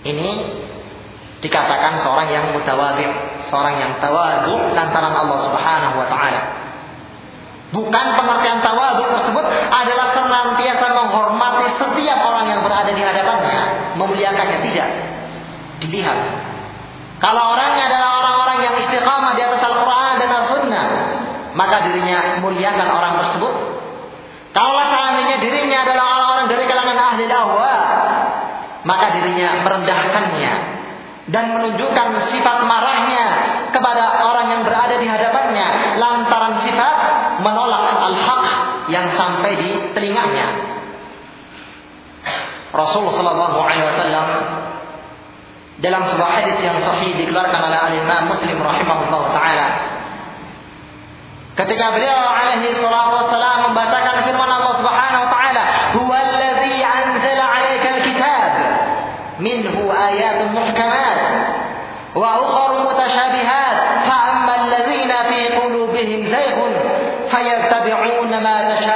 Ini 0.07 0.31
dikatakan 1.43 2.01
seorang 2.01 2.31
yang 2.31 2.45
mutawadhi 2.55 3.05
seorang 3.51 3.75
yang 3.77 3.91
tawadu 4.01 4.73
lantaran 4.73 5.13
Allah 5.13 5.39
Subhanahu 5.45 5.95
wa 6.01 6.07
taala 6.09 6.41
Bukan 7.67 8.05
pengertian 8.15 8.63
tawadu 8.63 9.03
tersebut 9.11 9.45
adalah 9.67 10.15
senantiasa 10.15 10.87
menghormati 10.87 11.65
setiap 11.75 12.19
orang 12.23 12.47
yang 12.47 12.61
berada 12.63 12.91
di 12.95 13.03
hadapannya, 13.03 13.59
memuliakannya 13.99 14.59
tidak. 14.71 14.89
Dilihat. 15.83 16.17
Kalau 17.19 17.43
orangnya 17.57 17.91
adalah 17.91 18.09
orang-orang 18.23 18.57
yang 18.63 18.73
istiqamah 18.87 19.35
di 19.35 19.41
atas 19.43 19.61
Al-Quran 19.61 20.13
dan 20.15 20.29
Al-Sunnah, 20.31 20.85
maka 21.59 21.77
dirinya 21.91 22.39
muliakan 22.39 22.87
orang 22.87 23.13
tersebut. 23.25 23.53
Kalau 24.55 24.83
seandainya 24.87 25.37
dirinya 25.43 25.83
adalah 25.83 26.05
orang-orang 26.17 26.45
dari 26.47 26.63
kalangan 26.71 26.97
ahli 26.97 27.23
dakwah, 27.27 27.83
maka 28.87 29.05
dirinya 29.19 29.59
merendahkannya 29.67 30.53
dan 31.27 31.45
menunjukkan 31.51 32.07
sifat 32.31 32.57
marahnya 32.63 33.27
kepada 33.75 34.23
orang 34.23 34.47
yang 34.47 34.61
berada 34.63 34.95
di 34.95 35.07
hadapannya 35.11 35.99
lantaran 35.99 36.63
sifat 36.63 36.95
menolak 37.43 37.85
al-haq 37.99 38.43
yang 38.87 39.11
sampai 39.27 39.51
di 39.59 39.69
telinganya. 39.91 40.47
Rasulullah 42.71 43.15
Shallallahu 43.15 43.57
Alaihi 43.59 43.83
Wasallam 43.83 44.27
dalam 45.77 46.01
sebuah 46.09 46.31
hadis 46.41 46.57
yang 46.63 46.81
sahih 46.81 47.13
dikeluarkan 47.21 47.61
oleh 47.69 47.79
Al 47.79 47.93
Imam 47.93 48.33
Muslim 48.33 48.57
rahimahullah 48.57 49.21
taala. 49.29 49.67
Ketika 51.57 51.85
beliau 51.93 52.21
alaihi 52.21 52.77
salatu 52.77 53.13
wasallam 53.17 53.73
membacakan 53.73 54.29
firman 54.29 54.49
Allah 54.49 54.73
Subhanahu 54.77 55.21
wa 55.25 55.29
taala, 55.33 55.63
"Huwallazi 55.97 56.75
anzala 56.81 57.45
'alaikal 57.49 57.99
kitab 58.05 58.51
minhu 59.41 59.89
ayatun 59.89 60.53
muhkamat 60.53 61.17
wa 62.17 62.29
ukhra 62.41 62.77
mutasyabihat 62.81 63.75
fa 64.05 64.17
amma 64.33 64.53
allazina 64.65 65.17
fi 65.29 65.39
qulubihim 65.61 66.29
zayghun 66.29 66.73
fayattabi'una 67.29 68.37
ma 68.41 68.55
tashabaha 68.65 68.86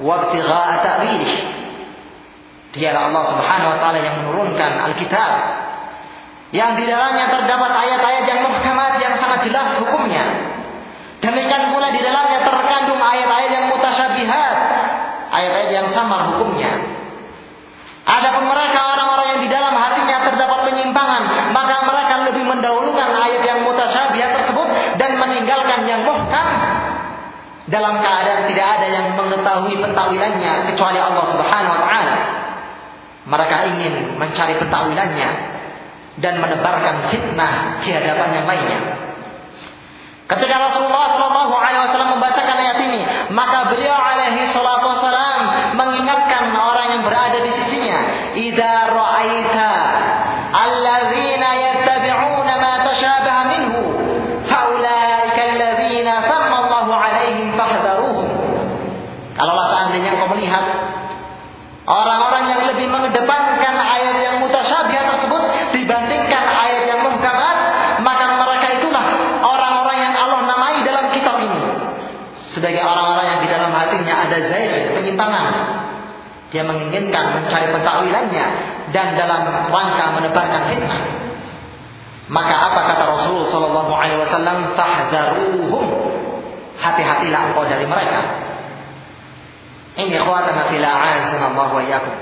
wabtigha'a 0.00 0.74
ta'wilih. 0.82 1.32
Dialah 2.70 3.02
Allah 3.10 3.24
Subhanahu 3.34 3.70
wa 3.74 3.78
taala 3.82 3.98
yang 3.98 4.16
menurunkan 4.22 4.72
Alkitab 4.90 5.32
yang 6.50 6.74
di 6.74 6.82
dalamnya 6.86 7.30
terdapat 7.30 7.70
ayat-ayat 7.70 8.24
yang 8.26 8.40
muhkamat 8.46 8.98
yang 8.98 9.14
sangat 9.22 9.46
jelas 9.46 9.78
hukumnya. 9.78 10.24
Demikian 11.22 11.70
pula 11.70 11.94
di 11.94 12.00
dalamnya 12.02 12.42
terkandung 12.42 12.98
ayat-ayat 12.98 13.50
yang 13.54 13.66
mutasyabihat, 13.70 14.56
ayat-ayat 15.30 15.70
yang 15.70 15.88
sama 15.94 16.32
hukumnya. 16.32 16.72
Adapun 18.08 18.50
mereka 18.50 18.78
orang-orang 18.82 19.26
yang 19.36 19.39
dalam 27.70 28.02
keadaan 28.02 28.50
tidak 28.50 28.66
ada 28.66 28.86
yang 28.90 29.06
mengetahui 29.14 29.78
pentakwilannya 29.78 30.52
kecuali 30.74 30.98
Allah 30.98 31.24
Subhanahu 31.30 31.74
wa 31.78 31.82
taala. 31.86 32.16
Mereka 33.30 33.56
ingin 33.76 33.94
mencari 34.18 34.58
pentakwilannya 34.58 35.30
dan 36.18 36.34
menebarkan 36.42 37.14
fitnah 37.14 37.78
di 37.86 37.94
hadapan 37.94 38.42
yang 38.42 38.46
lainnya. 38.50 38.80
Ketika 40.26 40.62
Rasulullah 40.62 41.10
Shallallahu 41.14 41.54
Alaihi 41.58 41.82
Wasallam 41.90 42.10
membacakan 42.18 42.56
ayat 42.58 42.78
ini, 42.86 43.00
maka 43.34 43.66
beliau 43.66 43.98
alaihi 43.98 44.46
salatu 44.54 44.94
wasallam 44.94 45.38
mengingatkan 45.74 46.54
orang 46.54 46.86
yang 46.94 47.02
berada 47.02 47.38
di 47.42 47.50
sisinya, 47.58 47.98
"Idza 48.38 48.74
ra'aita 48.94 49.74
Dia 76.50 76.66
menginginkan 76.66 77.24
mencari 77.38 77.70
pentakwilannya 77.70 78.46
dan 78.90 79.06
dalam 79.14 79.46
rangka 79.70 80.06
menebarkan 80.18 80.62
fitnah. 80.66 81.02
Maka 82.30 82.54
apa 82.54 82.80
kata 82.94 83.02
Rasul 83.06 83.50
Shallallahu 83.50 83.90
Alaihi 83.90 84.18
Wasallam? 84.22 84.74
Tahdaruhum. 84.78 85.84
Hati-hatilah 86.78 87.40
engkau 87.50 87.66
dari 87.66 87.86
mereka. 87.86 88.20
Ini 89.98 90.16
khawatana 90.22 90.70
fil 90.70 90.86
a'azana 90.86 91.50
wa 91.54 91.82
iyyakum. 91.82 92.14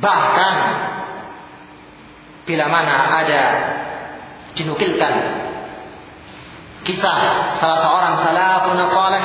Bahkan 0.00 0.54
bila 2.48 2.64
mana 2.72 2.94
ada 3.20 3.42
dinukilkan 4.56 5.14
kisah 6.86 7.16
salah 7.60 7.78
seorang 7.84 8.14
salafun 8.24 8.78
salih 8.80 9.24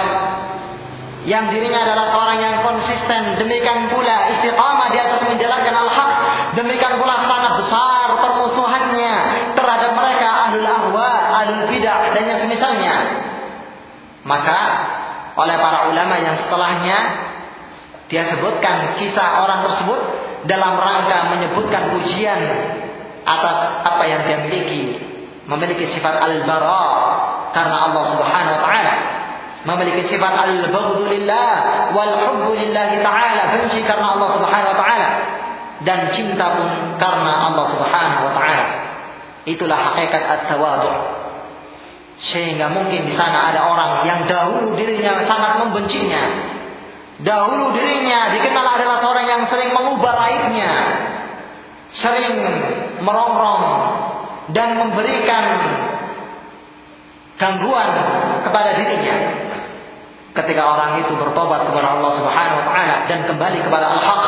yang 1.25 1.49
dirinya 1.49 1.81
adalah 1.81 2.13
orang 2.13 2.37
yang 2.37 2.55
konsisten 2.61 3.41
demikian 3.41 3.89
pula 3.89 4.29
istiqamah 4.37 4.93
di 4.93 4.97
atas 5.01 5.25
menjalankan 5.25 5.73
al-haq 5.73 6.11
demikian 6.53 7.01
pula 7.01 7.15
sangat 7.25 7.53
besar 7.65 8.07
permusuhannya 8.13 9.15
terhadap 9.57 9.91
mereka 9.97 10.27
ahlul 10.47 10.67
ahwa 10.67 11.09
ahlul 11.41 11.63
bidah 11.69 12.13
dan 12.13 12.23
yang 12.29 12.39
semisalnya. 12.45 12.95
Maka 14.25 14.59
oleh 15.37 15.57
para 15.59 15.89
ulama 15.91 16.15
yang 16.21 16.35
setelahnya 16.39 16.97
dia 18.09 18.23
sebutkan 18.29 19.01
kisah 19.01 19.41
orang 19.41 19.65
tersebut 19.65 19.99
dalam 20.45 20.77
rangka 20.77 21.33
menyebutkan 21.33 21.89
pujian 21.97 22.39
atas 23.25 23.57
apa 23.81 24.03
yang 24.05 24.21
dia 24.29 24.37
miliki 24.45 25.14
memiliki 25.45 25.93
sifat 25.93 26.15
al-bara 26.21 26.85
karena 27.53 27.77
Allah 27.89 28.03
Subhanahu 28.17 28.55
wa 28.57 28.61
taala. 28.61 28.95
Memiliki 29.65 30.13
sifat 30.13 30.33
al-baghdhu 30.45 31.09
lillah 31.09 31.53
wal 31.97 32.13
hubbu 32.21 32.53
lillah 32.53 32.89
taala 33.01 33.43
benci 33.57 33.81
karena 33.81 34.13
Allah 34.17 34.29
Subhanahu 34.37 34.71
wa 34.73 34.79
taala 34.79 35.09
dan 35.81 35.99
cinta 36.13 36.45
pun 36.53 36.69
karena 37.01 37.33
Allah 37.49 37.65
Subhanahu 37.73 38.21
wa 38.29 38.33
taala. 38.33 38.65
Itulah 39.45 39.77
hakikat 39.93 40.23
at-tawadhu. 40.25 40.91
Sehingga 42.15 42.71
mungkin 42.71 43.05
di 43.05 43.13
sana 43.13 43.53
ada 43.53 43.69
orang 43.69 43.91
yang 44.07 44.25
dahulu 44.25 44.73
dirinya 44.73 45.21
sangat 45.29 45.61
membencinya. 45.61 46.23
Dahulu 47.21 47.71
dirinya 47.77 48.33
dikenal 48.33 48.65
adalah 48.65 48.97
seorang 48.99 49.25
yang 49.29 49.41
sering 49.47 49.71
mengubah 49.71 50.15
aibnya 50.19 50.73
sering 51.95 52.35
merongrong 52.99 53.63
dan 54.53 54.77
memberikan 54.77 55.43
gangguan 57.39 57.89
kepada 58.45 58.77
dirinya. 58.77 59.17
Ketika 60.35 60.61
orang 60.67 60.99
itu 60.99 61.15
bertobat 61.15 61.63
kepada 61.63 61.95
Allah 61.95 62.11
Subhanahu 62.19 62.57
wa 62.59 62.65
taala 62.67 62.95
dan 63.07 63.23
kembali 63.23 63.63
kepada 63.63 63.87
al-haq, 63.87 64.23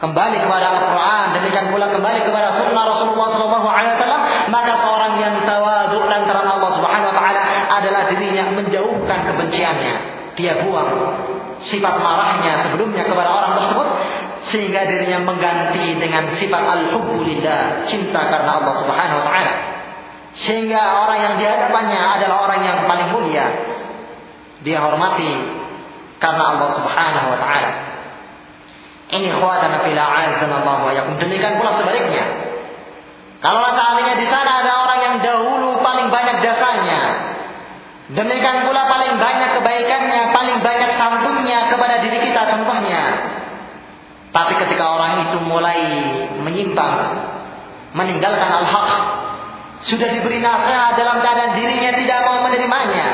kembali 0.00 0.36
kepada 0.40 0.66
Al-Qur'an, 0.72 1.36
demikian 1.36 1.68
pula 1.68 1.92
kembali 1.92 2.24
kepada 2.24 2.56
sunnah 2.56 2.84
Rasulullah 2.88 3.28
sallallahu 3.36 3.68
alaihi 3.68 3.92
wasallam, 4.00 4.22
maka 4.48 4.72
seorang 4.80 5.12
yang 5.20 5.34
tawadhu 5.44 6.00
lantaran 6.00 6.48
Allah 6.48 6.70
Subhanahu 6.80 7.12
wa 7.12 7.16
taala 7.20 7.42
adalah 7.76 8.02
dirinya 8.08 8.56
menjauhkan 8.56 9.18
kebenciannya. 9.28 9.94
Dia 10.32 10.64
buang 10.64 10.88
sifat 11.68 11.94
marahnya 12.00 12.64
sebelumnya 12.66 13.04
kepada 13.04 13.30
orang 13.30 13.52
tersebut 13.60 13.88
sehingga 14.52 14.84
dirinya 14.84 15.24
mengganti 15.24 15.96
dengan 15.96 16.28
sifat 16.36 16.60
al-hubbu 16.60 17.24
lillah, 17.24 17.88
cinta 17.88 18.20
karena 18.28 18.60
Allah 18.60 18.74
Subhanahu 18.84 19.18
wa 19.18 19.24
taala. 19.24 19.54
Sehingga 20.44 20.80
orang 21.08 21.18
yang 21.24 21.34
di 21.40 21.44
hadapannya 21.48 22.00
adalah 22.20 22.44
orang 22.44 22.60
yang 22.60 22.78
paling 22.84 23.08
mulia. 23.16 23.46
Dia 24.60 24.78
hormati 24.84 25.32
karena 26.20 26.42
Allah 26.52 26.68
Subhanahu 26.76 27.26
wa 27.32 27.38
taala. 27.40 27.70
Ini 29.12 29.28
khawatana 29.32 29.88
fil 29.88 29.96
Allah 29.96 30.76
wa 30.84 30.92
yakum. 30.92 31.16
Demikian 31.16 31.56
pula 31.56 31.80
sebaliknya. 31.80 32.24
Kalau 33.40 33.72
seandainya 33.72 34.14
di 34.20 34.26
sana 34.28 34.62
ada 34.62 34.72
orang 34.86 35.00
yang 35.02 35.16
dahulu 35.18 35.80
paling 35.82 36.12
banyak 36.12 36.44
jasanya, 36.44 37.00
demikian 38.14 38.68
pula 38.68 38.86
paling 38.86 39.18
banyak 39.18 39.50
kebaikannya, 39.58 40.22
paling 40.30 40.58
banyak 40.60 40.90
santunnya 40.94 41.58
kepada 41.72 42.04
diri 42.04 42.18
kita 42.22 42.40
contohnya. 42.54 43.02
Tapi 44.32 44.52
ketika 44.64 44.84
orang 44.96 45.28
itu 45.28 45.38
mulai 45.44 45.80
menyimpang, 46.40 46.96
meninggalkan 47.92 48.48
al-haq, 48.48 48.88
sudah 49.84 50.08
diberi 50.08 50.40
nasihat 50.40 50.96
dalam 50.96 51.20
keadaan 51.20 51.52
dirinya 51.52 51.92
tidak 51.92 52.18
mau 52.24 52.40
menerimanya. 52.48 53.06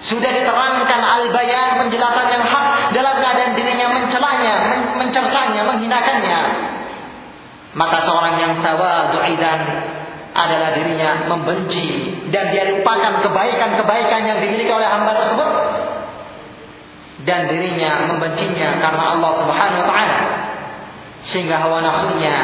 Sudah 0.00 0.32
diterangkan 0.32 1.00
al-bayan 1.04 1.76
penjelasan 1.76 2.26
yang 2.32 2.44
hak 2.48 2.96
dalam 2.96 3.20
keadaan 3.20 3.52
dirinya 3.52 3.86
mencelanya, 3.92 4.54
mencercanya, 4.96 5.62
menghinakannya. 5.68 6.40
Maka 7.76 7.96
seorang 8.08 8.34
yang 8.40 8.52
tawadu'idan 8.64 9.60
adalah 10.30 10.72
dirinya 10.72 11.28
membenci 11.28 12.16
dan 12.32 12.54
dia 12.54 12.70
lupakan 12.70 13.20
kebaikan-kebaikan 13.20 14.20
yang 14.24 14.38
dimiliki 14.40 14.72
oleh 14.72 14.88
hamba 14.88 15.12
tersebut 15.20 15.50
dan 17.28 17.52
dirinya 17.52 18.08
membencinya 18.08 18.80
karena 18.80 19.04
Allah 19.16 19.32
Subhanahu 19.44 19.80
wa 19.84 19.88
taala 19.92 20.20
sehingga 21.28 21.60
hawa 21.60 21.84
nafsunya 21.84 22.36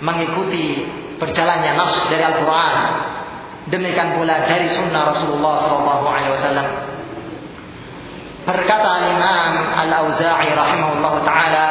mengikuti 0.00 0.88
berjalannya 1.20 1.72
nafs 1.76 2.08
dari 2.08 2.24
Al-Quran. 2.24 2.76
Demikian 3.70 4.18
pula 4.18 4.42
dari 4.48 4.66
sunnah 4.74 5.14
Rasulullah 5.14 5.54
Sallallahu 5.62 6.04
Alaihi 6.08 6.32
Wasallam. 6.34 6.68
Berkata 8.42 8.90
Imam 9.06 9.52
Al-Auza'i 9.86 10.50
rahimahullah 10.50 11.14
taala, 11.22 11.68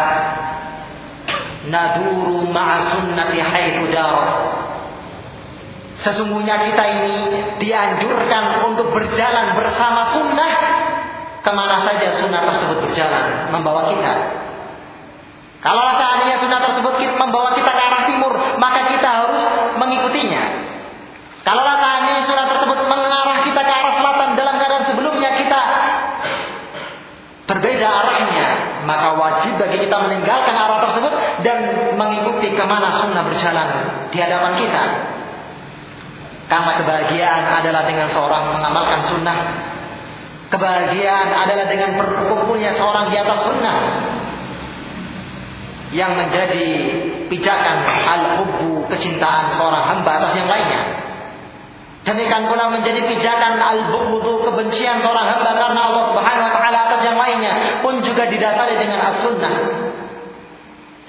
"Naduru 1.67 2.47
ma'a 2.47 2.95
sunnati 2.95 3.43
haitsu 3.43 3.91
darat." 3.91 4.39
Sesungguhnya 5.99 6.63
kita 6.71 6.83
ini 6.87 7.15
dianjurkan 7.59 8.71
untuk 8.71 8.89
berjalan 8.95 9.53
bersama 9.53 10.15
sunnah 10.15 10.51
ke 11.41 11.51
mana 11.51 11.81
saja 11.89 12.21
sunnah 12.21 12.41
tersebut 12.45 12.77
berjalan 12.85 13.49
membawa 13.49 13.89
kita. 13.89 14.13
Kalau 15.61 15.93
seandainya 15.93 16.41
sunnah 16.41 16.61
tersebut 16.61 16.93
membawa 17.17 17.53
kita 17.53 17.69
ke 17.69 17.81
arah 17.81 18.03
timur, 18.09 18.33
maka 18.57 18.81
kita 18.93 19.09
harus 19.09 19.41
mengikutinya. 19.77 20.43
Kalau 21.41 21.61
seandainya 21.65 22.25
sunnah 22.29 22.47
tersebut 22.49 22.79
mengarah 22.85 23.41
kita 23.45 23.61
ke 23.61 23.73
arah 23.73 23.93
selatan 23.97 24.29
dalam 24.37 24.55
keadaan 24.57 24.85
sebelumnya 24.89 25.29
kita 25.37 25.61
berbeda 27.49 27.87
arahnya, 27.89 28.47
maka 28.85 29.09
wajib 29.17 29.57
bagi 29.57 29.85
kita 29.85 29.97
meninggalkan 29.97 30.55
arah 30.57 30.79
tersebut 30.85 31.13
dan 31.41 31.57
mengikuti 31.97 32.53
ke 32.53 32.63
mana 32.65 33.01
sunnah 33.01 33.25
berjalan 33.25 33.69
di 34.13 34.17
hadapan 34.17 34.53
kita. 34.61 34.83
Karena 36.49 36.71
kebahagiaan 36.83 37.43
adalah 37.63 37.87
dengan 37.87 38.11
seorang 38.11 38.43
mengamalkan 38.59 39.01
sunnah 39.07 39.37
Kebahagiaan 40.51 41.29
adalah 41.31 41.65
dengan 41.71 41.95
berkumpulnya 41.95 42.75
seorang 42.75 43.07
di 43.07 43.15
atas 43.15 43.39
sunnah 43.47 43.79
yang 45.95 46.11
menjadi 46.15 46.67
pijakan 47.31 47.87
al-hubbu 47.87 48.87
kecintaan 48.91 49.55
seorang 49.55 49.83
hamba 49.87 50.11
atas 50.19 50.35
yang 50.35 50.51
lainnya. 50.51 50.81
Demikian 52.01 52.49
pula 52.49 52.67
menjadi 52.73 53.05
pijakan 53.05 53.61
al-bughdu 53.61 54.41
kebencian 54.41 54.99
seorang 55.05 55.37
hamba 55.37 55.53
karena 55.53 55.81
Allah 55.85 56.03
Subhanahu 56.09 56.47
wa 56.49 56.53
taala 56.57 56.77
atas 56.89 57.01
yang 57.05 57.15
lainnya 57.19 57.53
pun 57.85 58.01
juga 58.01 58.25
didasari 58.25 58.75
dengan 58.75 58.99
as-sunnah. 59.05 59.55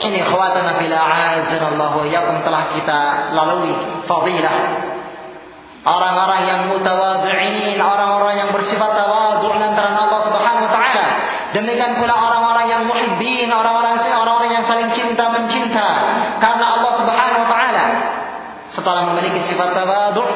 Ini 0.03 0.20
khawatana 0.22 0.76
bila 0.76 0.99
azanallahu 1.01 2.05
wa 2.05 2.07
yakum 2.07 2.45
telah 2.45 2.74
kita 2.76 3.01
lalui 3.32 3.72
fadilah 4.05 4.57
orang-orang 5.83 6.41
yang 6.47 6.61
mutawadhi'in, 6.70 7.78
orang-orang 7.78 8.35
yang 8.39 8.51
bersifat 8.55 8.91
tawadhu' 8.95 9.55
antara 9.59 9.99
Allah 9.99 10.20
Subhanahu 10.26 10.66
wa 10.66 10.72
taala. 10.72 11.07
Demikian 11.53 11.99
pula 11.99 12.14
orang-orang 12.16 12.66
yang 12.70 12.83
muhibbin, 12.87 13.51
orang-orang 13.51 14.01
orang-orang 14.07 14.51
yang 14.55 14.64
saling 14.64 14.91
cinta 14.95 15.24
mencinta 15.28 15.89
karena 16.39 16.66
Allah 16.78 16.93
Subhanahu 17.03 17.43
wa 17.45 17.49
taala. 17.51 17.85
Setelah 18.72 19.03
memiliki 19.12 19.53
sifat 19.53 19.70
tawadhu', 19.74 20.30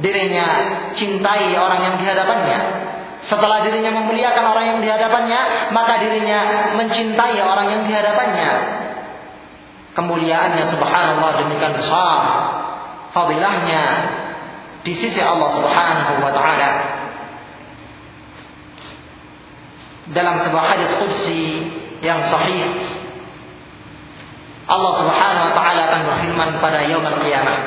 dirinya 0.00 0.46
cintai 0.96 1.52
orang 1.52 1.80
yang 1.84 1.94
di 2.00 2.04
hadapannya. 2.08 2.58
Setelah 3.22 3.62
dirinya 3.62 4.02
memuliakan 4.02 4.44
orang 4.50 4.64
yang 4.66 4.78
di 4.82 4.88
hadapannya, 4.90 5.70
maka 5.70 5.94
dirinya 6.02 6.38
mencintai 6.74 7.38
orang 7.38 7.66
yang 7.70 7.80
di 7.86 7.92
hadapannya. 7.94 8.50
Kemuliaannya 9.94 10.64
subhanallah 10.74 11.30
demikian 11.44 11.76
besar. 11.76 12.20
Fadilahnya 13.12 13.84
di 14.82 14.92
sisi 14.98 15.20
Allah 15.22 15.48
Subhanahu 15.54 16.12
wa 16.22 16.32
taala. 16.34 16.70
Dalam 20.10 20.42
sebuah 20.42 20.64
hadis 20.74 20.90
qudsi 20.98 21.42
yang 22.02 22.26
sahih 22.26 22.66
Allah 24.66 24.92
Subhanahu 24.98 25.44
wa 25.50 25.54
taala 25.54 25.80
akan 25.90 26.00
berfirman 26.10 26.50
pada 26.58 26.78
yaumul 26.90 27.18
qiyamah. 27.22 27.58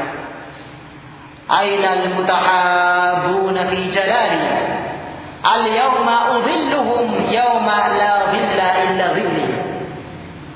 Aina 1.45 1.89
al-mutahabuna 2.03 3.69
fi 3.71 3.79
jalali? 3.95 4.43
Al-yawma 5.45 6.41
udhilluhum 6.41 7.29
yawma 7.31 7.79
la 7.95 8.13
dhilla 8.33 8.67
illa 8.91 9.05
dhilli. 9.15 9.47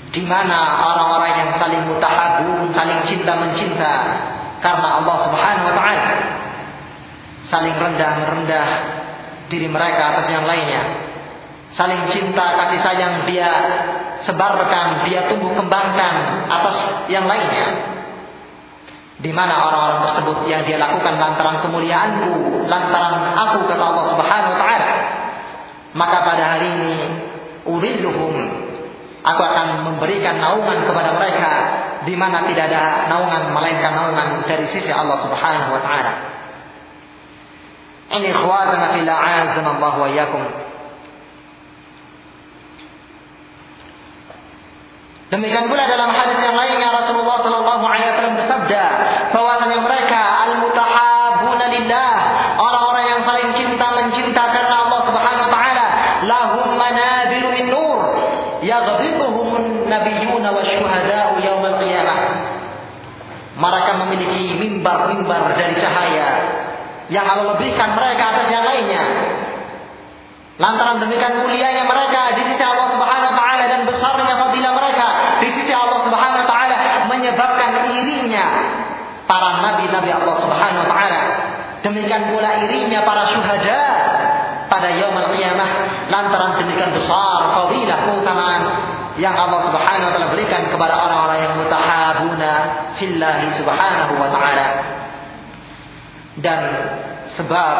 Di 0.09 0.25
mana 0.25 0.81
orang-orang 0.81 1.33
yang 1.37 1.51
saling 1.61 1.83
mutahabun, 1.85 2.73
saling 2.73 2.99
cinta 3.05 3.37
mencinta 3.37 3.93
karena 4.59 4.99
Allah 4.99 5.15
Subhanahu 5.29 5.69
wa 5.69 5.75
taala 5.77 6.09
saling 7.49 7.75
rendah 7.75 8.11
merendah 8.23 8.67
diri 9.49 9.67
mereka 9.67 10.15
atas 10.15 10.27
yang 10.29 10.45
lainnya. 10.45 10.83
Saling 11.73 12.09
cinta 12.13 12.45
kasih 12.57 12.79
sayang 12.81 13.29
dia 13.29 13.49
sebarkan, 14.25 15.05
dia 15.09 15.29
tumbuh 15.29 15.53
kembangkan 15.53 16.45
atas 16.49 16.77
yang 17.09 17.25
lainnya. 17.29 17.97
Di 19.19 19.35
mana 19.35 19.67
orang-orang 19.67 19.99
tersebut 20.07 20.37
yang 20.47 20.63
dia 20.63 20.79
lakukan 20.79 21.19
lantaran 21.19 21.59
kemuliaanku, 21.59 22.65
lantaran 22.71 23.35
aku 23.35 23.67
kata 23.67 23.83
Allah 23.83 24.05
Subhanahu 24.15 24.51
wa 24.55 24.59
taala. 24.59 24.91
Maka 25.89 26.17
pada 26.23 26.43
hari 26.55 26.67
ini 26.71 26.95
urilluhum 27.67 28.35
aku 29.25 29.41
akan 29.43 29.67
memberikan 29.91 30.39
naungan 30.39 30.87
kepada 30.87 31.17
mereka 31.19 31.51
di 32.07 32.15
mana 32.15 32.47
tidak 32.47 32.71
ada 32.71 33.11
naungan 33.11 33.51
melainkan 33.51 33.91
naungan 33.91 34.27
dari 34.47 34.71
sisi 34.71 34.87
Allah 34.87 35.19
Subhanahu 35.19 35.75
wa 35.75 35.81
taala. 35.83 36.38
Ini 38.09 38.27
ikhwatana 38.33 38.97
fil 38.97 39.05
a'azana 39.05 39.69
Allah 39.77 39.93
wa 40.01 40.07
iyyakum. 40.09 40.41
Demikian 45.29 45.69
pula 45.69 45.85
dalam 45.85 46.09
hadis 46.09 46.41
yang 46.41 46.57
lainnya 46.57 46.89
Rasulullah 46.89 47.37
Shallallahu 47.45 47.85
Alaihi 47.85 48.09
Wasallam 48.17 48.35
bersabda 48.41 48.83
bahwasanya 49.29 49.77
mereka 49.85 50.21
al-mutahabuna 50.49 51.65
lillah 51.69 52.13
orang-orang 52.57 53.05
yang 53.13 53.21
saling 53.29 53.49
cinta 53.53 53.87
mencinta 53.93 54.43
karena 54.49 54.89
Allah 54.89 55.01
Subhanahu 55.05 55.45
Wa 55.45 55.51
Taala 55.53 55.87
lahum 56.25 56.67
manabilu 56.81 57.53
min 57.53 57.69
nur 57.69 58.01
yaghdibuhum 58.65 59.85
nabiyyuna 59.85 60.49
wa 60.49 60.65
syuhada'u 60.65 61.37
yaumil 61.45 61.77
qiyamah 61.77 62.19
mereka 63.59 63.91
memiliki 64.01 64.57
mimbar-mimbar 64.57 65.53
dari 65.53 65.77
cahaya 65.77 66.08
yang 67.09 67.25
Allah 67.25 67.57
lebihkan 67.57 67.97
mereka 67.97 68.23
atas 68.33 68.47
yang 68.53 68.65
lainnya. 68.65 69.03
Lantaran 70.61 71.01
demikian 71.01 71.41
mulianya 71.41 71.87
mereka 71.87 72.37
di 72.37 72.53
sisi 72.53 72.63
Allah 72.63 72.91
Subhanahu 72.93 73.31
wa 73.31 73.37
taala 73.39 73.63
dan 73.65 73.81
besarnya 73.87 74.35
fadilah 74.37 74.71
mereka 74.75 75.07
di 75.41 75.47
sisi 75.55 75.73
Allah 75.73 76.05
Subhanahu 76.05 76.41
wa 76.45 76.47
taala 76.47 76.75
menyebabkan 77.09 77.71
irinya 77.89 78.45
para 79.25 79.63
nabi-nabi 79.63 80.09
Allah 80.13 80.35
Subhanahu 80.43 80.83
wa 80.85 80.89
taala. 80.91 81.21
Demikian 81.79 82.27
pula 82.29 82.59
irinya 82.67 82.99
para 83.07 83.23
syuhada 83.31 83.81
pada 84.69 84.89
yaumul 84.93 85.31
qiyamah 85.33 85.69
lantaran 86.11 86.61
demikian 86.61 86.93
besar 86.93 87.39
fadilah 87.55 87.97
keutamaan 88.05 88.61
yang 89.17 89.33
Allah 89.33 89.65
Subhanahu 89.65 90.07
wa 90.07 90.13
taala 90.13 90.27
berikan 90.35 90.67
kepada 90.69 90.93
orang-orang 91.07 91.39
yang 91.39 91.53
mutahabuna 91.55 92.51
fillahi 92.99 93.47
subhanahu 93.57 94.13
wa 94.19 94.27
taala 94.27 94.98
dan 96.39 96.61
sebab 97.35 97.75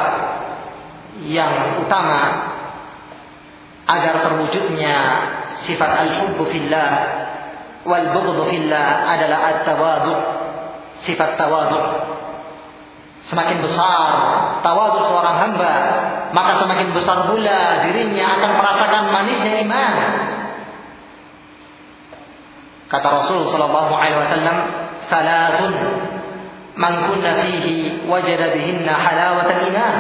yang 1.28 1.84
utama 1.84 2.22
agar 3.90 4.22
terwujudnya 4.24 4.96
sifat 5.68 5.92
al-hubbu 6.08 6.48
fillah 6.48 6.92
wal 7.84 8.08
bughdhu 8.14 8.48
fillah 8.54 8.88
adalah 9.10 9.40
at-tawadhu 9.56 10.14
sifat 11.04 11.36
tawadhu. 11.36 11.82
Semakin 13.30 13.62
besar 13.62 14.10
tawadhu 14.66 15.00
seorang 15.06 15.36
hamba 15.38 15.74
maka 16.30 16.62
semakin 16.62 16.94
besar 16.94 17.26
pula 17.30 17.90
dirinya 17.90 18.26
akan 18.38 18.52
merasakan 18.58 19.04
manisnya 19.10 19.54
iman. 19.66 19.94
Kata 22.90 23.08
Rasul 23.22 23.54
sallallahu 23.54 23.94
alaihi 23.94 24.18
wasallam 24.18 24.58
salatun 25.10 25.74
man 26.80 27.12
kunna 27.12 27.44
fihi 27.44 28.08
wajada 28.08 28.56
bihinna 28.56 28.96
halawatal 28.96 29.64
iman. 29.68 29.96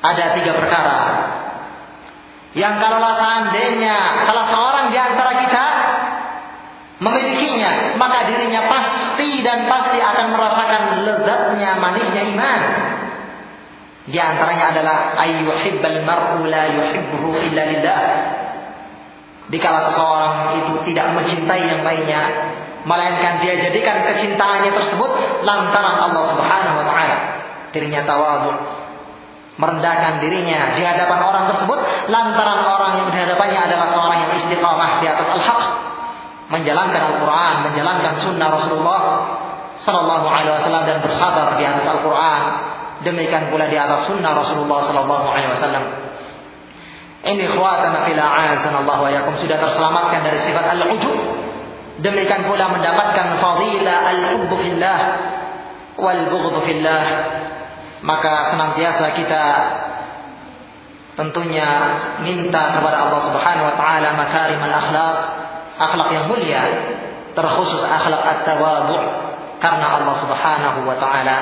Ada 0.00 0.24
tiga 0.36 0.52
perkara 0.56 1.00
yang 2.50 2.82
kalau 2.82 2.98
seandainya 2.98 4.26
kalau 4.26 4.44
seorang 4.50 4.86
di 4.90 4.98
antara 4.98 5.32
kita 5.38 5.64
memilikinya, 7.00 7.96
maka 7.96 8.28
dirinya 8.28 8.68
pasti 8.68 9.40
dan 9.40 9.70
pasti 9.70 9.98
akan 10.02 10.26
merasakan 10.36 10.82
lezatnya 11.06 11.70
manisnya 11.80 12.22
iman. 12.36 12.60
Di 14.10 14.18
antaranya 14.18 14.74
adalah 14.74 14.98
ayyuhibbal 15.16 16.02
mar'u 16.02 16.42
la 16.50 16.64
yuhibbuhu 16.74 17.38
illa 17.38 17.62
lillah. 17.70 18.02
Dikala 19.50 19.90
seseorang 19.90 20.34
itu 20.62 20.72
tidak 20.90 21.06
mencintai 21.14 21.62
yang 21.70 21.82
lainnya, 21.86 22.22
melainkan 22.84 23.44
dia 23.44 23.60
jadikan 23.68 24.04
kecintaannya 24.08 24.72
tersebut 24.72 25.10
lantaran 25.44 25.96
Allah 26.00 26.24
Subhanahu 26.32 26.76
wa 26.80 26.86
taala. 26.88 27.18
Dirinya 27.70 28.02
tawadhu, 28.02 28.50
merendahkan 29.60 30.24
dirinya 30.24 30.74
di 30.74 30.82
hadapan 30.82 31.20
orang 31.20 31.44
tersebut 31.52 31.78
lantaran 32.08 32.64
orang 32.64 32.92
yang 33.04 33.08
di 33.12 33.18
hadapannya 33.20 33.60
adalah 33.68 33.86
seorang 33.92 34.18
yang 34.24 34.32
istiqamah 34.40 34.90
di 35.04 35.06
atas 35.06 35.28
al-haq, 35.36 35.62
menjalankan 36.48 37.02
Al-Qur'an, 37.14 37.54
menjalankan 37.68 38.12
sunnah 38.24 38.48
Rasulullah 38.48 39.02
sallallahu 39.84 40.26
alaihi 40.28 40.52
wasallam 40.60 40.84
dan 40.88 40.98
bersabar 41.04 41.56
di 41.60 41.64
atas 41.68 41.84
Al-Qur'an. 41.84 42.42
Demikian 43.00 43.48
pula 43.48 43.64
di 43.64 43.80
atas 43.80 44.08
sunnah 44.08 44.32
Rasulullah 44.36 44.84
sallallahu 44.88 45.26
alaihi 45.28 45.50
wasallam. 45.56 45.84
Ini 47.20 47.44
khawatana 47.52 48.08
fil 48.08 48.16
a'azana 48.16 48.80
Allah 48.80 48.96
wa 48.96 49.10
yakum 49.12 49.36
sudah 49.44 49.60
terselamatkan 49.60 50.24
dari 50.24 50.40
sifat 50.48 50.72
al-ujub 50.72 51.20
Demikian 52.00 52.48
pula 52.48 52.72
mendapatkan 52.72 53.36
fadilah 53.38 53.96
al-hubbu 54.08 54.54
fillah 54.56 55.00
wal 56.00 56.22
bughdhu 56.32 56.64
fillah. 56.64 57.04
Maka 58.00 58.56
senantiasa 58.56 59.06
kita 59.12 59.44
tentunya 61.20 61.68
minta 62.24 62.80
kepada 62.80 62.96
Allah 63.04 63.20
Subhanahu 63.28 63.68
wa 63.68 63.76
taala 63.76 64.08
makarim 64.16 64.60
al-akhlak, 64.64 65.16
akhlak 65.76 66.08
yang 66.16 66.24
mulia, 66.32 66.62
terkhusus 67.36 67.84
akhlak 67.84 68.24
at-tawadhu 68.24 68.96
karena 69.60 69.86
Allah 70.00 70.14
Subhanahu 70.24 70.78
wa 70.88 70.96
taala 70.96 71.36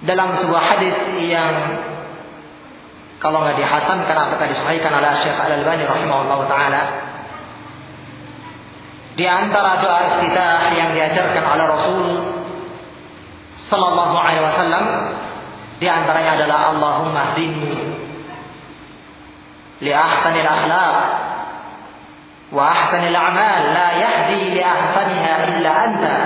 dalam 0.00 0.40
sebuah 0.40 0.62
hadis 0.64 0.96
yang 1.28 1.54
kalau 3.20 3.44
nggak 3.44 3.60
dihasankan 3.60 4.16
apakah 4.16 4.48
disahihkan 4.48 4.96
oleh 4.96 5.12
Syekh 5.20 5.36
Al 5.36 5.60
Albani 5.60 5.84
rahimahullah 5.84 6.40
taala 6.48 6.82
di 9.18 9.24
antara 9.26 9.82
doa 9.82 9.98
iftitah 10.14 10.70
yang 10.74 10.94
diajarkan 10.94 11.44
oleh 11.44 11.66
Rasul 11.66 12.06
sallallahu 13.70 14.14
alaihi 14.18 14.44
wasallam 14.46 14.86
Di 15.80 15.88
antaranya 15.88 16.36
adalah 16.36 16.76
Allahumma 16.76 17.32
hdini 17.32 17.72
li 19.80 19.92
ahsanil 19.96 20.44
akhlaq 20.44 20.96
wa 22.52 22.62
ahsanil 22.68 23.16
a'mal 23.16 23.62
la 23.72 23.88
yahdi 23.96 24.52
li 24.52 24.60
ahsaniha 24.60 25.34
illa 25.48 25.70
anta 25.72 26.16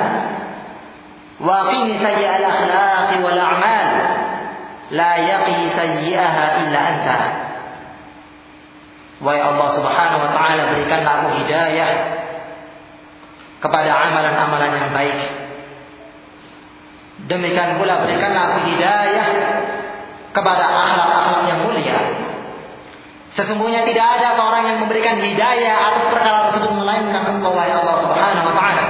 wa 1.39 1.71
qini 1.71 2.03
sayyi'al 2.03 2.43
akhlaq 2.43 3.09
wal 3.23 3.39
a'mal 3.39 3.91
la 4.91 5.13
yaqi 5.23 5.71
sayyi'aha 5.71 6.45
illa 6.67 6.79
anta. 6.83 7.19
Wahai 9.23 9.41
Allah 9.41 9.69
Subhanahu 9.79 10.23
wa 10.27 10.31
taala 10.35 10.63
berikanlah 10.75 11.13
aku 11.23 11.29
hidayah 11.41 11.91
kepada 13.65 13.91
amalan-amalan 13.97 14.71
yang 14.77 14.91
baik. 14.93 15.19
Demikian 17.25 17.81
pula 17.81 18.05
berikanlah 18.05 18.53
aku 18.53 18.69
hidayah 18.69 19.27
kepada 20.37 20.65
akhlak-akhlak 20.69 21.43
yang 21.49 21.65
mulia. 21.65 21.99
Sesungguhnya 23.33 23.89
tidak 23.89 24.21
ada 24.21 24.37
seorang 24.37 24.69
yang 24.69 24.79
memberikan 24.85 25.17
hidayah 25.19 25.75
atas 25.91 26.05
perkara 26.13 26.53
tersebut 26.53 26.71
melainkan 26.77 27.25
Engkau 27.25 27.57
wahai 27.57 27.73
Allah 27.73 28.05
Subhanahu 28.05 28.47
wa 28.53 28.55
taala. 28.55 28.85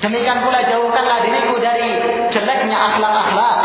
Demikian 0.00 0.40
pula 0.40 0.64
jauhkanlah 0.64 1.18
diriku 1.28 1.60
dari 1.60 1.88
jeleknya 2.32 2.76
akhlak-akhlak. 2.76 3.58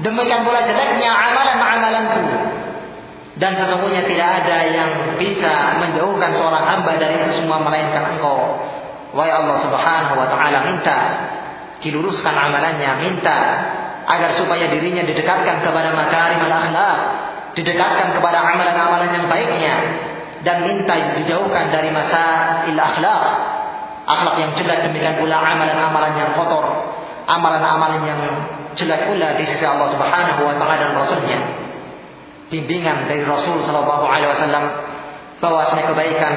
Demikian 0.00 0.42
pula 0.48 0.64
jeleknya 0.64 1.10
amalan-amalanku. 1.12 2.51
Dan 3.42 3.58
sesungguhnya 3.58 4.06
tidak 4.06 4.46
ada 4.46 4.58
yang 4.70 5.18
bisa 5.18 5.74
menjauhkan 5.82 6.30
seorang 6.38 6.62
hamba 6.62 6.94
dari 6.94 7.26
itu 7.26 7.42
semua 7.42 7.58
melainkan 7.58 8.14
engkau. 8.14 8.38
Wahai 9.18 9.34
Allah 9.34 9.66
subhanahu 9.66 10.14
wa 10.14 10.30
ta'ala 10.30 10.62
minta. 10.62 10.98
Diluruskan 11.82 12.30
amalannya, 12.30 13.02
minta. 13.02 13.38
Agar 14.06 14.38
supaya 14.38 14.70
dirinya 14.70 15.02
didekatkan 15.02 15.58
kepada 15.58 15.90
makarim 15.90 16.38
al-akhlak, 16.38 16.98
didekatkan 17.58 18.14
kepada 18.14 18.46
amalan-amalan 18.46 19.10
yang 19.10 19.26
baiknya. 19.26 19.74
Dan 20.46 20.62
minta 20.62 20.94
dijauhkan 21.18 21.74
dari 21.74 21.90
masa 21.90 22.22
il 22.70 22.78
akhlak, 22.78 23.22
akhlak 24.06 24.34
yang 24.38 24.54
jelek 24.54 24.86
demikian 24.86 25.18
pula 25.18 25.42
amalan-amalan 25.42 26.14
yang 26.14 26.30
kotor, 26.38 26.62
amalan-amalan 27.26 28.06
yang 28.06 28.22
jelek 28.78 29.10
pula 29.10 29.34
di 29.34 29.50
sisi 29.50 29.66
Allah 29.66 29.90
Subhanahu 29.90 30.46
wa 30.46 30.54
taala 30.58 30.74
dan 30.78 30.90
Rasulnya 30.94 31.61
bimbingan 32.52 33.08
dari 33.08 33.24
Rasul 33.24 33.64
Shallallahu 33.64 34.04
Alaihi 34.04 34.28
Wasallam 34.36 34.64
bahwasanya 35.40 35.84
kebaikan 35.88 36.34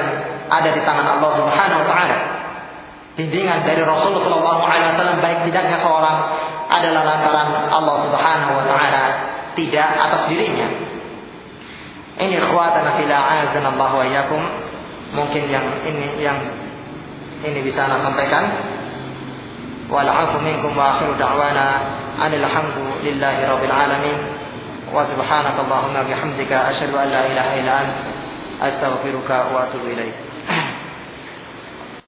ada 0.48 0.68
di 0.72 0.80
tangan 0.80 1.20
Allah 1.20 1.30
Subhanahu 1.36 1.80
Wa 1.84 1.88
Taala. 1.92 2.18
Bimbingan 3.20 3.68
dari 3.68 3.84
Rasul 3.84 4.16
Shallallahu 4.24 4.62
Alaihi 4.64 4.96
Wasallam 4.96 5.20
baik 5.20 5.44
tidaknya 5.44 5.76
seorang 5.84 6.16
adalah 6.72 7.02
lantaran 7.04 7.48
Allah 7.68 7.96
Subhanahu 8.08 8.52
Wa 8.56 8.64
Taala 8.64 9.04
tidak 9.52 9.88
atas 9.92 10.22
dirinya. 10.32 10.68
Ini 12.16 12.32
ikhwatana 12.40 12.96
fila 12.96 13.16
Allah 13.52 13.90
wa 13.92 14.06
yakum. 14.08 14.40
Mungkin 15.12 15.52
yang 15.52 15.84
ini 15.84 16.16
yang 16.20 16.40
ini 17.44 17.60
bisa 17.60 17.84
anda 17.84 18.00
sampaikan. 18.00 18.44
Walafu 19.86 20.42
minkum 20.42 20.74
wa 20.74 20.98
akhiru 20.98 21.14
da'wana 21.14 21.66
anil 22.18 22.42
hamdulillahi 22.42 23.40
rabbil 23.44 23.70
alamin. 23.70 24.35
وسبحانك 24.96 25.56
اللهم 25.64 25.94
وبحمدك 26.00 26.52
أشهد 26.52 26.92
أن 26.94 27.08
لا 27.08 27.22
إله 27.26 27.48
إلا 27.60 27.74
أنت 27.84 27.96
أستغفرك 28.62 29.30
وأتوب 29.54 29.84
إليك 29.92 30.14